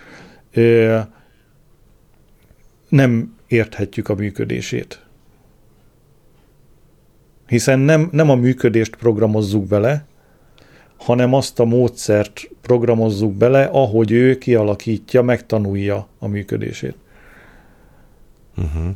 nem 2.90 3.36
érthetjük 3.48 4.10
a 4.10 4.16
működését. 4.16 5.04
Hiszen 7.48 7.80
nem, 7.80 8.10
nem 8.12 8.30
a 8.30 8.36
működést 8.36 8.96
programozzuk 8.96 9.68
bele, 9.68 10.06
hanem 10.98 11.34
azt 11.34 11.60
a 11.60 11.66
módszert 11.66 12.50
programozzuk 12.62 13.34
bele, 13.34 13.64
ahogy 13.64 14.12
ő 14.12 14.38
kialakítja, 14.38 15.22
megtanulja 15.22 16.08
a 16.20 16.28
működését. 16.28 16.96
Uh-huh. 18.58 18.96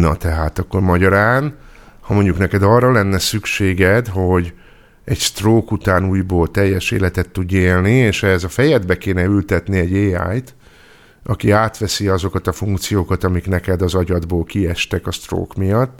Na 0.00 0.16
tehát 0.16 0.58
akkor 0.58 0.80
magyarán, 0.80 1.56
ha 2.00 2.14
mondjuk 2.14 2.38
neked 2.38 2.62
arra 2.62 2.92
lenne 2.92 3.18
szükséged, 3.18 4.06
hogy 4.06 4.54
egy 5.08 5.18
stroke 5.18 5.72
után 5.74 6.08
újból 6.08 6.50
teljes 6.50 6.90
életet 6.90 7.30
tudj 7.30 7.56
élni, 7.56 7.90
és 7.92 8.22
ehhez 8.22 8.44
a 8.44 8.48
fejedbe 8.48 8.98
kéne 8.98 9.24
ültetni 9.24 9.78
egy 9.78 9.92
AI-t, 9.92 10.54
aki 11.24 11.50
átveszi 11.50 12.08
azokat 12.08 12.46
a 12.46 12.52
funkciókat, 12.52 13.24
amik 13.24 13.46
neked 13.46 13.82
az 13.82 13.94
agyadból 13.94 14.44
kiestek 14.44 15.06
a 15.06 15.10
stroke 15.10 15.54
miatt, 15.56 15.98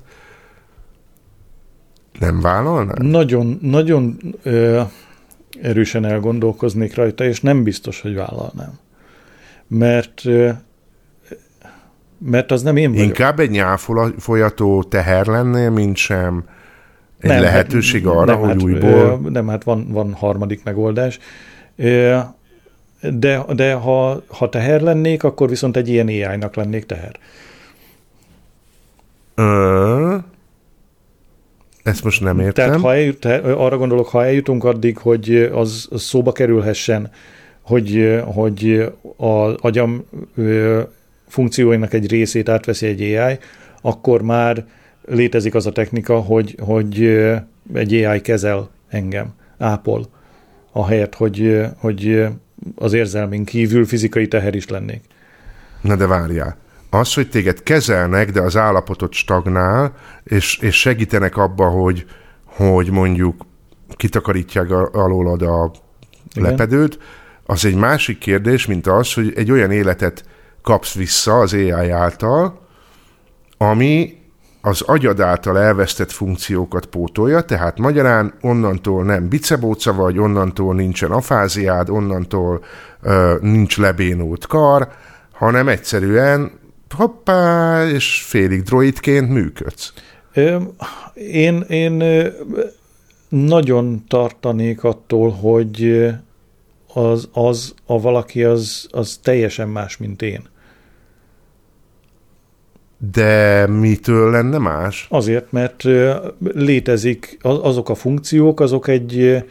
nem 2.19 2.41
vállalnád? 2.41 3.05
Nagyon, 3.05 3.59
nagyon 3.63 4.19
ö, 4.43 4.81
erősen 5.63 6.05
elgondolkoznék 6.05 6.95
rajta, 6.95 7.25
és 7.25 7.41
nem 7.41 7.63
biztos, 7.63 8.01
hogy 8.01 8.15
vállalnám. 8.15 8.79
Mert 9.67 10.25
ö, 10.25 10.51
mert 12.19 12.51
az 12.51 12.63
nem 12.63 12.77
én 12.77 12.91
vagyok. 12.91 13.07
Inkább 13.07 13.41
egy 13.41 13.51
nyáfolyató 13.51 14.83
teher 14.83 15.27
lennél, 15.27 15.71
mint 15.71 15.97
sem 15.97 16.45
egy 17.21 17.31
nem, 17.31 17.41
lehetőség 17.41 18.07
arra, 18.07 18.25
nem, 18.25 18.39
hogy 18.39 18.49
hát, 18.49 18.63
újból... 18.63 19.21
Nem, 19.29 19.49
hát 19.49 19.65
van, 19.65 19.87
van 19.91 20.13
harmadik 20.13 20.65
megoldás. 20.65 21.19
De, 23.01 23.45
de 23.55 23.73
ha, 23.73 24.23
ha 24.27 24.49
teher 24.49 24.81
lennék, 24.81 25.23
akkor 25.23 25.49
viszont 25.49 25.77
egy 25.77 25.89
ilyen 25.89 26.07
AI-nak 26.07 26.55
lennék 26.55 26.87
teher. 26.87 27.13
Ö, 29.35 30.17
ezt 31.83 32.05
most 32.05 32.21
nem 32.21 32.39
értem. 32.39 32.67
Tehát 32.67 32.81
ha 32.81 32.95
eljut, 32.95 33.25
arra 33.25 33.77
gondolok, 33.77 34.09
ha 34.09 34.25
eljutunk 34.25 34.65
addig, 34.65 34.99
hogy 34.99 35.51
az, 35.53 35.89
az 35.91 36.03
szóba 36.03 36.33
kerülhessen, 36.33 37.11
hogy, 37.61 38.21
hogy 38.25 38.85
az 39.17 39.55
agyam 39.61 40.05
funkcióinak 41.29 41.93
egy 41.93 42.11
részét 42.11 42.49
átveszi 42.49 42.87
egy 42.87 43.01
AI, 43.03 43.39
akkor 43.81 44.23
már 44.23 44.65
létezik 45.09 45.55
az 45.55 45.67
a 45.67 45.73
technika, 45.73 46.21
hogy, 46.21 46.57
hogy 46.61 47.05
egy 47.75 48.05
AI 48.05 48.21
kezel 48.21 48.71
engem, 48.89 49.35
ápol, 49.59 50.07
ahelyett, 50.73 51.15
hogy, 51.15 51.67
hogy 51.79 52.27
az 52.75 52.93
érzelmén 52.93 53.45
kívül 53.45 53.87
fizikai 53.87 54.29
teher 54.29 54.55
is 54.55 54.69
lennék. 54.69 55.03
Na 55.81 55.97
de 55.97 56.07
várjál. 56.07 56.57
Az, 56.91 57.15
hogy 57.15 57.29
téged 57.29 57.63
kezelnek, 57.63 58.31
de 58.31 58.41
az 58.41 58.57
állapotot 58.57 59.13
stagnál, 59.13 59.95
és, 60.25 60.59
és 60.59 60.81
segítenek 60.81 61.37
abba, 61.37 61.69
hogy, 61.69 62.07
hogy 62.45 62.91
mondjuk 62.91 63.47
kitakarítják 63.97 64.71
alólad 64.93 65.43
a 65.43 65.71
Igen. 66.35 66.51
lepedőt, 66.51 66.99
az 67.45 67.65
egy 67.65 67.75
másik 67.75 68.19
kérdés, 68.19 68.67
mint 68.67 68.87
az, 68.87 69.13
hogy 69.15 69.33
egy 69.37 69.51
olyan 69.51 69.71
életet 69.71 70.25
kapsz 70.63 70.95
vissza 70.95 71.39
az 71.39 71.53
AI 71.53 71.91
által, 71.91 72.67
ami 73.59 74.18
az 74.69 74.81
agyad 74.81 75.21
által 75.21 75.59
elvesztett 75.59 76.11
funkciókat 76.11 76.87
pótolja, 76.87 77.41
tehát 77.41 77.79
magyarán 77.79 78.35
onnantól 78.41 79.05
nem 79.05 79.29
bicebóca 79.29 79.93
vagy, 79.93 80.19
onnantól 80.19 80.75
nincsen 80.75 81.11
afáziád, 81.11 81.91
onnantól 81.91 82.65
ö, 83.03 83.35
nincs 83.41 83.79
lebénult 83.79 84.47
kar, 84.47 84.89
hanem 85.33 85.69
egyszerűen 85.69 86.51
hoppá, 86.95 87.85
és 87.87 88.23
félig 88.23 88.63
droidként 88.63 89.31
működsz. 89.31 89.93
Én, 91.15 91.61
én 91.61 92.03
nagyon 93.29 94.05
tartanék 94.09 94.85
attól, 94.85 95.31
hogy 95.31 96.07
az, 96.95 97.29
az 97.33 97.75
a 97.87 98.01
valaki 98.01 98.45
az, 98.45 98.89
az 98.91 99.19
teljesen 99.23 99.69
más, 99.69 99.97
mint 99.97 100.23
én. 100.23 100.49
De 102.99 103.67
mitől 103.67 104.31
lenne 104.31 104.59
más? 104.59 105.07
Azért, 105.11 105.53
mert 105.53 105.85
létezik 106.39 107.39
azok 107.43 107.89
a 107.89 107.95
funkciók, 107.95 108.61
azok 108.61 108.89
egy 108.89 109.45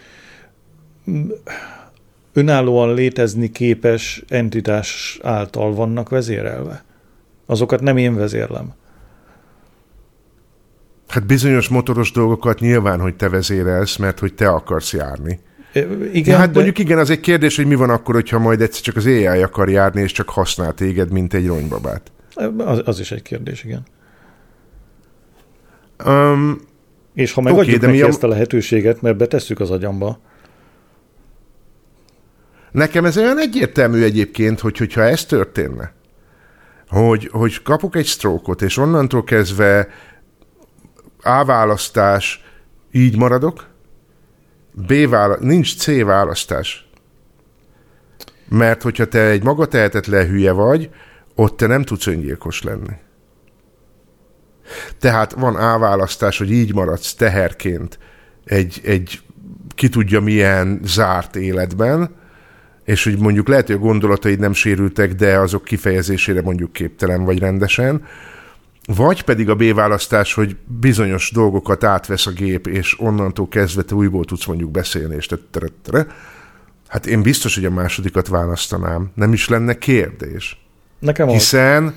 önállóan 2.34 2.94
létezni 2.94 3.50
képes 3.50 4.24
entitás 4.28 5.20
által 5.24 5.74
vannak 5.74 6.10
vezérelve. 6.10 6.84
Azokat 7.46 7.82
nem 7.82 7.98
én 7.98 8.16
vezérlem. 8.16 8.74
Hát 11.08 11.26
bizonyos 11.26 11.68
motoros 11.68 12.12
dolgokat 12.12 12.60
nyilván, 12.60 13.00
hogy 13.00 13.16
te 13.16 13.30
vezérelsz, 13.30 13.98
mert 13.98 14.20
hogy 14.20 14.34
te 14.34 14.50
akarsz 14.50 14.94
járni. 14.94 15.40
Igen, 16.14 16.34
ja, 16.34 16.38
hát 16.38 16.48
de... 16.48 16.54
mondjuk 16.54 16.80
igen, 16.80 16.98
az 16.98 17.10
egy 17.10 17.20
kérdés, 17.20 17.56
hogy 17.56 17.66
mi 17.66 17.76
van 17.76 17.90
akkor, 17.90 18.14
hogyha 18.14 18.40
majd 18.40 18.62
egyszer 18.62 18.82
csak 18.82 18.96
az 18.96 19.06
AI 19.06 19.42
akar 19.42 19.70
járni, 19.70 20.02
és 20.02 20.12
csak 20.12 20.30
használ 20.30 20.74
téged, 20.74 21.12
mint 21.12 21.34
egy 21.34 21.48
ronybabát. 21.48 22.12
Az, 22.58 22.82
az 22.86 23.00
is 23.00 23.12
egy 23.12 23.22
kérdés, 23.22 23.64
igen. 23.64 23.86
Um, 26.06 26.62
és 27.14 27.34
ha 27.34 27.42
megadjuk 27.42 27.76
okay, 27.76 27.90
neki 27.90 28.02
a... 28.02 28.08
ezt 28.08 28.24
a 28.24 28.28
lehetőséget, 28.28 29.02
mert 29.02 29.18
betesszük 29.18 29.60
az 29.60 29.72
agyamba. 29.72 30.20
Nekem 32.72 33.06
ez 33.06 33.18
olyan 33.18 33.40
egyértelmű 33.40 34.04
egyébként, 34.04 34.60
hogy 34.60 34.78
hogyha 34.78 35.02
ez 35.02 35.26
történne, 35.26 35.94
hogy, 36.88 37.30
hogy 37.32 37.62
kapok 37.62 37.96
egy 37.96 38.06
stroke 38.06 38.66
és 38.66 38.78
onnantól 38.78 39.24
kezdve 39.24 39.88
A 41.22 41.46
választás, 41.46 42.44
így 42.92 43.18
maradok, 43.18 43.68
B 44.72 45.10
vála- 45.10 45.40
nincs 45.40 45.78
C 45.78 46.04
választás. 46.04 46.90
Mert 48.50 48.82
hogyha 48.82 49.06
te 49.06 49.22
egy 49.22 49.44
maga 49.44 49.66
tehetetlen 49.66 50.28
hülye 50.28 50.52
vagy, 50.52 50.90
ott 51.38 51.58
te 51.58 51.68
nem 51.68 51.84
tudsz 51.84 52.08
öngyilkos 52.08 52.62
lenni. 52.62 52.94
Tehát 55.00 55.32
van 55.32 55.56
A 55.56 55.80
választás, 55.80 56.38
hogy 56.38 56.52
így 56.52 56.74
maradsz 56.74 57.14
teherként 57.14 58.00
egy, 58.46 58.82
egy 58.84 59.22
ki 59.76 59.90
tudja 59.90 60.22
milyen 60.22 60.80
zárt 60.84 61.36
életben, 61.36 62.16
és 62.86 63.04
hogy 63.04 63.20
mondjuk 63.20 63.48
lehet, 63.48 63.68
hogy 63.68 63.76
a 63.76 63.80
gondolataid 63.80 64.40
nem 64.40 64.54
sérültek, 64.54 65.14
de 65.14 65.38
azok 65.38 65.64
kifejezésére 65.64 66.42
mondjuk 66.42 66.74
képtelen 66.74 67.24
vagy 67.24 67.40
rendesen, 67.40 68.06
vagy 68.86 69.24
pedig 69.24 69.50
a 69.50 69.56
B 69.56 69.74
választás, 69.74 70.34
hogy 70.34 70.56
bizonyos 70.66 71.32
dolgokat 71.32 71.84
átvesz 71.84 72.28
a 72.28 72.32
gép, 72.32 72.68
és 72.68 73.00
onnantól 73.00 73.48
kezdve 73.48 73.82
te 73.82 73.96
újból 73.96 74.26
tudsz 74.26 74.46
mondjuk 74.46 74.72
beszélni, 74.72 75.16
és 75.16 75.26
tettere. 75.26 76.08
Hát 76.88 77.06
én 77.06 77.22
biztos, 77.22 77.56
hogy 77.56 77.66
a 77.66 77.72
másodikat 77.72 78.28
választanám. 78.28 79.12
Nem 79.14 79.34
is 79.34 79.48
lenne 79.48 79.78
kérdés. 79.78 80.67
Nekem 81.00 81.28
hiszen, 81.28 81.84
az. 81.84 81.94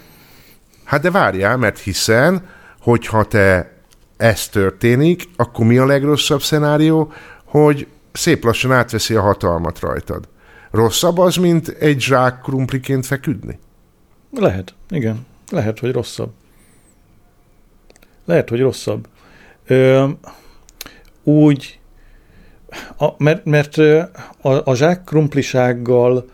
hát 0.85 1.01
de 1.01 1.11
várjál, 1.11 1.57
mert 1.57 1.79
hiszen, 1.79 2.47
hogyha 2.81 3.25
te 3.25 3.73
ez 4.17 4.49
történik, 4.49 5.29
akkor 5.37 5.67
mi 5.67 5.79
a 5.79 5.87
legrosszabb 5.87 6.43
szenárió, 6.43 7.13
hogy 7.45 7.87
szép 8.13 8.45
lassan 8.45 8.73
átveszi 8.73 9.15
a 9.15 9.21
hatalmat 9.21 9.81
rajtad. 9.81 10.29
Rosszabb 10.71 11.19
az, 11.19 11.37
mint 11.37 11.69
egy 11.69 12.01
zsák 12.01 12.41
krumpliként 12.41 13.07
feküdni? 13.07 13.59
Lehet, 14.33 14.75
igen. 14.89 15.27
Lehet, 15.51 15.79
hogy 15.79 15.93
rosszabb. 15.93 16.31
Lehet, 18.25 18.49
hogy 18.49 18.61
rosszabb. 18.61 19.09
Ö, 19.67 20.09
úgy, 21.23 21.81
a, 22.97 23.09
mert, 23.19 23.45
mert 23.45 23.77
a, 24.41 24.71
a 24.71 24.75
zsák 24.75 25.05
krumplisággal 25.05 26.31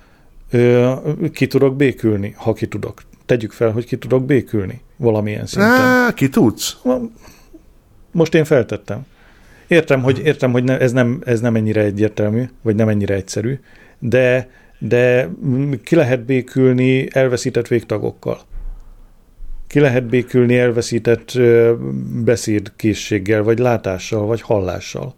ki 1.32 1.46
tudok 1.46 1.76
békülni, 1.76 2.34
ha 2.36 2.52
ki 2.52 2.66
tudok. 2.66 3.02
Tegyük 3.26 3.52
fel, 3.52 3.70
hogy 3.70 3.84
ki 3.84 3.96
tudok 3.96 4.24
békülni 4.24 4.80
valamilyen 4.96 5.46
szinten. 5.46 5.70
Á, 5.70 6.12
ki 6.14 6.28
tudsz? 6.28 6.76
Most 8.10 8.34
én 8.34 8.44
feltettem. 8.44 9.06
Értem, 9.66 10.02
hogy, 10.02 10.18
értem, 10.24 10.52
hogy 10.52 10.64
ne, 10.64 10.78
ez, 10.78 10.92
nem, 10.92 11.22
ez 11.24 11.40
nem 11.40 11.56
ennyire 11.56 11.80
egyértelmű, 11.80 12.44
vagy 12.62 12.74
nem 12.74 12.88
ennyire 12.88 13.14
egyszerű, 13.14 13.58
de, 13.98 14.50
de 14.78 15.28
ki 15.82 15.94
lehet 15.94 16.24
békülni 16.24 17.08
elveszített 17.12 17.68
végtagokkal. 17.68 18.40
Ki 19.66 19.80
lehet 19.80 20.04
békülni 20.04 20.58
elveszített 20.58 21.32
beszédkészséggel, 22.24 23.42
vagy 23.42 23.58
látással, 23.58 24.26
vagy 24.26 24.40
hallással. 24.40 25.14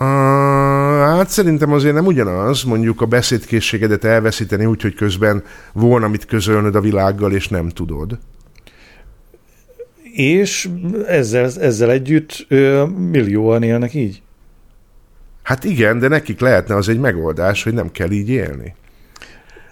Uh, 0.00 0.04
hát 0.04 1.28
szerintem 1.28 1.72
azért 1.72 1.94
nem 1.94 2.06
ugyanaz, 2.06 2.62
mondjuk 2.62 3.00
a 3.00 3.06
beszédkészségedet 3.06 4.04
elveszíteni 4.04 4.64
úgy, 4.64 4.82
hogy 4.82 4.94
közben 4.94 5.42
volna 5.72 6.08
mit 6.08 6.24
közölnöd 6.24 6.74
a 6.74 6.80
világgal, 6.80 7.32
és 7.32 7.48
nem 7.48 7.68
tudod. 7.68 8.18
És 10.12 10.68
ezzel, 11.06 11.50
ezzel 11.60 11.90
együtt 11.90 12.46
ö, 12.48 12.84
millióan 12.84 13.62
élnek 13.62 13.94
így. 13.94 14.22
Hát 15.42 15.64
igen, 15.64 15.98
de 15.98 16.08
nekik 16.08 16.40
lehetne 16.40 16.74
az 16.74 16.88
egy 16.88 17.00
megoldás, 17.00 17.62
hogy 17.62 17.74
nem 17.74 17.90
kell 17.90 18.10
így 18.10 18.28
élni. 18.28 18.74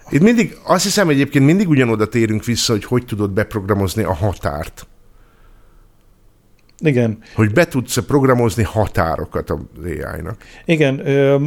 Itt 0.09 0.21
mindig, 0.21 0.57
azt 0.63 0.83
hiszem 0.83 1.09
egyébként 1.09 1.45
mindig 1.45 1.69
ugyanoda 1.69 2.07
térünk 2.07 2.45
vissza, 2.45 2.71
hogy 2.71 2.85
hogy 2.85 3.05
tudod 3.05 3.31
beprogramozni 3.31 4.03
a 4.03 4.13
határt. 4.13 4.87
Igen. 6.79 7.17
Hogy 7.35 7.53
be 7.53 7.67
tudsz 7.67 7.97
programozni 7.97 8.63
határokat 8.63 9.49
az 9.49 9.59
AI-nak. 9.83 10.43
Igen, 10.65 10.99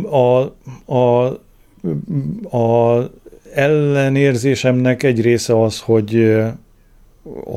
a, 0.03 0.55
a, 0.95 1.27
a 2.57 3.11
ellenérzésemnek 3.55 5.03
egy 5.03 5.21
része 5.21 5.63
az, 5.63 5.81
hogy, 5.81 6.39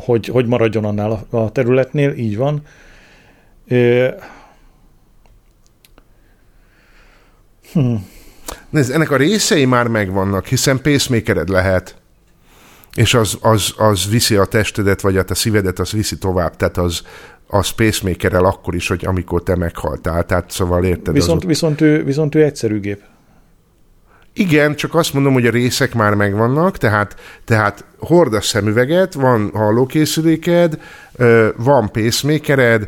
hogy, 0.05 0.27
hogy 0.27 0.45
maradjon 0.45 0.85
annál 0.85 1.27
a 1.29 1.51
területnél, 1.51 2.11
így 2.11 2.37
van. 2.37 2.61
Hm. 7.73 7.95
Nézd, 8.69 8.91
ennek 8.91 9.11
a 9.11 9.17
részei 9.17 9.65
már 9.65 9.87
megvannak, 9.87 10.45
hiszen 10.45 10.81
pacemakered 10.81 11.49
lehet, 11.49 11.95
és 12.95 13.13
az, 13.13 13.37
az, 13.41 13.73
az 13.77 14.09
viszi 14.09 14.35
a 14.35 14.45
testedet, 14.45 15.01
vagy 15.01 15.15
hát 15.15 15.31
a 15.31 15.35
szívedet, 15.35 15.79
az 15.79 15.91
viszi 15.91 16.17
tovább, 16.17 16.55
tehát 16.55 16.77
az, 16.77 17.01
az 17.53 17.69
pacemakerel 17.69 18.45
akkor 18.45 18.75
is, 18.75 18.87
hogy 18.87 19.05
amikor 19.05 19.43
te 19.43 19.55
meghaltál, 19.55 20.25
tehát 20.25 20.51
szóval 20.51 20.83
érted? 20.83 21.13
Viszont, 21.13 21.41
az... 21.41 21.47
viszont, 21.47 21.81
ő, 21.81 22.03
viszont 22.03 22.35
ő 22.35 22.43
egyszerű 22.43 22.79
gép. 22.79 23.01
Igen, 24.33 24.75
csak 24.75 24.95
azt 24.95 25.13
mondom, 25.13 25.33
hogy 25.33 25.45
a 25.45 25.51
részek 25.51 25.93
már 25.93 26.13
megvannak, 26.13 26.77
tehát, 26.77 27.15
tehát 27.45 27.85
hordasz 27.99 28.45
szemüveget, 28.45 29.13
van 29.13 29.49
hallókészüléked, 29.53 30.79
van 31.55 31.91
pacemakered, 31.91 32.87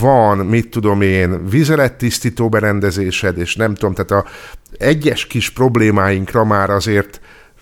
van, 0.00 0.38
mit 0.38 0.70
tudom 0.70 1.00
én, 1.00 1.48
vizelettisztító 1.48 2.48
berendezésed, 2.48 3.38
és 3.38 3.56
nem 3.56 3.74
tudom, 3.74 3.94
tehát 3.94 4.24
a 4.24 4.30
egyes 4.78 5.26
kis 5.26 5.50
problémáinkra 5.50 6.44
már 6.44 6.70
azért 6.70 7.20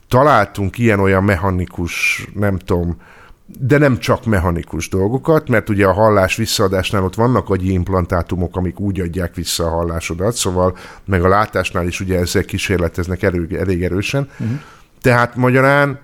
találtunk 0.09 0.79
ilyen-olyan 0.79 1.25
mechanikus, 1.25 2.27
nem 2.35 2.59
tudom, 2.59 2.97
de 3.47 3.79
nem 3.79 3.99
csak 3.99 4.25
mechanikus 4.25 4.89
dolgokat, 4.89 5.49
mert 5.49 5.69
ugye 5.69 5.87
a 5.87 5.93
hallás 5.93 6.37
visszaadásnál 6.37 7.05
ott 7.05 7.15
vannak 7.15 7.51
agyi 7.51 7.73
implantátumok, 7.73 8.57
amik 8.57 8.81
úgy 8.81 9.01
adják 9.01 9.35
vissza 9.35 9.65
a 9.65 9.71
hallásodat, 9.71 10.35
szóval 10.35 10.77
meg 11.05 11.25
a 11.25 11.29
látásnál 11.29 11.87
is 11.87 12.01
ugye 12.01 12.19
ezzel 12.19 12.45
kísérleteznek 12.45 13.23
elég, 13.23 13.53
elég 13.53 13.83
erősen. 13.85 14.29
Uh-huh. 14.33 14.61
Tehát 15.03 15.37
magyarán, 15.37 16.01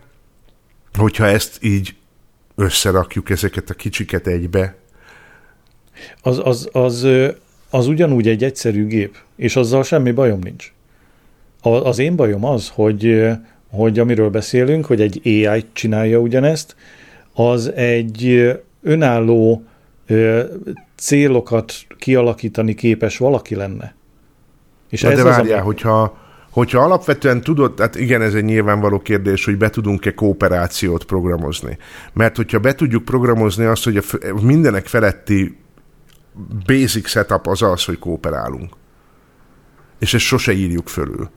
hogyha 0.99 1.27
ezt 1.27 1.65
így 1.65 1.95
összerakjuk 2.55 3.31
ezeket 3.31 3.71
a 3.71 3.75
kicsiket 3.75 4.27
egybe. 4.27 4.75
Az, 6.23 6.41
az, 6.45 6.69
az, 6.73 7.07
az 7.71 7.87
ugyanúgy 7.87 8.29
egy 8.29 8.45
egyszerű 8.45 8.87
gép, 8.87 9.17
és 9.37 9.57
azzal 9.57 9.83
semmi 9.83 10.11
bajom 10.11 10.39
nincs. 10.43 10.73
Az 11.63 11.99
én 11.99 12.17
bajom 12.17 12.45
az, 12.45 12.71
hogy, 12.75 13.29
hogy 13.71 13.99
amiről 13.99 14.31
beszélünk, 14.31 14.85
hogy 14.87 15.01
egy 15.01 15.21
AI 15.25 15.65
csinálja 15.73 16.19
ugyanezt, 16.19 16.77
az 17.33 17.73
egy 17.73 18.51
önálló 18.83 19.65
célokat 20.97 21.73
kialakítani 21.99 22.75
képes 22.75 23.19
valaki 23.19 23.55
lenne. 23.55 23.95
És 24.91 25.03
Na 25.03 25.11
ez 25.11 25.17
de 25.17 25.23
várjál, 25.23 25.43
az, 25.43 25.51
ami... 25.51 25.61
hogyha, 25.61 26.19
hogyha 26.51 26.81
alapvetően 26.81 27.41
tudod, 27.41 27.81
hát 27.81 27.95
igen, 27.97 28.23
ez 28.23 28.35
egy 28.35 28.45
nyilvánvaló 28.45 28.99
kérdés, 28.99 29.45
hogy 29.45 29.57
be 29.57 29.71
tudunk-e 29.71 30.15
kooperációt 30.15 31.05
programozni. 31.05 31.79
Mert 32.13 32.37
hogyha 32.37 32.59
be 32.59 32.75
tudjuk 32.75 33.05
programozni 33.05 33.65
azt, 33.65 33.85
hogy 33.85 33.97
a 33.97 34.05
mindenek 34.43 34.87
feletti 34.87 35.57
basic 36.67 37.09
setup 37.09 37.47
az 37.47 37.63
az, 37.63 37.85
hogy 37.85 37.99
kooperálunk. 37.99 38.75
És 39.99 40.15
ezt 40.15 40.25
sose 40.25 40.53
írjuk 40.53 40.89
fölül. 40.89 41.31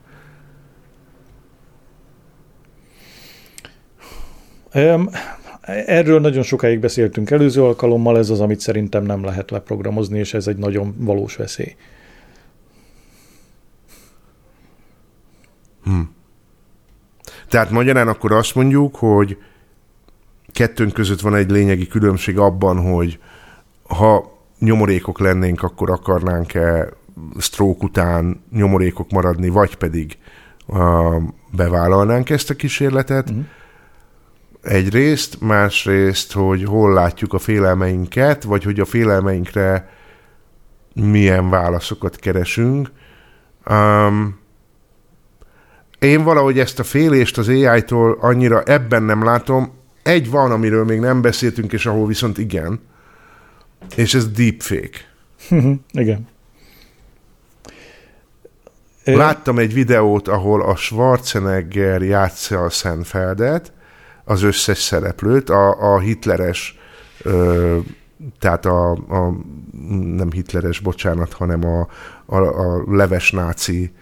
Um, 4.74 5.08
Erről 5.66 6.20
nagyon 6.20 6.42
sokáig 6.42 6.80
beszéltünk 6.80 7.30
előző 7.30 7.62
alkalommal, 7.62 8.18
ez 8.18 8.30
az, 8.30 8.40
amit 8.40 8.60
szerintem 8.60 9.04
nem 9.04 9.24
lehet 9.24 9.50
leprogramozni, 9.50 10.18
és 10.18 10.34
ez 10.34 10.46
egy 10.46 10.56
nagyon 10.56 10.94
valós 10.98 11.36
veszély. 11.36 11.76
Hmm. 15.82 16.14
Tehát 17.48 17.70
magyarán 17.70 18.08
akkor 18.08 18.32
azt 18.32 18.54
mondjuk, 18.54 18.96
hogy 18.96 19.38
kettőnk 20.52 20.92
között 20.92 21.20
van 21.20 21.34
egy 21.34 21.50
lényegi 21.50 21.86
különbség 21.86 22.38
abban, 22.38 22.92
hogy 22.92 23.18
ha 23.82 24.38
nyomorékok 24.58 25.18
lennénk, 25.18 25.62
akkor 25.62 25.90
akarnánk-e 25.90 26.88
stroke 27.38 27.84
után 27.84 28.42
nyomorékok 28.52 29.10
maradni, 29.10 29.48
vagy 29.48 29.76
pedig 29.76 30.18
uh, 30.66 31.22
bevállalnánk 31.50 32.30
ezt 32.30 32.50
a 32.50 32.54
kísérletet. 32.54 33.32
Mm 33.32 33.40
egyrészt, 34.64 35.40
másrészt, 35.40 36.32
hogy 36.32 36.64
hol 36.64 36.92
látjuk 36.92 37.32
a 37.32 37.38
félelmeinket, 37.38 38.42
vagy 38.42 38.64
hogy 38.64 38.80
a 38.80 38.84
félelmeinkre 38.84 39.88
milyen 40.94 41.50
válaszokat 41.50 42.16
keresünk. 42.16 42.90
Um, 43.70 44.38
én 45.98 46.22
valahogy 46.22 46.58
ezt 46.58 46.78
a 46.78 46.84
félést 46.84 47.38
az 47.38 47.48
AI-tól 47.48 48.18
annyira 48.20 48.62
ebben 48.62 49.02
nem 49.02 49.24
látom. 49.24 49.72
Egy 50.02 50.30
van, 50.30 50.50
amiről 50.50 50.84
még 50.84 50.98
nem 50.98 51.20
beszéltünk, 51.20 51.72
és 51.72 51.86
ahol 51.86 52.06
viszont 52.06 52.38
igen, 52.38 52.80
és 53.96 54.14
ez 54.14 54.30
deepfake. 54.30 54.98
igen. 55.92 56.28
Láttam 59.04 59.58
egy 59.58 59.74
videót, 59.74 60.28
ahol 60.28 60.62
a 60.62 60.76
Schwarzenegger 60.76 62.02
játsza 62.02 62.58
a 62.60 62.70
Seinfeldet, 62.70 63.72
az 64.24 64.42
összes 64.42 64.78
szereplőt, 64.78 65.50
a, 65.50 65.94
a 65.94 65.98
hitleres, 65.98 66.78
ö, 67.22 67.78
tehát 68.38 68.66
a, 68.66 68.90
a 68.90 69.36
nem 70.16 70.32
hitleres, 70.32 70.80
bocsánat, 70.80 71.32
hanem 71.32 71.64
a, 71.64 71.88
a, 72.26 72.36
a 72.36 72.84
leves 72.86 73.30
náci 73.30 73.92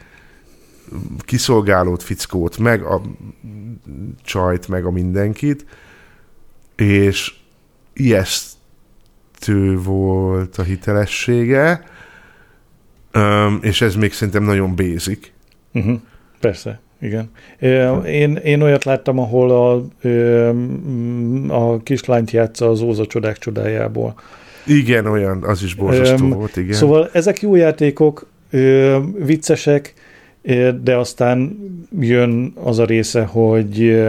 kiszolgálót, 1.18 2.02
fickót, 2.02 2.58
meg 2.58 2.82
a 2.82 3.00
csajt, 4.22 4.68
meg 4.68 4.84
a 4.84 4.90
mindenkit, 4.90 5.66
és 6.76 7.34
ijesztő 7.92 9.78
volt 9.82 10.58
a 10.58 10.62
hitelessége, 10.62 11.84
és 13.60 13.80
ez 13.80 13.94
még 13.94 14.12
szerintem 14.12 14.42
nagyon 14.42 14.74
basic. 14.76 15.30
Uh-huh. 15.72 16.00
Persze. 16.40 16.80
Igen. 17.02 17.30
Én, 18.06 18.36
én 18.36 18.62
olyat 18.62 18.84
láttam, 18.84 19.18
ahol 19.18 19.50
a, 19.50 19.72
a 21.54 21.82
kislányt 21.82 22.30
játsza 22.30 22.68
az 22.68 22.80
Óza 22.80 23.06
csodák 23.06 23.38
csodájából. 23.38 24.14
Igen, 24.66 25.06
olyan, 25.06 25.42
az 25.44 25.62
is 25.62 25.74
borzasztó 25.74 26.24
um, 26.24 26.30
volt, 26.30 26.56
igen. 26.56 26.72
Szóval 26.72 27.08
ezek 27.12 27.40
jó 27.40 27.54
játékok, 27.54 28.26
viccesek, 29.24 29.94
de 30.82 30.96
aztán 30.96 31.58
jön 32.00 32.52
az 32.62 32.78
a 32.78 32.84
része, 32.84 33.22
hogy 33.24 34.02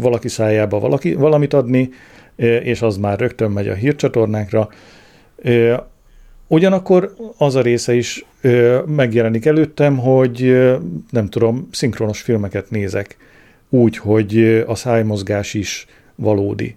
valaki 0.00 0.28
szájába 0.28 0.78
valaki, 0.78 1.14
valamit 1.14 1.54
adni, 1.54 1.90
és 2.62 2.82
az 2.82 2.96
már 2.96 3.18
rögtön 3.18 3.50
megy 3.50 3.68
a 3.68 3.74
hírcsatornákra. 3.74 4.68
Ugyanakkor 6.46 7.14
az 7.38 7.54
a 7.54 7.60
része 7.60 7.94
is 7.94 8.24
ö, 8.40 8.82
megjelenik 8.86 9.46
előttem, 9.46 9.98
hogy 9.98 10.42
ö, 10.42 10.76
nem 11.10 11.28
tudom, 11.28 11.68
szinkronos 11.70 12.20
filmeket 12.20 12.70
nézek 12.70 13.16
úgy, 13.68 13.96
hogy 13.96 14.64
a 14.66 14.74
szájmozgás 14.74 15.54
is 15.54 15.86
valódi. 16.14 16.76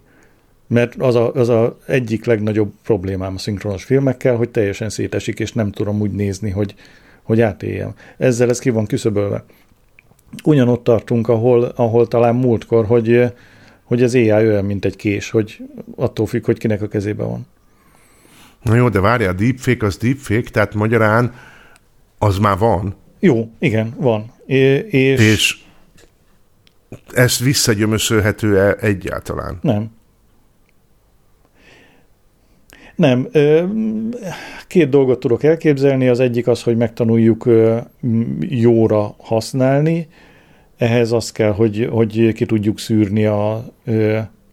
Mert 0.66 0.94
az 0.98 1.14
a, 1.14 1.32
az 1.32 1.48
a 1.48 1.78
egyik 1.86 2.24
legnagyobb 2.24 2.72
problémám 2.82 3.34
a 3.34 3.38
szinkronos 3.38 3.84
filmekkel, 3.84 4.36
hogy 4.36 4.48
teljesen 4.48 4.88
szétesik, 4.88 5.40
és 5.40 5.52
nem 5.52 5.70
tudom 5.70 6.00
úgy 6.00 6.10
nézni, 6.10 6.50
hogy, 6.50 6.74
hogy 7.22 7.40
átéljem. 7.40 7.94
Ezzel 8.16 8.48
ez 8.48 8.58
ki 8.58 8.70
van 8.70 8.86
küszöbölve. 8.86 9.44
Ugyanott 10.44 10.84
tartunk, 10.84 11.28
ahol, 11.28 11.64
ahol 11.64 12.08
talán 12.08 12.34
múltkor, 12.34 12.86
hogy, 12.86 13.32
hogy 13.82 14.02
az 14.02 14.14
AI 14.14 14.30
olyan, 14.30 14.64
mint 14.64 14.84
egy 14.84 14.96
kés, 14.96 15.30
hogy 15.30 15.58
attól 15.96 16.26
függ, 16.26 16.44
hogy 16.44 16.58
kinek 16.58 16.82
a 16.82 16.88
kezében 16.88 17.28
van. 17.28 17.46
Na 18.62 18.74
jó, 18.74 18.88
de 18.88 19.00
várjál, 19.00 19.30
a 19.30 19.36
deepfake 19.36 19.86
az 19.86 19.96
deepfake, 19.96 20.50
tehát 20.50 20.74
magyarán 20.74 21.34
az 22.18 22.38
már 22.38 22.58
van. 22.58 22.94
Jó, 23.18 23.50
igen, 23.58 23.94
van. 23.96 24.32
É, 24.46 24.74
és, 24.76 25.20
És 25.20 25.58
ez 27.12 27.38
visszagyömöszölhető-e 27.38 28.76
egyáltalán? 28.80 29.58
nem. 29.62 29.96
Nem. 32.94 33.28
Két 34.66 34.88
dolgot 34.88 35.20
tudok 35.20 35.42
elképzelni. 35.42 36.08
Az 36.08 36.20
egyik 36.20 36.46
az, 36.46 36.62
hogy 36.62 36.76
megtanuljuk 36.76 37.48
jóra 38.40 39.14
használni. 39.18 40.08
Ehhez 40.76 41.12
az 41.12 41.32
kell, 41.32 41.52
hogy, 41.52 41.88
hogy 41.90 42.32
ki 42.32 42.46
tudjuk 42.46 42.78
szűrni 42.78 43.24
a 43.24 43.64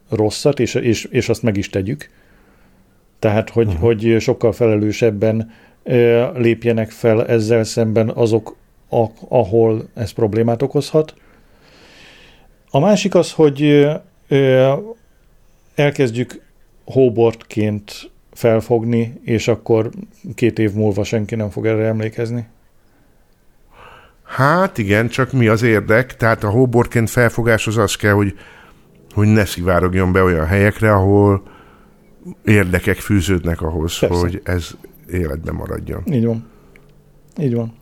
rosszat, 0.10 0.60
és, 0.60 0.74
és, 0.76 1.04
és 1.04 1.30
azt 1.30 1.44
meg 1.44 1.58
is 1.58 1.70
tegyük. 1.70 2.10
Tehát, 3.20 3.50
hogy, 3.50 3.68
uh-huh. 3.68 3.82
hogy 3.82 4.16
sokkal 4.20 4.52
felelősebben 4.52 5.52
lépjenek 6.34 6.92
fel 6.92 7.28
ezzel 7.28 7.64
szemben 7.64 8.10
azok, 8.10 8.56
ahol 9.30 9.88
ez 9.94 10.12
problémát 10.12 10.62
okozhat. 10.62 11.14
A 12.70 12.80
másik 12.80 13.16
az, 13.16 13.32
hogy 13.32 13.88
elkezdjük 15.76 16.42
hóbortként 16.86 18.12
felfogni, 18.34 19.20
és 19.24 19.48
akkor 19.48 19.90
két 20.36 20.60
év 20.60 20.74
múlva 20.74 21.04
senki 21.04 21.36
nem 21.36 21.50
fog 21.50 21.66
erre 21.66 21.86
emlékezni. 21.86 22.46
Hát 24.24 24.78
igen, 24.78 25.08
csak 25.08 25.32
mi 25.32 25.48
az 25.48 25.62
érdek? 25.62 26.16
Tehát 26.16 26.44
a 26.44 26.50
hóborként 26.50 27.10
felfogáshoz 27.10 27.78
az 27.78 27.96
kell, 27.96 28.14
hogy, 28.14 28.38
hogy 29.14 29.28
ne 29.28 29.46
szivárogjon 29.46 30.12
be 30.12 30.24
olyan 30.24 30.46
helyekre, 30.46 30.94
ahol 30.94 31.44
érdekek 32.46 32.98
fűződnek 32.98 33.62
ahhoz, 33.62 34.00
Persze. 34.00 34.16
hogy 34.20 34.42
ez 34.44 34.72
életben 35.12 35.56
maradjon. 35.56 36.04
Így 36.12 36.26
van. 36.26 36.46
Így 37.40 37.56
van. 37.56 37.74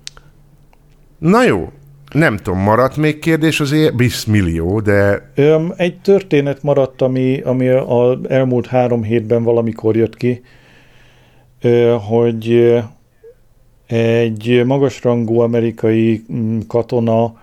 Na 1.18 1.44
jó, 1.44 1.72
nem 2.14 2.38
tudom, 2.38 2.60
maradt 2.60 2.98
még 2.98 3.20
kérdés 3.20 3.60
azért? 3.60 3.96
Bisz 3.96 4.24
millió, 4.24 4.80
de 4.80 5.32
Öm, 5.36 5.74
egy 5.76 6.00
történet 6.02 6.64
maradt, 6.64 7.02
ami, 7.02 7.42
ami 7.42 7.68
az 7.68 8.18
elmúlt 8.28 8.68
három 8.68 9.04
hétben 9.04 9.44
valamikor 9.44 9.96
jött 9.96 10.16
ki, 10.16 10.42
hogy 12.08 12.74
egy 13.88 14.64
magasrangú 14.66 15.40
amerikai 15.40 16.24
mm, 16.34 16.60
katona 16.68 17.42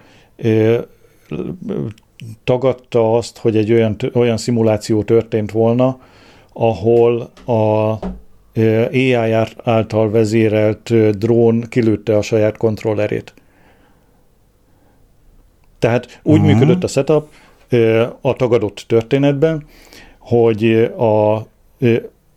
tagadta 2.45 3.17
azt, 3.17 3.39
hogy 3.39 3.57
egy 3.57 3.73
olyan, 3.73 3.97
olyan 4.13 4.37
szimuláció 4.37 5.03
történt 5.03 5.51
volna, 5.51 6.01
ahol 6.53 7.31
a 7.47 7.93
AI 8.93 9.33
által 9.65 10.11
vezérelt 10.11 11.19
drón 11.19 11.65
kilőtte 11.69 12.17
a 12.17 12.23
saját 12.23 12.57
kontrollerét. 12.57 13.35
Tehát 15.79 16.21
úgy 16.23 16.41
Mhm. 16.41 16.49
működött 16.51 16.85
a 16.85 16.87
setup 16.87 17.29
a 18.21 18.33
tagadott 18.33 18.85
történetben, 18.87 19.67
hogy 20.19 20.65
a, 20.99 21.47
ö, 21.79 21.97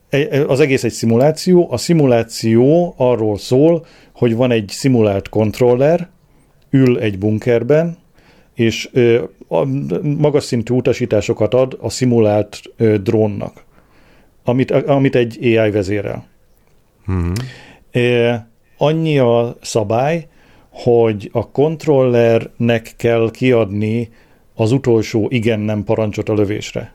e- 0.10 0.46
az 0.48 0.60
egész 0.60 0.84
egy 0.84 0.92
szimuláció. 0.92 1.68
A 1.72 1.78
szimuláció 1.78 2.94
arról 2.98 3.38
szól, 3.38 3.86
hogy 4.14 4.36
van 4.36 4.52
egy 4.52 4.70
szimulált 4.70 5.30
kontroller, 5.30 6.10
ül 6.70 7.00
egy 7.00 7.18
bunkerben, 7.18 7.98
és 8.54 8.90
magas 10.18 10.44
szintű 10.44 10.74
utasításokat 10.74 11.54
ad 11.54 11.78
a 11.82 11.90
szimulált 11.90 12.62
drónnak, 13.04 13.64
amit, 14.44 14.72
amit 14.72 15.16
egy 15.16 15.38
AI 15.46 15.72
vezérel. 15.72 16.26
Mhm. 17.06 17.32
Ö, 17.92 18.34
Annyi 18.78 19.18
a 19.18 19.56
szabály, 19.62 20.28
hogy 20.70 21.30
a 21.34 21.52
kontrollernek 21.52 22.94
kell 22.98 23.30
kiadni 23.32 24.10
az 24.56 24.72
utolsó 24.72 25.28
igen-nem 25.30 25.84
parancsot 25.84 26.30
a 26.30 26.34
lövésre. 26.34 26.94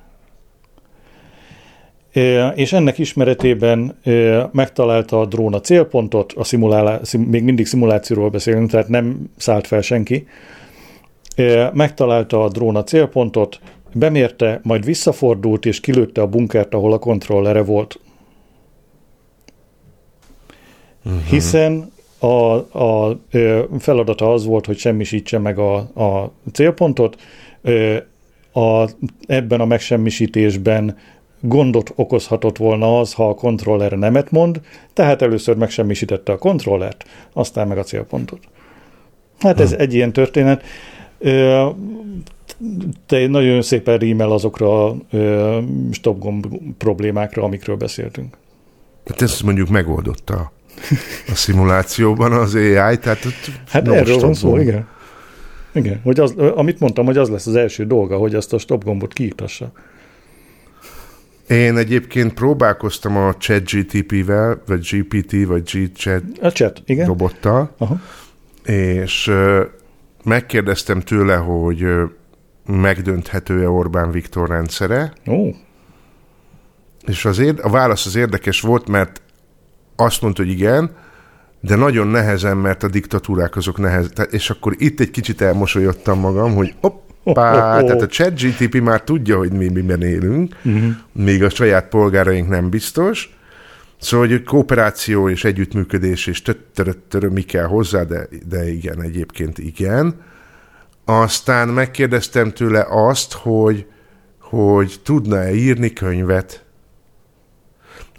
Ö, 2.13 2.47
És 2.47 2.73
ennek 2.73 2.99
ismeretében 2.99 3.99
ö, 4.05 4.43
megtalálta 4.53 5.21
a 5.21 5.27
drón 5.27 5.55
a 5.55 5.61
célpontot, 5.61 6.33
a 6.33 6.45
szimulálá, 6.45 7.01
szim, 7.03 7.21
még 7.21 7.43
mindig 7.43 7.67
szimulációról 7.67 8.31
beszélünk, 8.31 8.71
tehát 8.71 8.89
nem 8.89 9.31
szállt 9.37 9.67
fel 9.67 9.81
senki. 9.81 10.27
Megtalálta 11.73 12.45
a 12.45 12.49
drón 12.49 12.77
a 12.77 12.85
célpontot, 12.85 13.61
bemérte, 13.93 14.61
majd 14.63 14.85
visszafordult 14.85 15.67
és 15.67 15.81
kilőtte 15.81 16.21
a 16.21 16.27
bunkert, 16.27 16.75
ahol 16.75 16.93
a 16.93 16.99
kontrollere 16.99 17.63
volt. 17.63 18.01
Hiszen 21.29 21.93
a, 22.19 22.53
a 22.79 23.19
ö, 23.31 23.65
feladata 23.79 24.33
az 24.33 24.45
volt, 24.45 24.67
hogy 24.67 24.79
semmisítse 24.79 25.39
meg 25.39 25.59
a, 25.59 25.77
a 25.77 26.33
célpontot. 26.53 27.17
Ö, 27.63 27.97
A, 28.53 28.89
ebben 29.27 29.61
a 29.61 29.65
megsemmisítésben 29.65 30.97
gondot 31.41 31.93
okozhatott 31.95 32.57
volna 32.57 33.01
az, 33.01 33.13
ha 33.13 33.29
a 33.29 33.35
kontroller 33.35 33.93
nemet 33.93 34.31
mond, 34.31 34.61
tehát 34.93 35.23
először 35.23 35.57
megsemmisítette 35.57 36.33
a 36.33 36.39
kontrollert, 36.39 37.05
aztán 37.33 37.69
meg 37.69 37.79
a 37.79 37.83
célpontot. 37.83 38.41
Hát 39.39 39.61
ez 39.61 39.73
egy 39.73 39.95
ilyen 39.95 40.13
történet. 40.13 40.63
Ö, 41.19 41.67
Te 43.07 43.27
nagyon 43.27 43.63
szépen 43.63 43.99
rímel 43.99 44.31
azokra 44.31 44.87
a 44.87 44.97
stopgomb 45.91 46.47
problémákra, 46.79 47.43
amikről 47.43 47.77
beszéltünk. 47.77 48.37
hát 49.07 49.23
ezt 49.23 49.43
mondjuk 49.43 49.69
megoldotta 49.69 50.53
a 51.29 51.35
szimulációban 51.35 52.33
az 52.33 52.55
AI, 52.55 52.99
tehát 52.99 53.19
Hát 53.69 53.89
erről 53.89 54.19
van 54.19 54.35
szó, 54.35 54.57
igen. 54.59 54.87
Igen, 55.73 56.01
hogy 56.03 56.21
az, 56.21 56.35
amit 56.37 56.81
mondtam, 56.81 57.05
hogy 57.05 57.17
az 57.17 57.29
lesz 57.29 57.47
az 57.47 57.55
első 57.57 57.87
dolga, 57.87 58.17
hogy 58.17 58.35
azt 58.35 58.53
a 58.53 58.59
stop 58.59 58.85
gombot. 58.85 59.19
Én 61.49 61.77
egyébként 61.77 62.35
próbálkoztam 62.35 63.17
a 63.17 63.35
ChatGTP-vel, 63.35 64.63
vagy 64.67 64.89
GPT, 64.91 65.47
vagy 65.47 65.63
G-Chat 65.63 66.23
A 66.41 66.49
chat, 66.49 66.83
igen. 66.87 67.07
robottal, 67.07 67.75
Aha. 67.79 68.01
és 68.65 69.33
megkérdeztem 70.25 71.01
tőle, 71.01 71.37
hogy 71.37 71.87
megdönthető-e 72.69 73.69
Orbán 73.69 74.11
Viktor 74.11 74.49
rendszere, 74.49 75.13
Ó, 75.27 75.51
és 77.07 77.25
az 77.25 77.39
érd- 77.39 77.61
a 77.61 77.71
válasz 77.71 78.07
az 78.07 78.17
érdekes 78.17 78.61
volt, 78.61 78.89
mert 78.89 79.23
azt 79.97 80.23
mondta, 80.23 80.43
hogy 80.43 80.51
igen, 80.51 80.91
de 81.61 81.77
nagyon 81.77 82.07
nehezen, 82.07 82.57
mert 82.57 82.83
a 82.83 82.89
diktatúrák 82.89 83.57
azok 83.57 83.79
nehez. 83.79 84.13
És 84.31 84.51
akkor 84.51 84.75
itt 84.77 85.01
egy 85.01 85.11
kicsit 85.11 85.41
elmosolyodtam 85.41 86.21
magam, 86.21 86.55
hogy 86.55 86.75
hoppá, 86.81 87.83
tehát 87.83 88.03
a 88.03 88.07
ChatGTP 88.07 88.81
már 88.81 89.03
tudja, 89.03 89.37
hogy 89.37 89.53
mi 89.53 89.69
miben 89.69 90.03
élünk, 90.03 90.57
uh-huh. 90.65 90.91
még 91.13 91.43
a 91.45 91.51
saját 91.51 91.89
polgáraink 91.89 92.49
nem 92.49 92.69
biztos. 92.69 93.37
Szóval, 94.01 94.27
hogy 94.27 94.43
kooperáció 94.43 95.29
és 95.29 95.45
együttműködés 95.45 96.27
és 96.27 96.43
töttöröttörö 96.43 97.29
mi 97.29 97.43
kell 97.43 97.67
hozzá, 97.67 98.03
de, 98.03 98.29
de 98.49 98.71
igen, 98.71 99.03
egyébként 99.03 99.59
igen. 99.59 100.15
Aztán 101.11 101.69
megkérdeztem 101.69 102.53
tőle 102.53 102.87
azt, 102.89 103.33
hogy, 103.33 103.87
hogy 104.41 105.01
tudna-e 105.03 105.55
írni 105.55 105.93
könyvet. 105.93 106.65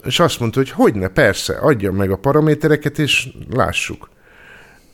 És 0.03 0.19
azt 0.19 0.39
mondta, 0.39 0.59
hogy 0.59 0.69
hogyne, 0.69 1.07
persze, 1.07 1.57
adja 1.57 1.91
meg 1.91 2.11
a 2.11 2.17
paramétereket, 2.17 2.99
és 2.99 3.27
lássuk. 3.49 4.09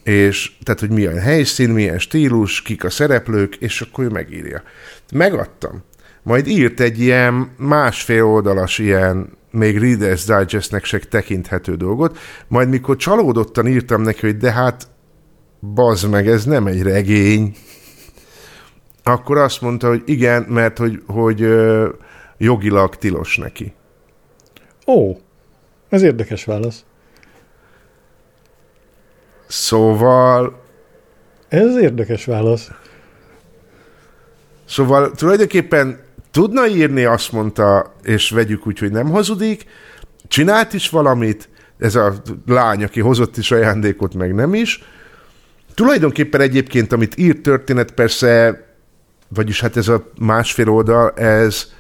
És 0.04 0.52
tehát, 0.64 0.80
hogy 0.80 0.89
milyen 0.89 1.20
helyszín, 1.20 1.70
milyen 1.70 2.00
stílus, 2.00 2.62
kik 2.62 2.84
a 2.84 2.89
szereplők, 2.89 3.56
és 3.56 3.82
akkor 3.82 4.04
ő 4.04 4.10
megírja. 4.10 4.64
Megadtam. 5.14 5.84
Majd 6.24 6.48
írt 6.48 6.80
egy 6.80 7.00
ilyen 7.00 7.52
másfél 7.58 8.24
oldalas 8.24 8.78
ilyen 8.78 9.38
még 9.52 9.78
Reader's 9.80 10.38
Digestnek 10.38 10.86
se 10.86 11.00
tekinthető 11.00 11.76
dolgot, 11.76 12.18
majd 12.48 12.70
mikor 12.70 12.96
csalódottan 12.96 13.68
írtam 13.68 14.02
neki, 14.02 14.26
hogy 14.26 14.38
de 14.38 14.52
hát 14.52 14.88
bazd 15.74 16.10
meg, 16.10 16.28
ez 16.28 16.46
nem 16.46 16.68
egy 16.68 16.82
regény, 16.82 17.56
akkor 19.08 19.38
azt 19.38 19.62
mondta, 19.62 19.88
hogy 19.88 20.01
igen, 20.06 20.43
mert 20.43 20.78
hogy, 20.78 21.01
hogy 21.08 21.41
ö, 21.41 21.89
jogilag 22.38 22.95
tilos 22.95 23.38
neki. 23.38 23.74
ó, 24.88 25.18
ez 25.89 26.01
érdekes 26.01 26.45
válasz. 26.45 26.86
Szóval 29.47 30.62
Ez 31.47 31.78
érdekes 31.78 32.26
válasz. 32.26 32.72
Szóval 34.66 35.12
tulajdonképpen 35.12 35.99
tudna 36.32 36.68
írni, 36.68 37.03
azt 37.03 37.32
mondta, 37.32 37.93
és 38.03 38.30
vegyük 38.30 38.68
úgy, 38.68 38.80
hogy 38.80 38.91
nem 38.91 39.10
hazudik, 39.10 39.66
csinált 40.28 40.74
is 40.74 40.89
valamit, 40.89 41.49
ez 41.78 41.95
a 41.95 42.14
lány, 42.45 42.84
aki 42.84 42.99
hozott 42.99 43.38
is 43.38 43.51
ajándékot, 43.51 44.14
meg 44.14 44.34
nem 44.34 44.53
is. 44.53 44.84
Tulajdonképpen 45.74 46.41
egyébként, 46.41 46.93
amit 46.93 47.18
írt 47.18 47.41
történet, 47.41 47.91
persze, 47.91 48.64
vagyis 49.36 49.62
hát 49.62 49.78
ez 49.78 49.88
a 49.88 50.10
másfél 50.20 50.70
oldal, 50.70 51.12
ez 51.12 51.74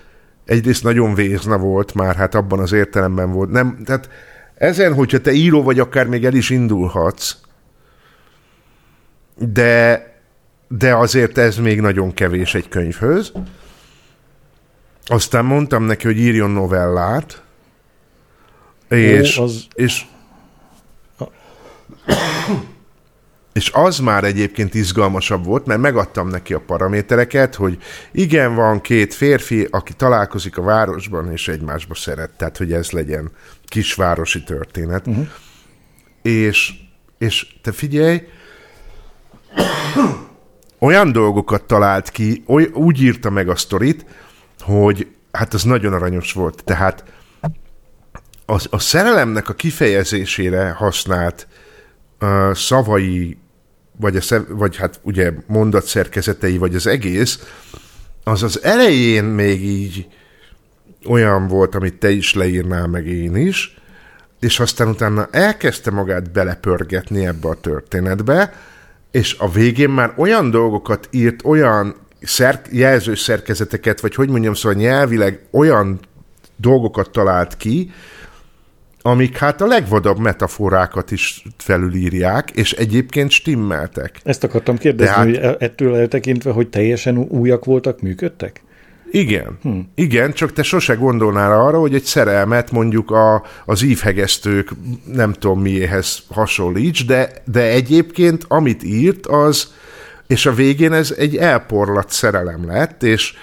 egyrészt 0.45 0.83
nagyon 0.83 1.13
vézna 1.13 1.57
volt 1.57 1.93
már, 1.93 2.15
hát 2.15 2.35
abban 2.35 2.59
az 2.59 2.71
értelemben 2.71 3.31
volt. 3.31 3.49
Nem, 3.51 3.77
tehát 3.85 4.09
ezen, 4.55 4.93
hogyha 4.93 5.19
te 5.21 5.31
író 5.31 5.63
vagy, 5.63 5.79
akár 5.79 6.07
még 6.07 6.25
el 6.25 6.33
is 6.33 6.49
indulhatsz, 6.49 7.35
de, 9.37 10.05
de 10.67 10.95
azért 10.95 11.37
ez 11.37 11.57
még 11.57 11.81
nagyon 11.81 12.13
kevés 12.13 12.55
egy 12.55 12.69
könyvhöz. 12.69 13.31
Aztán 15.05 15.45
mondtam 15.45 15.83
neki, 15.83 16.05
hogy 16.05 16.17
írjon 16.17 16.49
novellát, 16.49 17.43
és, 18.89 19.37
Ó, 19.37 19.43
az- 19.43 19.67
és, 19.73 20.05
és 23.55 23.71
az 23.73 23.99
már 23.99 24.23
egyébként 24.23 24.73
izgalmasabb 24.73 25.45
volt, 25.45 25.65
mert 25.65 25.79
megadtam 25.79 26.27
neki 26.27 26.53
a 26.53 26.59
paramétereket, 26.59 27.55
hogy 27.55 27.77
igen, 28.11 28.55
van 28.55 28.81
két 28.81 29.13
férfi, 29.13 29.67
aki 29.71 29.93
találkozik 29.93 30.57
a 30.57 30.61
városban, 30.61 31.31
és 31.31 31.47
egymásba 31.47 31.95
szeret, 31.95 32.31
tehát 32.37 32.57
hogy 32.57 32.73
ez 32.73 32.91
legyen 32.91 33.31
kisvárosi 33.65 34.43
történet. 34.43 35.07
Uh-huh. 35.07 35.27
És, 36.21 36.73
és 37.17 37.47
te 37.61 37.71
figyelj, 37.71 38.21
olyan 40.79 41.11
dolgokat 41.11 41.63
talált 41.63 42.09
ki, 42.09 42.43
oly, 42.47 42.69
úgy 42.73 43.01
írta 43.01 43.29
meg 43.29 43.49
a 43.49 43.55
sztorit, 43.55 44.05
hogy 44.59 45.07
hát 45.31 45.53
az 45.53 45.63
nagyon 45.63 45.93
aranyos 45.93 46.33
volt. 46.33 46.63
Tehát 46.63 47.03
az, 48.45 48.67
a 48.69 48.79
szerelemnek 48.79 49.49
a 49.49 49.53
kifejezésére 49.53 50.69
használt 50.69 51.47
uh, 52.19 52.53
szavai, 52.53 53.37
vagy, 53.97 54.15
a 54.15 54.35
vagy 54.49 54.75
hát 54.75 54.99
ugye 55.01 55.31
mondatszerkezetei, 55.47 56.57
vagy 56.57 56.75
az 56.75 56.87
egész, 56.87 57.39
az 58.23 58.43
az 58.43 58.63
elején 58.63 59.23
még 59.23 59.63
így 59.63 60.07
olyan 61.05 61.47
volt, 61.47 61.75
amit 61.75 61.99
te 61.99 62.09
is 62.09 62.33
leírnál, 62.33 62.87
meg 62.87 63.07
én 63.07 63.35
is, 63.35 63.77
és 64.39 64.59
aztán 64.59 64.87
utána 64.87 65.27
elkezdte 65.31 65.91
magát 65.91 66.31
belepörgetni 66.31 67.25
ebbe 67.25 67.47
a 67.47 67.59
történetbe, 67.59 68.53
és 69.11 69.35
a 69.39 69.49
végén 69.49 69.89
már 69.89 70.13
olyan 70.17 70.49
dolgokat 70.49 71.07
írt, 71.11 71.45
olyan 71.45 71.95
szer- 72.21 72.67
jelzőszerkezeteket, 72.71 73.99
vagy 73.99 74.15
hogy 74.15 74.29
mondjam, 74.29 74.53
szóval 74.53 74.77
nyelvileg 74.77 75.39
olyan 75.51 75.99
dolgokat 76.55 77.09
talált 77.09 77.57
ki, 77.57 77.91
amik 79.07 79.37
hát 79.37 79.61
a 79.61 79.65
legvadabb 79.65 80.19
metaforákat 80.19 81.11
is 81.11 81.43
felülírják, 81.57 82.51
és 82.51 82.71
egyébként 82.71 83.31
stimmeltek. 83.31 84.19
Ezt 84.23 84.43
akartam 84.43 84.77
kérdezni, 84.77 85.13
Tehát- 85.13 85.25
hogy 85.25 85.35
e- 85.35 85.65
ettől 85.65 85.95
eltekintve, 85.95 86.51
hogy 86.51 86.69
teljesen 86.69 87.17
újak 87.17 87.65
voltak, 87.65 88.01
működtek? 88.01 88.61
Igen, 89.11 89.57
hm. 89.61 89.79
igen, 89.95 90.33
csak 90.33 90.53
te 90.53 90.63
sose 90.63 90.93
gondolnál 90.93 91.61
arra, 91.61 91.79
hogy 91.79 91.93
egy 91.93 92.03
szerelmet 92.03 92.71
mondjuk 92.71 93.11
a, 93.11 93.43
az 93.65 93.81
ívhegesztők 93.81 94.69
nem 95.13 95.33
tudom 95.33 95.61
miéhez 95.61 96.23
hasonlíts, 96.29 97.05
de, 97.05 97.31
de 97.51 97.61
egyébként 97.61 98.45
amit 98.47 98.83
írt, 98.83 99.25
az, 99.25 99.73
és 100.27 100.45
a 100.45 100.53
végén 100.53 100.93
ez 100.93 101.15
egy 101.17 101.37
elporlat 101.37 102.11
szerelem 102.11 102.67
lett, 102.67 103.03
és, 103.03 103.33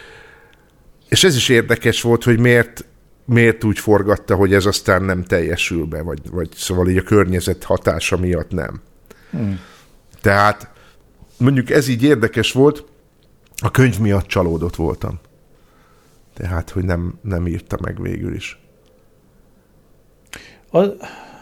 és 1.08 1.24
ez 1.24 1.36
is 1.36 1.48
érdekes 1.48 2.02
volt, 2.02 2.24
hogy 2.24 2.38
miért, 2.38 2.84
miért 3.24 3.64
úgy 3.64 3.78
forgatta, 3.78 4.34
hogy 4.34 4.54
ez 4.54 4.66
aztán 4.66 5.02
nem 5.02 5.22
teljesül 5.24 5.84
be, 5.84 6.02
vagy, 6.02 6.30
vagy 6.30 6.48
szóval 6.54 6.88
így 6.88 6.96
a 6.96 7.02
környezet 7.02 7.64
hatása 7.64 8.16
miatt 8.16 8.50
nem. 8.50 8.80
Hmm. 9.30 9.60
Tehát 10.20 10.70
mondjuk 11.38 11.70
ez 11.70 11.88
így 11.88 12.02
érdekes 12.02 12.52
volt, 12.52 12.84
a 13.56 13.70
könyv 13.70 13.98
miatt 13.98 14.26
csalódott 14.26 14.76
voltam. 14.76 15.18
Tehát, 16.34 16.70
hogy 16.70 16.84
nem, 16.84 17.18
nem 17.22 17.46
írta 17.46 17.78
meg 17.80 18.02
végül 18.02 18.34
is. 18.34 18.60
A, 20.72 20.84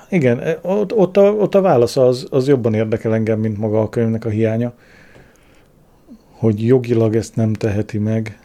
igen, 0.09 0.41
e- 0.41 0.59
ott, 0.62 0.93
ott, 0.93 1.16
a, 1.16 1.33
ott 1.33 1.55
a 1.55 1.61
válasz 1.61 1.96
az, 1.96 2.26
az 2.30 2.49
jobban 2.49 2.75
érdekel 2.75 3.14
engem, 3.14 3.41
mint 3.41 3.59
maga 3.59 3.80
a 3.80 3.88
könyvnek 3.88 4.25
a 4.25 4.29
hiánya. 4.29 4.75
Hogy 6.30 6.67
jogilag 6.67 7.17
ezt 7.17 7.37
nem 7.37 7.53
teheti 7.53 7.99
meg. 7.99 8.41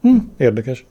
Hm, 0.00 0.16
érdekes. 0.36 0.86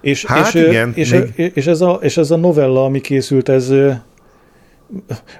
És, 0.00 0.24
Hát 0.24 0.54
és, 0.54 0.66
igen, 0.66 0.92
és, 0.94 1.12
még- 1.12 1.50
és, 1.54 1.66
ez 1.66 1.80
a, 1.80 1.98
és 2.02 2.16
ez 2.16 2.30
a 2.30 2.36
novella, 2.36 2.84
ami 2.84 3.00
készült, 3.00 3.48
ez 3.48 3.72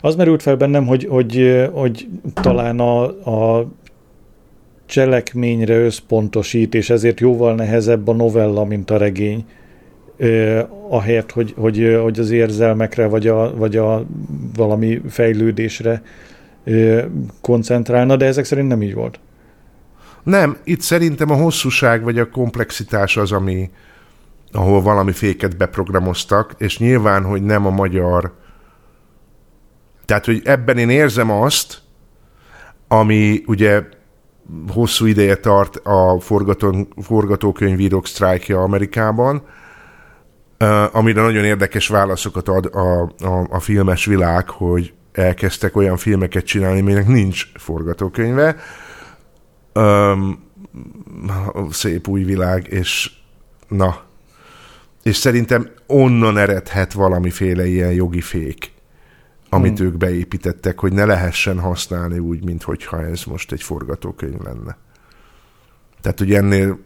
az 0.00 0.14
merült 0.16 0.42
fel 0.42 0.56
bennem, 0.56 0.86
hogy, 0.86 1.06
hogy, 1.10 1.66
hogy 1.72 2.08
talán 2.34 2.80
a, 2.80 3.02
a 3.58 3.68
cselekményre 4.86 5.78
összpontosít, 5.78 6.74
és 6.74 6.90
ezért 6.90 7.20
jóval 7.20 7.54
nehezebb 7.54 8.08
a 8.08 8.12
novella, 8.12 8.64
mint 8.64 8.90
a 8.90 8.96
regény. 8.96 9.44
Ahelyett, 10.88 11.30
hogy, 11.32 11.54
hogy, 11.56 11.98
hogy 12.02 12.18
az 12.18 12.30
érzelmekre, 12.30 13.06
vagy 13.06 13.26
a, 13.26 13.56
vagy 13.56 13.76
a 13.76 14.06
valami 14.56 15.00
fejlődésre 15.08 16.02
koncentrálna, 17.40 18.16
de 18.16 18.26
ezek 18.26 18.44
szerint 18.44 18.68
nem 18.68 18.82
így 18.82 18.94
volt. 18.94 19.20
Nem, 20.22 20.56
itt 20.64 20.80
szerintem 20.80 21.30
a 21.30 21.34
hosszúság 21.34 22.02
vagy 22.02 22.18
a 22.18 22.28
komplexitás 22.28 23.16
az, 23.16 23.32
ami, 23.32 23.70
ahol 24.52 24.82
valami 24.82 25.12
féket 25.12 25.56
beprogramoztak, 25.56 26.54
és 26.58 26.78
nyilván, 26.78 27.24
hogy 27.24 27.42
nem 27.42 27.66
a 27.66 27.70
magyar... 27.70 28.36
Tehát, 30.04 30.24
hogy 30.24 30.40
ebben 30.44 30.78
én 30.78 30.90
érzem 30.90 31.30
azt, 31.30 31.82
ami 32.88 33.42
ugye 33.46 33.82
hosszú 34.72 35.06
ideje 35.06 35.36
tart 35.36 35.76
a 35.76 36.20
forgató, 36.20 36.88
forgatókönyvírók 37.02 38.06
sztrájkja 38.06 38.62
Amerikában, 38.62 39.42
amire 40.92 41.22
nagyon 41.22 41.44
érdekes 41.44 41.88
válaszokat 41.88 42.48
ad 42.48 42.70
a, 42.72 43.02
a, 43.02 43.46
a 43.50 43.60
filmes 43.60 44.04
világ, 44.04 44.50
hogy 44.50 44.92
elkezdtek 45.12 45.76
olyan 45.76 45.96
filmeket 45.96 46.44
csinálni, 46.44 46.80
aminek 46.80 47.06
nincs 47.06 47.46
forgatókönyve. 47.54 48.56
Um, 49.74 50.46
szép 51.70 52.08
új 52.08 52.22
világ, 52.22 52.66
és 52.70 53.10
na. 53.68 54.06
És 55.08 55.16
szerintem 55.16 55.70
onnan 55.86 56.38
eredhet 56.38 56.92
valamiféle 56.92 57.66
ilyen 57.66 57.92
jogi 57.92 58.20
fék, 58.20 58.72
amit 59.48 59.78
hmm. 59.78 59.86
ők 59.86 59.96
beépítettek, 59.96 60.78
hogy 60.78 60.92
ne 60.92 61.04
lehessen 61.04 61.58
használni 61.60 62.18
úgy, 62.18 62.44
mint 62.44 62.62
hogyha 62.62 63.04
ez 63.04 63.24
most 63.24 63.52
egy 63.52 63.62
forgatókönyv 63.62 64.40
lenne. 64.40 64.76
Tehát, 66.00 66.18
hogy 66.18 66.34
ennél 66.34 66.78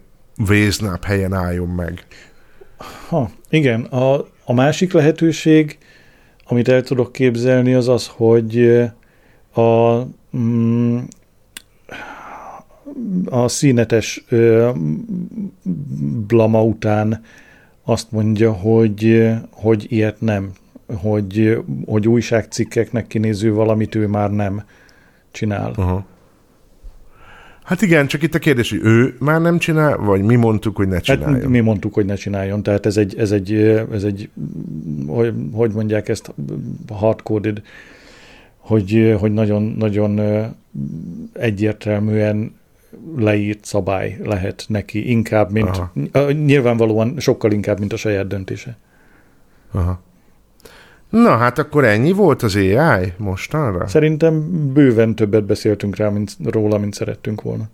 véznabb 0.47 1.05
helyen 1.05 1.32
álljon 1.32 1.69
meg. 1.69 2.07
Ha, 3.09 3.31
igen, 3.51 3.82
a, 3.82 4.27
a 4.44 4.53
másik 4.53 4.93
lehetőség, 4.93 5.78
amit 6.44 6.69
el 6.69 6.82
tudok 6.82 7.12
képzelni, 7.12 7.74
az 7.74 7.89
az, 7.89 8.07
hogy 8.07 8.81
a, 9.53 10.01
mm, 10.36 10.99
a 13.24 13.49
színetes 13.49 14.24
ö, 14.28 14.70
blama 16.27 16.65
után 16.65 17.24
azt 17.84 18.12
mondja, 18.12 18.52
hogy, 18.52 19.30
hogy 19.50 19.86
ilyet 19.88 20.20
nem, 20.20 20.50
hogy, 20.86 21.59
hogy 21.86 22.09
újságcikkeknek 22.09 23.06
kinéző 23.06 23.52
valamit 23.52 23.94
ő 23.94 24.06
már 24.06 24.30
nem 24.30 24.62
csinál. 25.30 25.72
Aha. 25.76 26.04
Hát 27.62 27.82
igen, 27.82 28.06
csak 28.06 28.22
itt 28.22 28.34
a 28.34 28.38
kérdés, 28.38 28.70
hogy 28.70 28.80
ő 28.82 29.16
már 29.18 29.40
nem 29.40 29.59
csinál, 29.59 29.96
vagy 29.96 30.22
mi 30.22 30.36
mondtuk, 30.36 30.76
hogy 30.76 30.88
ne 30.88 31.00
csináljon. 31.00 31.40
Hát 31.40 31.48
mi 31.48 31.60
mondtuk, 31.60 31.94
hogy 31.94 32.04
ne 32.04 32.14
csináljon, 32.14 32.62
tehát 32.62 32.86
ez 32.86 32.96
egy, 32.96 33.18
ez 33.18 33.30
egy, 33.30 33.52
ez 33.92 34.04
egy 34.04 34.30
hogy, 35.06 35.34
hogy 35.52 35.72
mondják 35.72 36.09
ezt, 36.09 36.34
hardcoded, 36.92 37.62
hogy, 38.56 39.16
hogy 39.18 39.32
nagyon, 39.32 39.62
nagyon 39.62 40.20
egyértelműen 41.32 42.54
leírt 43.16 43.64
szabály 43.64 44.19
lehet 44.23 44.64
neki, 44.69 45.10
inkább, 45.10 45.51
mint, 45.51 45.81
Aha. 46.12 46.31
nyilvánvalóan 46.31 47.14
sokkal 47.19 47.52
inkább, 47.52 47.78
mint 47.78 47.93
a 47.93 47.97
saját 47.97 48.27
döntése. 48.27 48.77
Aha. 49.73 50.02
Na, 51.10 51.36
hát 51.36 51.59
akkor 51.59 51.85
ennyi 51.85 52.12
volt 52.12 52.43
az 52.43 52.56
AI 52.56 53.12
mostanra? 53.16 53.86
Szerintem 53.86 54.48
bőven 54.73 55.14
többet 55.14 55.44
beszéltünk 55.44 55.97
rá, 55.97 56.09
mint, 56.09 56.36
róla, 56.44 56.78
mint 56.78 56.94
szerettünk 56.94 57.43
volna. 57.43 57.64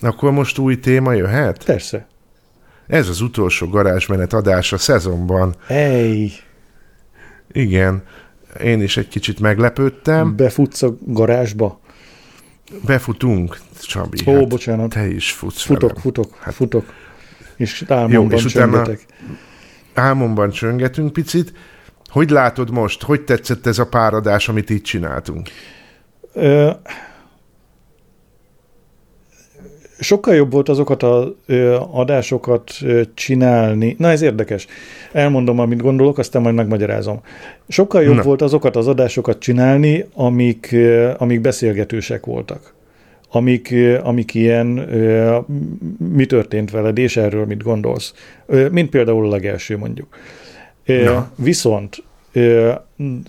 Akkor 0.00 0.32
most 0.32 0.58
új 0.58 0.78
téma 0.78 1.12
jöhet? 1.12 1.64
Persze. 1.64 2.06
Ez 2.86 3.08
az 3.08 3.20
utolsó 3.20 3.66
garázsmenet 3.68 4.32
adás 4.32 4.72
a 4.72 4.78
szezonban. 4.78 5.54
Ej, 5.66 6.30
Igen, 7.52 8.02
én 8.62 8.82
is 8.82 8.96
egy 8.96 9.08
kicsit 9.08 9.40
meglepődtem. 9.40 10.36
befutsz 10.36 10.82
a 10.82 10.96
garázsba? 11.06 11.80
Befutunk, 12.86 13.58
Csabi. 13.86 14.18
Ó, 14.26 14.32
hát 14.34 14.48
bocsánat. 14.48 14.88
Te 14.90 15.08
is 15.08 15.32
futsz 15.32 15.62
Futok, 15.62 15.80
velem. 15.88 15.96
futok, 16.02 16.36
Hát- 16.40 16.54
futok. 16.54 16.84
És 17.56 17.84
álmomban 17.88 18.38
és 18.38 18.44
utána- 18.44 18.72
csöngetek. 18.72 19.06
Álmomban 19.94 20.50
csöngetünk 20.50 21.12
picit. 21.12 21.52
Hogy 22.08 22.30
látod 22.30 22.70
most? 22.70 23.02
Hogy 23.02 23.20
tetszett 23.22 23.66
ez 23.66 23.78
a 23.78 23.86
páradás, 23.86 24.48
amit 24.48 24.70
itt 24.70 24.84
csináltunk? 24.84 25.48
Ö, 26.32 26.70
sokkal 29.98 30.34
jobb 30.34 30.52
volt 30.52 30.68
azokat 30.68 31.02
az 31.02 31.26
adásokat 31.92 32.72
csinálni. 33.14 33.94
Na, 33.98 34.08
ez 34.10 34.22
érdekes. 34.22 34.66
Elmondom, 35.12 35.58
amit 35.58 35.80
gondolok, 35.82 36.18
aztán 36.18 36.42
majd 36.42 36.54
megmagyarázom. 36.54 37.20
Sokkal 37.68 38.02
jobb 38.02 38.14
Na. 38.16 38.22
volt 38.22 38.42
azokat 38.42 38.76
az 38.76 38.86
adásokat 38.88 39.38
csinálni, 39.38 40.04
amik, 40.14 40.76
amik 41.16 41.40
beszélgetősek 41.40 42.24
voltak. 42.26 42.74
Amik, 43.32 43.74
amik 44.02 44.34
ilyen, 44.34 44.66
mi 45.98 46.26
történt 46.26 46.70
veled, 46.70 46.98
és 46.98 47.16
erről 47.16 47.46
mit 47.46 47.62
gondolsz. 47.62 48.14
Mint 48.70 48.90
például 48.90 49.26
a 49.26 49.30
legelső, 49.30 49.76
mondjuk. 49.76 50.16
Na. 50.84 51.30
Viszont 51.36 52.02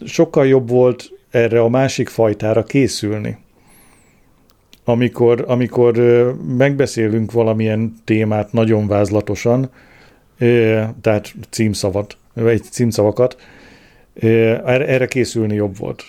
sokkal 0.06 0.48
jobb 0.48 0.70
volt 0.70 1.12
erre 1.30 1.62
a 1.62 1.70
másik 1.70 2.10
fajtára 2.10 2.64
készülni. 2.64 3.38
Amikor, 4.84 5.46
amikor 5.48 5.96
megbeszélünk 6.58 7.32
valamilyen 7.32 7.94
témát 8.06 8.52
nagyon 8.52 8.88
vázlatosan, 8.88 9.70
tehát 11.02 11.34
címszavat, 11.50 12.18
vagy 12.34 12.64
címszavakat, 12.64 13.38
erre 14.66 15.06
készülni 15.08 15.56
jobb 15.56 15.78
volt. 15.78 16.04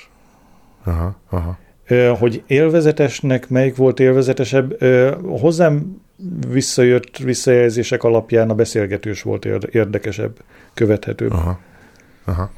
Aha, 0.84 1.16
aha. 1.30 1.58
Hogy 2.18 2.42
élvezetesnek 2.46 3.48
melyik 3.48 3.76
volt 3.76 4.00
élvezetesebb, 4.00 4.82
hozzám 5.22 6.02
visszajött 6.48 7.16
visszajelzések 7.16 8.02
alapján 8.02 8.50
a 8.50 8.54
beszélgetős 8.54 9.22
volt 9.22 9.44
érde- 9.44 9.74
érdekesebb, 9.74 10.36
követhetőbb. 10.74 11.32
Aha. 11.32 11.60
Aha. 12.24 12.50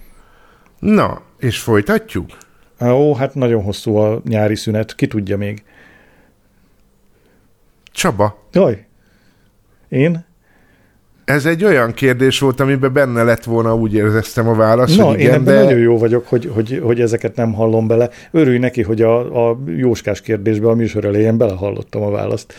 Na, 0.79 1.23
és 1.39 1.59
folytatjuk? 1.59 2.31
Ó, 2.81 3.15
hát 3.15 3.35
nagyon 3.35 3.63
hosszú 3.63 3.97
a 3.97 4.23
nyári 4.25 4.57
szünet, 4.57 4.95
ki 4.95 5.07
tudja 5.07 5.37
még. 5.37 5.65
Csaba, 7.93 8.47
Jaj, 8.53 8.87
én? 9.89 10.25
Ez 11.25 11.47
egy 11.47 11.65
olyan 11.65 11.93
kérdés 11.93 12.39
volt, 12.39 12.61
amiben 12.61 12.93
benne 12.93 13.23
lett 13.23 13.45
volna, 13.45 13.75
úgy 13.75 13.95
éreztem 13.95 14.49
a 14.49 14.55
válasz, 14.55 14.97
Na, 14.97 15.05
hogy 15.05 15.15
én 15.15 15.21
igen, 15.21 15.35
ebben 15.35 15.55
de... 15.55 15.63
nagyon 15.63 15.79
jó 15.79 15.99
vagyok, 15.99 16.29
hogy, 16.29 16.51
hogy, 16.55 16.81
hogy 16.83 17.01
ezeket 17.01 17.37
nem 17.37 17.53
hallom 17.53 17.87
bele. 17.87 18.11
Örülj 18.31 18.59
neki, 18.59 18.83
hogy 18.83 19.03
a, 19.03 19.49
a 19.51 19.59
jóskás 19.67 20.21
kérdésbe 20.21 20.69
a 20.69 20.75
műsor 20.75 21.05
elején 21.05 21.37
belehallottam 21.37 22.03
a 22.03 22.11
választ. 22.11 22.55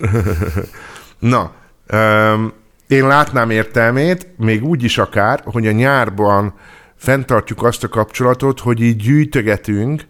Na, 1.18 1.52
öm, 1.86 2.52
én 2.86 3.06
látnám 3.06 3.50
értelmét, 3.50 4.28
még 4.36 4.64
úgy 4.64 4.84
is 4.84 4.98
akár, 4.98 5.40
hogy 5.44 5.66
a 5.66 5.72
nyárban 5.72 6.54
fenntartjuk 6.96 7.62
azt 7.62 7.84
a 7.84 7.88
kapcsolatot, 7.88 8.60
hogy 8.60 8.80
így 8.80 8.96
gyűjtögetünk, 8.96 10.04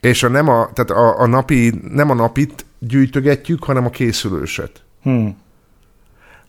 és 0.00 0.22
a 0.22 0.28
nem 0.28 0.48
a, 0.48 0.68
tehát 0.72 0.90
a, 0.90 1.20
a 1.20 1.26
napi, 1.26 1.72
nem 1.92 2.10
a 2.10 2.14
napit 2.14 2.66
gyűjtögetjük, 2.78 3.64
hanem 3.64 3.84
a 3.84 3.90
készülőset. 3.90 4.82
Hm. 5.02 5.26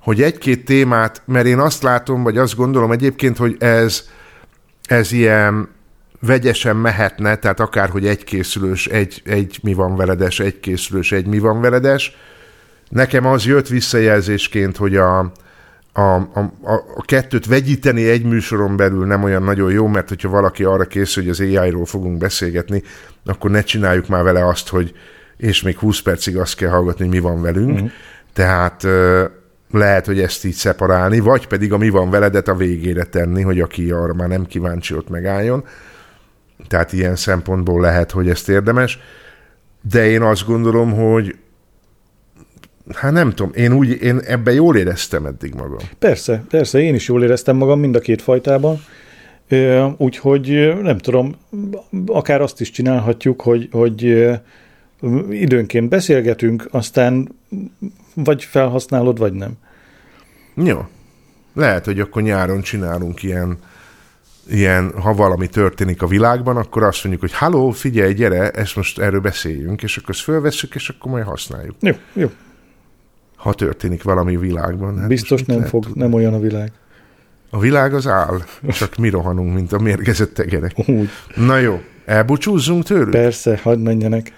Hogy 0.06 0.22
egy-két 0.22 0.66
témát, 0.66 1.22
mert 1.26 1.46
én 1.46 1.60
azt 1.60 1.84
látom, 1.84 2.24
vagy 2.24 2.38
azt 2.38 2.56
gondolom 2.56 2.92
egyébként, 2.92 3.38
hogy 3.38 3.56
ez, 3.60 4.10
ez 4.88 5.12
ilyen 5.12 5.70
vegyesen 6.20 6.76
mehetne, 6.76 7.36
tehát 7.36 7.60
akár, 7.60 7.90
hogy 7.90 8.08
egy 8.08 8.24
készülős, 8.24 8.88
egy, 8.88 9.22
egy 9.26 9.60
mi 9.64 9.74
van 9.74 9.96
veledes, 9.96 10.40
egy 10.40 10.60
készülős, 10.60 11.12
egy 11.12 11.26
mi 11.26 11.40
van 11.40 11.62
veledes. 11.62 12.18
Nekem 12.90 13.26
az 13.26 13.46
jött 13.46 13.68
visszajelzésként, 13.68 14.78
hogy 14.78 14.96
a, 14.96 15.20
a, 15.94 16.02
a, 16.02 16.40
a, 16.64 17.02
kettőt 17.06 17.46
vegyíteni 17.46 18.10
egy 18.10 18.24
műsoron 18.24 18.76
belül 18.78 19.06
nem 19.06 19.24
olyan 19.24 19.44
nagyon 19.44 19.72
jó, 19.72 19.88
mert 19.88 20.10
hogyha 20.10 20.30
valaki 20.30 20.64
arra 20.64 20.86
készül, 20.86 21.24
hogy 21.24 21.32
az 21.32 21.40
AI-ról 21.40 21.86
fogunk 21.86 22.18
beszélgetni, 22.18 22.84
akkor 23.26 23.52
ne 23.52 23.62
csináljuk 23.62 24.08
már 24.08 24.24
vele 24.24 24.48
azt, 24.48 24.70
hogy 24.70 24.94
és 25.38 25.62
még 25.62 25.78
20 25.78 26.02
percig 26.02 26.38
azt 26.38 26.56
kell 26.56 26.70
hallgatni, 26.70 27.06
hogy 27.06 27.14
mi 27.14 27.20
van 27.20 27.42
velünk. 27.42 27.74
Uh-huh. 27.74 27.90
Tehát 28.34 28.88
lehet, 29.72 30.06
hogy 30.06 30.20
ezt 30.20 30.46
így 30.46 30.54
szeparálni, 30.54 31.20
vagy 31.20 31.48
pedig 31.48 31.74
a 31.74 31.78
mi 31.78 31.90
van 31.90 32.10
veledet 32.10 32.48
a 32.48 32.56
végére 32.56 33.04
tenni, 33.04 33.42
hogy 33.42 33.60
aki 33.60 33.92
arra 33.92 34.14
már 34.14 34.28
nem 34.28 34.46
kíváncsi, 34.46 34.96
ott 34.96 35.10
megálljon. 35.10 35.64
Tehát 36.68 36.94
ilyen 36.94 37.16
szempontból 37.16 37.82
lehet, 37.82 38.12
hogy 38.12 38.30
ezt 38.30 38.50
érdemes. 38.50 39.00
De 39.90 40.08
én 40.08 40.22
azt 40.22 40.46
gondolom, 40.46 40.94
hogy 40.94 41.36
hát 42.94 43.12
nem 43.12 43.30
tudom, 43.30 43.52
én 43.56 43.74
úgy, 43.74 44.02
én 44.02 44.20
ebben 44.26 44.54
jól 44.54 44.78
éreztem 44.78 45.26
eddig 45.26 45.54
magam. 45.54 45.78
Persze, 46.00 46.44
persze, 46.50 46.80
én 46.80 46.96
is 46.96 47.08
jól 47.08 47.24
éreztem 47.24 47.56
magam 47.56 47.80
mind 47.80 47.96
a 47.96 48.00
két 48.00 48.22
fajtában. 48.22 48.80
Úgyhogy 49.98 50.74
nem 50.82 50.98
tudom, 50.98 51.36
akár 52.06 52.42
azt 52.42 52.62
is 52.62 52.72
csinálhatjuk, 52.72 53.42
hogy, 53.42 53.70
hogy 53.72 54.28
időnként 55.30 55.90
beszélgetünk, 55.90 56.68
aztán 56.72 57.36
vagy 58.16 58.44
felhasználod, 58.44 59.18
vagy 59.18 59.34
nem. 59.34 59.52
Jó. 60.56 60.86
Lehet, 61.54 61.86
hogy 61.86 62.00
akkor 62.00 62.22
nyáron 62.22 62.62
csinálunk 62.62 63.24
ilyen, 63.24 63.58
ilyen, 64.50 64.92
ha 65.00 65.14
valami 65.14 65.48
történik 65.48 66.02
a 66.02 66.08
világban, 66.08 66.58
akkor 66.58 66.84
azt 66.84 67.04
mondjuk, 67.04 67.22
hogy 67.24 67.34
halló, 67.34 67.72
figyelj, 67.72 68.14
gyere, 68.14 68.52
ezt 68.52 68.76
most 68.76 69.00
erről 69.00 69.20
beszéljünk, 69.20 69.84
és 69.84 69.98
akkor 69.98 70.10
ezt 70.10 70.24
fölvesszük, 70.24 70.76
és 70.76 70.90
akkor 70.90 71.12
majd 71.12 71.26
használjuk. 71.26 71.76
Jó, 71.80 71.94
jó. 72.14 72.32
Ha 73.36 73.54
történik 73.54 74.04
valami 74.04 74.36
a 74.36 74.40
világban. 74.40 75.00
Hát 75.00 75.08
Biztos 75.08 75.44
nem 75.44 75.64
fog, 75.64 75.84
tudni? 75.84 76.02
nem 76.02 76.14
olyan 76.14 76.34
a 76.34 76.40
világ. 76.40 76.72
A 77.50 77.60
világ 77.60 77.94
az 77.94 78.08
áll, 78.08 78.42
csak 78.68 78.96
mi 78.96 79.10
rohanunk, 79.10 79.54
mint 79.54 79.74
a 79.74 79.80
mérgezett 79.80 80.34
tegerek. 80.34 80.74
Úgy. 80.86 81.10
Na 81.36 81.58
jó, 81.58 81.82
elbúcsúzzunk 82.06 82.84
tőlük? 82.84 83.10
Persze, 83.10 83.60
hagyd 83.64 83.82
menjenek. 83.82 84.32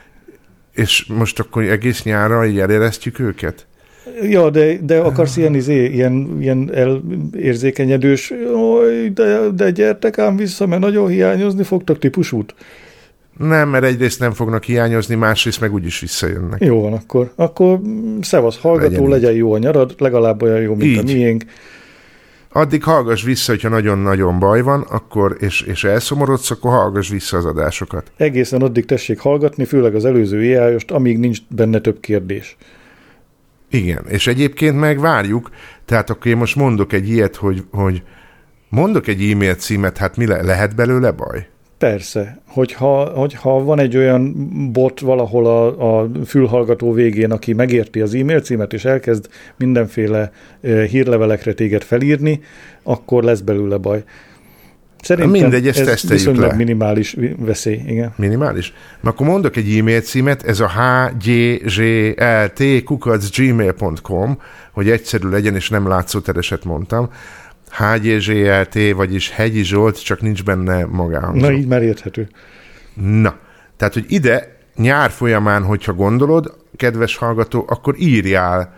És 0.78 1.06
most 1.06 1.40
akkor 1.40 1.64
egész 1.64 2.04
nyárra 2.04 2.46
így 2.46 2.60
eléreztjük 2.60 3.20
őket? 3.20 3.66
Ja, 4.22 4.50
de, 4.50 4.78
de 4.82 5.00
akarsz 5.00 5.38
ilyen, 5.38 5.56
izé, 5.56 5.86
ilyen, 5.86 6.38
ilyen 6.40 6.72
elérzékenyedős, 6.74 8.34
Oj, 8.54 9.10
de, 9.14 9.40
de 9.56 9.72
gyertek 9.72 10.18
ám 10.18 10.36
vissza, 10.36 10.68
mert 10.68 10.82
nagyon 10.82 11.08
hiányozni 11.08 11.64
fogtok 11.64 12.00
típusút. 12.00 12.56
Nem, 13.38 13.70
mert 13.70 13.84
egyrészt 13.84 14.20
nem 14.20 14.32
fognak 14.32 14.64
hiányozni, 14.64 15.16
másrészt 15.16 15.62
meg 15.62 15.74
úgyis 15.74 16.00
visszajönnek. 16.00 16.64
Jó 16.64 16.82
van, 16.82 16.94
akkor, 16.94 17.32
akkor 17.36 17.80
mm, 17.80 18.20
szevasz 18.22 18.58
hallgató, 18.58 19.08
Legyen 19.08 19.10
legyen, 19.10 19.34
jó 19.34 19.54
a 19.54 19.58
nyarad, 19.58 19.96
legalább 19.98 20.42
olyan 20.42 20.62
jó, 20.62 20.76
mint 20.76 20.92
Így. 20.92 20.98
a 20.98 21.04
miénk. 21.04 21.44
Addig 22.58 22.84
hallgass 22.84 23.24
vissza, 23.24 23.52
hogyha 23.52 23.70
nagyon-nagyon 23.70 24.40
baj 24.40 24.62
van, 24.62 24.82
akkor, 24.82 25.38
és, 25.40 25.62
és 25.62 25.84
elszomorodsz, 25.84 26.52
akkor 26.52 26.72
hallgass 26.72 27.10
vissza 27.10 27.38
az 27.38 27.46
adásokat. 27.46 28.12
Egészen 28.16 28.62
addig 28.62 28.86
tessék 28.86 29.20
hallgatni, 29.20 29.66
főleg 29.66 29.96
az 29.96 30.06
előző 30.06 30.44
éjjájost, 30.44 30.92
amíg 30.92 31.18
nincs 31.18 31.40
benne 31.50 31.80
több 31.80 32.00
kérdés. 32.00 32.58
Igen, 33.70 34.06
és 34.08 34.28
egyébként 34.28 34.80
meg 34.80 35.00
várjuk, 35.00 35.50
tehát 35.86 36.10
akkor 36.10 36.28
én 36.28 36.38
most 36.38 36.56
mondok 36.56 36.94
egy 36.94 37.10
ilyet, 37.10 37.36
hogy, 37.36 37.64
hogy 37.72 38.04
mondok 38.70 39.08
egy 39.08 39.32
e-mail 39.32 39.56
címet, 39.56 39.98
hát 39.98 40.18
mi 40.18 40.26
le, 40.26 40.42
lehet 40.42 40.76
belőle 40.76 41.12
baj? 41.12 41.48
Persze, 41.78 42.42
hogyha, 42.48 43.06
hogyha 43.06 43.64
van 43.64 43.80
egy 43.80 43.98
olyan 43.98 44.34
bot 44.72 45.00
valahol 45.00 45.46
a, 45.46 46.00
a 46.00 46.10
fülhallgató 46.26 46.92
végén, 46.92 47.32
aki 47.32 47.54
megérti 47.54 48.00
az 48.00 48.14
e-mail 48.14 48.42
címet, 48.42 48.74
és 48.74 48.86
elkezd 48.86 49.28
mindenféle 49.56 50.32
e, 50.62 50.84
hírlevelekre 50.84 51.54
téged 51.54 51.84
felírni, 51.84 52.42
akkor 52.84 53.24
lesz 53.24 53.40
belőle 53.40 53.78
baj. 53.78 54.04
Szerintem 55.02 55.42
Mindegy, 55.42 55.68
ezt 55.68 55.88
ez 55.88 56.10
viszonylag 56.10 56.50
le. 56.50 56.56
minimális 56.56 57.16
veszély, 57.38 57.82
igen. 57.88 58.14
Minimális? 58.16 58.74
Na, 59.02 59.10
akkor 59.10 59.28
mondok 59.28 59.56
egy 59.56 59.78
e-mail 59.78 60.02
címet, 60.02 60.44
ez 60.44 60.60
a 60.60 60.70
hgyzlt 60.70 62.12
hogy 64.72 64.90
egyszerű 64.90 65.30
legyen, 65.30 65.56
és 65.56 65.70
nem 65.70 65.88
látszótereset 65.88 66.66
mondtam. 66.66 67.10
HGZLT, 67.70 68.92
vagyis 68.96 69.32
Hegyi 69.32 69.64
Zsolt, 69.64 70.04
csak 70.04 70.22
nincs 70.22 70.44
benne 70.44 70.86
magánhangzó. 70.86 71.46
Na, 71.46 71.52
így 71.52 71.68
már 71.68 71.82
érthető. 71.82 72.28
Na, 72.94 73.36
tehát, 73.78 73.94
hogy 73.94 74.06
ide 74.08 74.58
nyár 74.76 75.10
folyamán, 75.10 75.64
hogyha 75.64 75.94
gondolod, 75.94 76.58
kedves 76.76 77.16
hallgató, 77.16 77.66
akkor 77.68 77.96
írjál, 77.98 78.74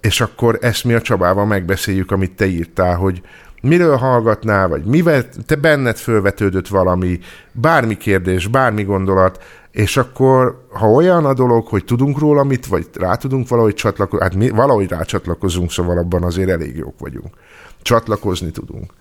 és 0.00 0.20
akkor 0.20 0.58
ezt 0.60 0.84
mi 0.84 0.92
a 0.92 1.00
Csabával 1.00 1.46
megbeszéljük, 1.46 2.10
amit 2.10 2.32
te 2.32 2.46
írtál, 2.46 2.96
hogy 2.96 3.22
miről 3.62 3.96
hallgatnál, 3.96 4.68
vagy 4.68 4.84
mivel 4.84 5.28
te 5.46 5.54
benned 5.54 5.96
fölvetődött 5.96 6.68
valami, 6.68 7.18
bármi 7.52 7.96
kérdés, 7.96 8.46
bármi 8.46 8.82
gondolat, 8.82 9.42
és 9.70 9.96
akkor, 9.96 10.66
ha 10.70 10.86
olyan 10.90 11.24
a 11.24 11.34
dolog, 11.34 11.66
hogy 11.66 11.84
tudunk 11.84 12.18
róla 12.18 12.44
mit, 12.44 12.66
vagy 12.66 12.86
rá 12.94 13.14
tudunk 13.14 13.48
valahogy 13.48 13.74
csatlakozni, 13.74 14.24
hát 14.24 14.34
mi 14.34 14.50
valahogy 14.50 14.88
rácsatlakozunk, 14.88 15.70
szóval 15.70 15.98
abban 15.98 16.22
azért 16.22 16.50
elég 16.50 16.76
jók 16.76 16.98
vagyunk. 16.98 17.34
Csatlakozni 17.82 18.50
tudunk. 18.50 18.92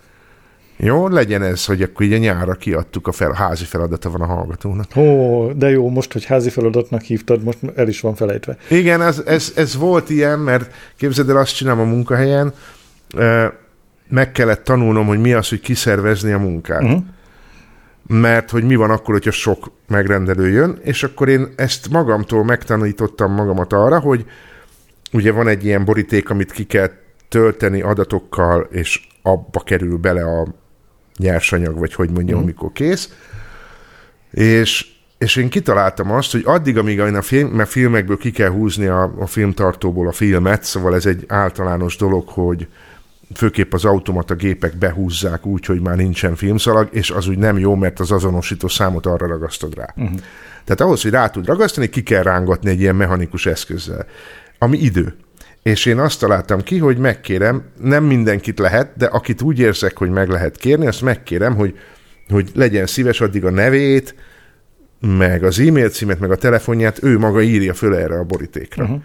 Jó, 0.78 1.08
legyen 1.08 1.42
ez, 1.42 1.66
hogy 1.66 1.82
akkor 1.82 2.06
így 2.06 2.14
a 2.14 2.18
nyárra 2.18 2.54
kiadtuk 2.54 3.08
a 3.08 3.12
fel, 3.12 3.32
házi 3.32 3.66
feladata 3.66 4.10
van 4.10 4.22
a 4.22 4.26
hallgatónak. 4.26 4.96
Ó, 4.96 5.52
de 5.52 5.70
jó, 5.70 5.90
most, 5.90 6.14
hogy 6.14 6.26
házi 6.26 6.50
feladatnak 6.50 7.02
hívtad, 7.02 7.44
most 7.44 7.58
el 7.76 7.88
is 7.88 8.02
van 8.02 8.16
felejtve. 8.16 8.58
Igen, 8.70 9.02
ez, 9.02 9.22
ez, 9.26 9.54
ez 9.56 9.76
volt 9.76 10.10
ilyen, 10.10 10.40
mert 10.40 10.74
képzeld 10.98 11.30
el, 11.30 11.38
azt 11.38 11.56
csinálom 11.56 11.80
a 11.80 11.92
munkahelyen, 11.92 12.54
meg 14.10 14.32
kellett 14.32 14.64
tanulnom, 14.64 15.08
hogy 15.08 15.20
mi 15.20 15.34
az, 15.34 15.50
hogy 15.50 15.60
kiszervezni 15.60 16.32
a 16.32 16.38
munkát. 16.38 16.84
Uh-huh. 16.84 17.04
Mert 18.08 18.50
hogy 18.50 18.64
mi 18.64 18.76
van 18.76 18.90
akkor, 18.90 19.14
hogyha 19.14 19.32
sok 19.32 19.72
megrendelő 19.88 20.50
jön, 20.50 20.80
és 20.84 21.04
akkor 21.04 21.30
én 21.30 21.48
ezt 21.56 21.90
magamtól 21.90 22.44
megtanítottam 22.44 23.34
magamat 23.34 23.74
arra, 23.74 24.00
hogy 24.00 24.26
ugye 25.12 25.32
van 25.32 25.48
egy 25.48 25.66
ilyen 25.66 25.86
boríték, 25.86 26.30
amit 26.30 26.52
ki 26.52 26.64
kell 26.64 26.90
tölteni 27.32 27.82
adatokkal, 27.82 28.68
és 28.72 29.08
abba 29.22 29.60
kerül 29.60 29.98
bele 29.98 30.24
a 30.24 30.48
nyersanyag, 31.18 31.78
vagy 31.78 31.94
hogy 31.94 32.10
mondjam, 32.10 32.40
mm. 32.40 32.42
amikor 32.42 32.72
kész. 32.72 33.10
És, 34.32 34.88
és 35.18 35.36
én 35.36 35.50
kitaláltam 35.50 36.12
azt, 36.12 36.32
hogy 36.32 36.42
addig, 36.46 36.78
amíg 36.78 37.00
a 37.00 37.22
film, 37.22 37.50
mert 37.50 37.70
filmekből 37.70 38.18
ki 38.18 38.32
kell 38.32 38.50
húzni 38.50 38.86
a, 38.86 39.14
a 39.20 39.26
filmtartóból 39.26 40.08
a 40.08 40.12
filmet, 40.12 40.64
szóval 40.64 40.96
ez 40.96 41.06
egy 41.06 41.24
általános 41.28 41.96
dolog, 41.96 42.28
hogy 42.28 42.68
főképp 43.34 43.74
az 43.74 43.86
automata 43.86 44.36
gépek 44.36 44.78
behúzzák 44.78 45.46
úgy, 45.46 45.66
hogy 45.66 45.82
már 45.82 45.96
nincsen 45.96 46.36
filmszalag, 46.36 46.88
és 46.92 47.12
az 47.12 47.28
úgy 47.28 47.38
nem 47.38 47.58
jó, 47.58 47.76
mert 47.76 48.00
az 48.00 48.12
azonosító 48.12 48.68
számot 48.68 49.06
arra 49.06 49.28
ragasztod 49.28 49.76
rá. 49.76 49.94
Uh-huh. 49.96 50.20
Tehát 50.64 50.82
ahhoz, 50.82 51.02
hogy 51.02 51.12
rá 51.12 51.30
tud 51.30 51.46
ragasztani, 51.46 51.90
ki 51.90 52.04
kell 52.04 52.24
rángatni 52.24 52.70
egy 52.70 52.80
ilyen 52.80 52.96
mechanikus 52.96 53.46
eszközzel, 53.46 54.06
ami 54.58 54.78
idő. 54.78 55.16
És 55.64 55.86
én 55.86 56.00
azt 56.00 56.20
találtam 56.20 56.62
ki, 56.62 56.78
hogy 56.78 56.98
megkérem, 56.98 57.64
nem 57.82 58.04
mindenkit 58.04 58.60
lehet, 58.60 58.92
de 58.98 59.06
akit 59.06 59.42
úgy 59.42 59.60
érzek, 59.60 59.98
hogy 59.98 60.10
meg 60.10 60.30
lehet 60.30 60.58
kérni, 60.58 60.88
azt 60.88 61.02
megkérem, 61.02 61.56
hogy, 61.56 61.80
hogy 62.30 62.52
legyen 62.54 62.86
szíves 62.86 63.22
addig 63.22 63.46
a 63.46 63.50
nevét, 63.50 64.16
meg 65.00 65.44
az 65.44 65.60
e-mail 65.60 65.90
címet, 65.90 66.20
meg 66.20 66.32
a 66.32 66.36
telefonját, 66.36 67.04
ő 67.04 67.18
maga 67.18 67.42
írja 67.42 67.74
föl 67.74 67.96
erre 67.96 68.20
a 68.20 68.24
borítékra. 68.24 68.84
Uh-huh. 68.84 69.02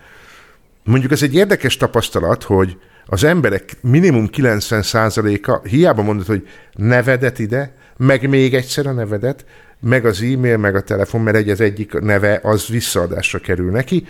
Mondjuk 0.84 1.12
ez 1.12 1.22
egy 1.22 1.34
érdekes 1.34 1.76
tapasztalat, 1.76 2.42
hogy 2.42 2.78
az 3.06 3.24
emberek 3.24 3.76
minimum 3.80 4.28
90%-a 4.32 5.68
hiába 5.68 6.02
mondod, 6.02 6.26
hogy 6.26 6.48
nevedet 6.72 7.38
ide, 7.38 7.74
meg 7.96 8.28
még 8.28 8.54
egyszer 8.54 8.86
a 8.86 8.92
nevedet, 8.92 9.44
meg 9.80 10.06
az 10.06 10.22
e-mail, 10.22 10.56
meg 10.56 10.74
a 10.74 10.80
telefon, 10.80 11.20
mert 11.20 11.36
egy 11.36 11.50
az 11.50 11.60
egyik 11.60 11.92
neve 11.92 12.40
az 12.42 12.66
visszaadásra 12.66 13.38
kerül 13.38 13.70
neki. 13.70 14.06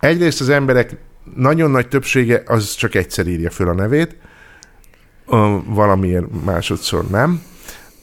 Egyrészt 0.00 0.40
az 0.40 0.48
emberek 0.48 0.96
nagyon 1.36 1.70
nagy 1.70 1.88
többsége 1.88 2.42
az 2.46 2.74
csak 2.74 2.94
egyszer 2.94 3.26
írja 3.26 3.50
föl 3.50 3.68
a 3.68 3.74
nevét, 3.74 4.16
valamiért 5.64 6.44
másodszor 6.44 7.04
nem. 7.10 7.42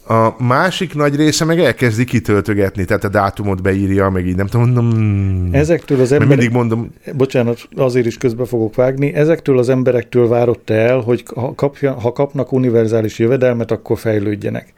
A 0.08 0.44
másik 0.44 0.96
nagy 0.96 1.16
része 1.16 1.46
meg 1.46 1.60
elkezdi 1.60 2.04
kitöltögetni, 2.04 2.86
tehát 2.86 3.04
a 3.04 3.10
dátumot 3.10 3.62
beírja, 3.62 4.10
meg 4.10 4.28
így 4.28 4.36
nem 4.36 4.48
tudom, 4.48 4.72
mondom... 4.72 5.54
Ezektől 5.54 6.00
az 6.00 6.12
emberek... 6.12 6.38
mindig 6.38 6.56
mondom... 6.56 6.94
Bocsánat, 7.14 7.68
azért 7.76 8.06
is 8.06 8.18
közbe 8.18 8.46
fogok 8.46 8.76
vágni. 8.76 9.14
Ezektől 9.14 9.58
az 9.58 9.70
emberektől 9.70 10.28
várott 10.28 10.70
el, 10.70 11.00
hogy 11.00 11.24
ha, 11.36 11.56
kapja, 11.56 11.94
ha 11.94 12.12
kapnak 12.12 12.52
univerzális 12.52 13.20
jövedelmet, 13.20 13.72
akkor 13.72 13.98
fejlődjenek. 13.98 14.74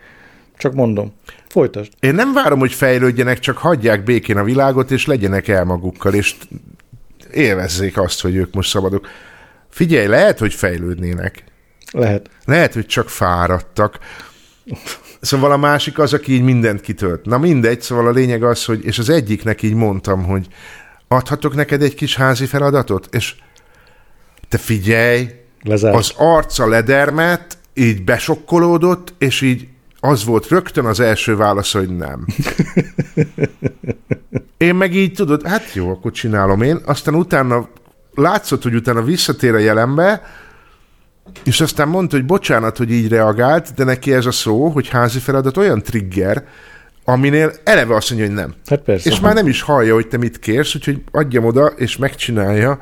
Csak 0.58 0.74
mondom. 0.74 1.12
Folytasd. 1.48 1.92
Én 2.00 2.14
nem 2.14 2.34
várom, 2.34 2.60
hogy 2.60 2.72
fejlődjenek, 2.72 3.40
csak 3.40 3.58
hagyják 3.58 4.04
békén 4.04 4.38
a 4.38 4.44
világot, 4.44 4.92
és 4.92 5.06
legyenek 5.06 5.48
el 5.48 5.64
magukkal, 5.64 6.14
és 6.14 6.36
élvezzék 7.34 7.98
azt, 7.98 8.22
hogy 8.22 8.36
ők 8.36 8.54
most 8.54 8.70
szabadok. 8.70 9.08
Figyelj, 9.70 10.08
lehet, 10.08 10.40
hogy 10.40 10.54
fejlődnének. 10.54 11.44
Lehet. 11.92 12.30
Lehet, 12.46 12.74
hogy 12.74 12.86
csak 12.86 13.10
fáradtak. 13.10 14.00
Szóval 15.22 15.52
a 15.52 15.58
másik 15.58 16.00
az, 16.00 16.14
aki 16.14 16.34
így 16.34 16.44
mindent 16.44 16.82
kitölt. 16.82 17.26
Na 17.26 17.38
mindegy, 17.38 17.82
szóval 17.82 18.08
a 18.08 18.12
lényeg 18.12 18.44
az, 18.44 18.66
hogy, 18.66 18.86
és 18.86 19.00
az 19.00 19.10
egyiknek 19.10 19.62
így 19.62 19.74
mondtam, 19.74 20.24
hogy 20.24 20.48
adhatok 21.08 21.56
neked 21.56 21.82
egy 21.82 21.96
kis 21.96 22.16
házi 22.16 22.46
feladatot? 22.46 23.08
És 23.12 23.36
te 24.48 24.58
figyelj, 24.58 25.30
Lezárt. 25.62 25.96
az 25.96 26.14
arca 26.18 26.68
ledermet, 26.68 27.58
így 27.74 28.04
besokkolódott, 28.04 29.14
és 29.18 29.42
így 29.42 29.68
az 30.00 30.26
volt 30.26 30.48
rögtön 30.48 30.86
az 30.86 31.00
első 31.00 31.36
válasz, 31.36 31.72
hogy 31.74 31.96
nem. 31.96 32.26
Én 34.62 34.76
meg 34.76 34.96
így 34.96 35.14
tudod, 35.14 35.48
hát 35.48 35.74
jó, 35.74 35.90
akkor 35.90 36.12
csinálom 36.12 36.62
én. 36.62 36.80
Aztán 36.86 37.16
utána 37.16 37.70
látszott, 38.16 38.64
hogy 38.64 38.76
utána 38.76 39.02
visszatér 39.02 39.54
a 39.54 39.58
jelenbe, 39.58 40.22
és 41.44 41.62
aztán 41.62 41.88
mondta, 41.88 42.16
hogy 42.16 42.26
bocsánat, 42.26 42.78
hogy 42.78 42.92
így 42.92 43.08
reagált, 43.08 43.74
de 43.74 43.84
neki 43.84 44.14
ez 44.14 44.26
a 44.26 44.32
szó, 44.32 44.68
hogy 44.68 44.88
házi 44.88 45.20
feladat 45.20 45.58
olyan 45.58 45.82
trigger, 45.82 46.46
aminél 47.06 47.52
eleve 47.64 47.96
azt 47.96 48.10
mondja, 48.10 48.28
hogy 48.28 48.38
nem. 48.38 48.54
Hát 48.66 48.82
persze. 48.82 49.10
És 49.10 49.20
már 49.20 49.34
nem 49.34 49.48
is 49.48 49.62
hallja, 49.62 49.94
hogy 49.94 50.08
te 50.08 50.18
mit 50.18 50.40
kérsz, 50.40 50.76
úgyhogy 50.76 51.02
adjam 51.12 51.46
oda, 51.46 51.66
és 51.66 51.98
megcsinálja, 51.98 52.80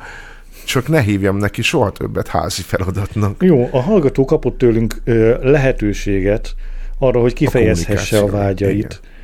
csak 0.66 0.88
ne 0.88 1.02
hívjam 1.02 1.38
neki 1.38 1.62
soha 1.62 1.92
többet 1.92 2.28
házi 2.28 2.62
feladatnak. 2.62 3.44
Jó, 3.44 3.70
a 3.72 3.82
hallgató 3.82 4.26
kapott 4.26 4.58
tőlünk 4.58 5.02
lehetőséget 5.42 6.56
arra, 6.98 7.20
hogy 7.20 7.34
kifejezhesse 7.34 8.20
a, 8.20 8.24
a 8.24 8.28
vágyait. 8.28 8.78
Igen. 8.78 9.18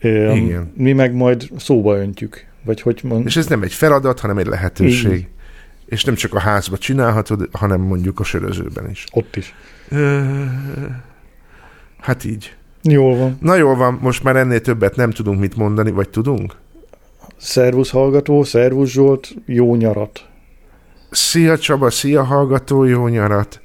Ö, 0.00 0.32
Igen. 0.32 0.72
Mi 0.74 0.92
meg 0.92 1.14
majd 1.14 1.48
szóba 1.56 1.96
öntjük. 1.96 2.46
Vagy 2.64 2.80
hogy 2.80 3.00
mond... 3.02 3.26
És 3.26 3.36
ez 3.36 3.46
nem 3.46 3.62
egy 3.62 3.72
feladat, 3.72 4.20
hanem 4.20 4.38
egy 4.38 4.46
lehetőség. 4.46 5.12
Igen 5.12 5.36
és 5.88 6.04
nem 6.04 6.14
csak 6.14 6.34
a 6.34 6.38
házba 6.38 6.78
csinálhatod, 6.78 7.48
hanem 7.52 7.80
mondjuk 7.80 8.20
a 8.20 8.24
sörözőben 8.24 8.90
is. 8.90 9.04
Ott 9.12 9.36
is. 9.36 9.54
Hát 12.00 12.24
így. 12.24 12.56
Jól 12.82 13.16
van. 13.16 13.38
Na 13.40 13.54
jól 13.54 13.76
van, 13.76 13.98
most 14.02 14.22
már 14.22 14.36
ennél 14.36 14.60
többet 14.60 14.96
nem 14.96 15.10
tudunk 15.10 15.40
mit 15.40 15.56
mondani, 15.56 15.90
vagy 15.90 16.08
tudunk? 16.08 16.54
Szervusz 17.36 17.90
hallgató, 17.90 18.42
szervusz 18.42 18.90
Zsolt, 18.90 19.34
jó 19.46 19.74
nyarat. 19.74 20.26
Szia 21.10 21.58
Csaba, 21.58 21.90
szia 21.90 22.22
hallgató, 22.22 22.84
jó 22.84 23.06
nyarat. 23.08 23.60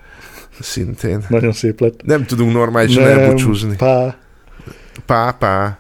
Szintén. 0.60 1.26
Nagyon 1.30 1.52
szép 1.52 1.80
lett. 1.80 2.04
Nem 2.04 2.26
tudunk 2.26 2.54
normálisan 2.54 3.04
elbúcsúzni. 3.04 3.76
Pá. 3.76 4.18
Pá, 5.06 5.32
pá. 5.32 5.78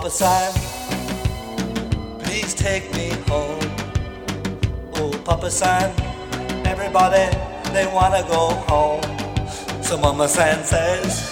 Papa 0.00 0.10
please 2.20 2.54
take 2.54 2.90
me 2.94 3.10
home. 3.28 3.60
Oh, 4.94 5.12
Papa 5.26 5.50
everybody, 6.64 7.28
they 7.74 7.86
wanna 7.86 8.22
go 8.22 8.48
home. 8.66 9.02
So 9.82 9.98
Mama 9.98 10.26
San 10.26 10.64
says, 10.64 11.29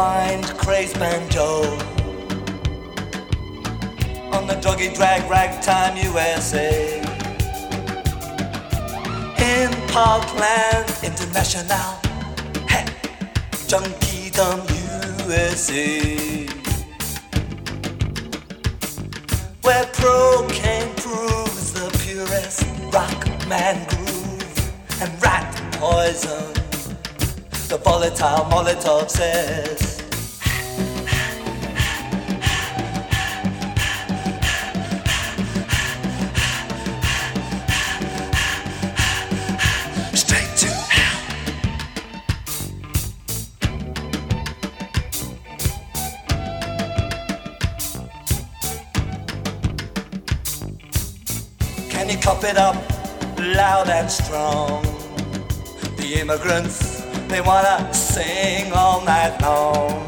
mind 0.00 0.46
banjo. 0.98 1.48
On 4.34 4.46
the 4.46 4.56
druggy 4.62 4.88
drag 4.94 5.30
ragtime 5.30 5.94
USA 6.08 7.00
in 9.52 9.70
Parkland 9.92 10.88
International, 11.10 11.90
hey, 12.72 12.86
Junkiedom 13.68 14.58
USA, 15.26 16.46
where 19.60 19.86
pro 19.98 20.46
can 20.48 20.86
proves 21.04 21.74
the 21.74 21.88
purest 22.02 22.64
rock 22.94 23.20
man 23.52 23.76
groove 23.90 25.02
and 25.02 25.10
rat 25.22 25.50
poison. 25.72 26.46
The 27.68 27.78
volatile 27.84 28.46
Molotov 28.50 29.10
says. 29.10 29.89
it 52.50 52.56
up 52.56 52.74
loud 53.38 53.88
and 53.88 54.10
strong. 54.10 54.82
The 55.96 56.20
immigrants, 56.20 57.02
they 57.28 57.40
wanna 57.40 57.76
sing 57.94 58.72
all 58.72 59.04
night 59.04 59.40
long. 59.40 60.04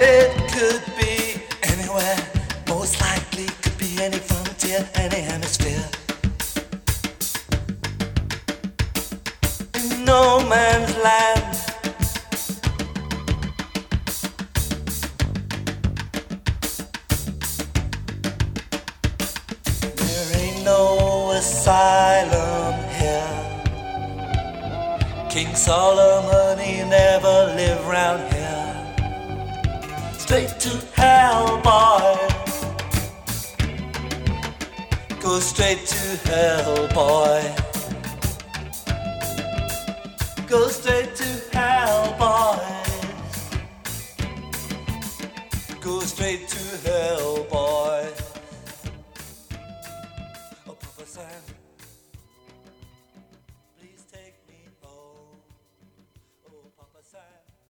It 0.00 0.35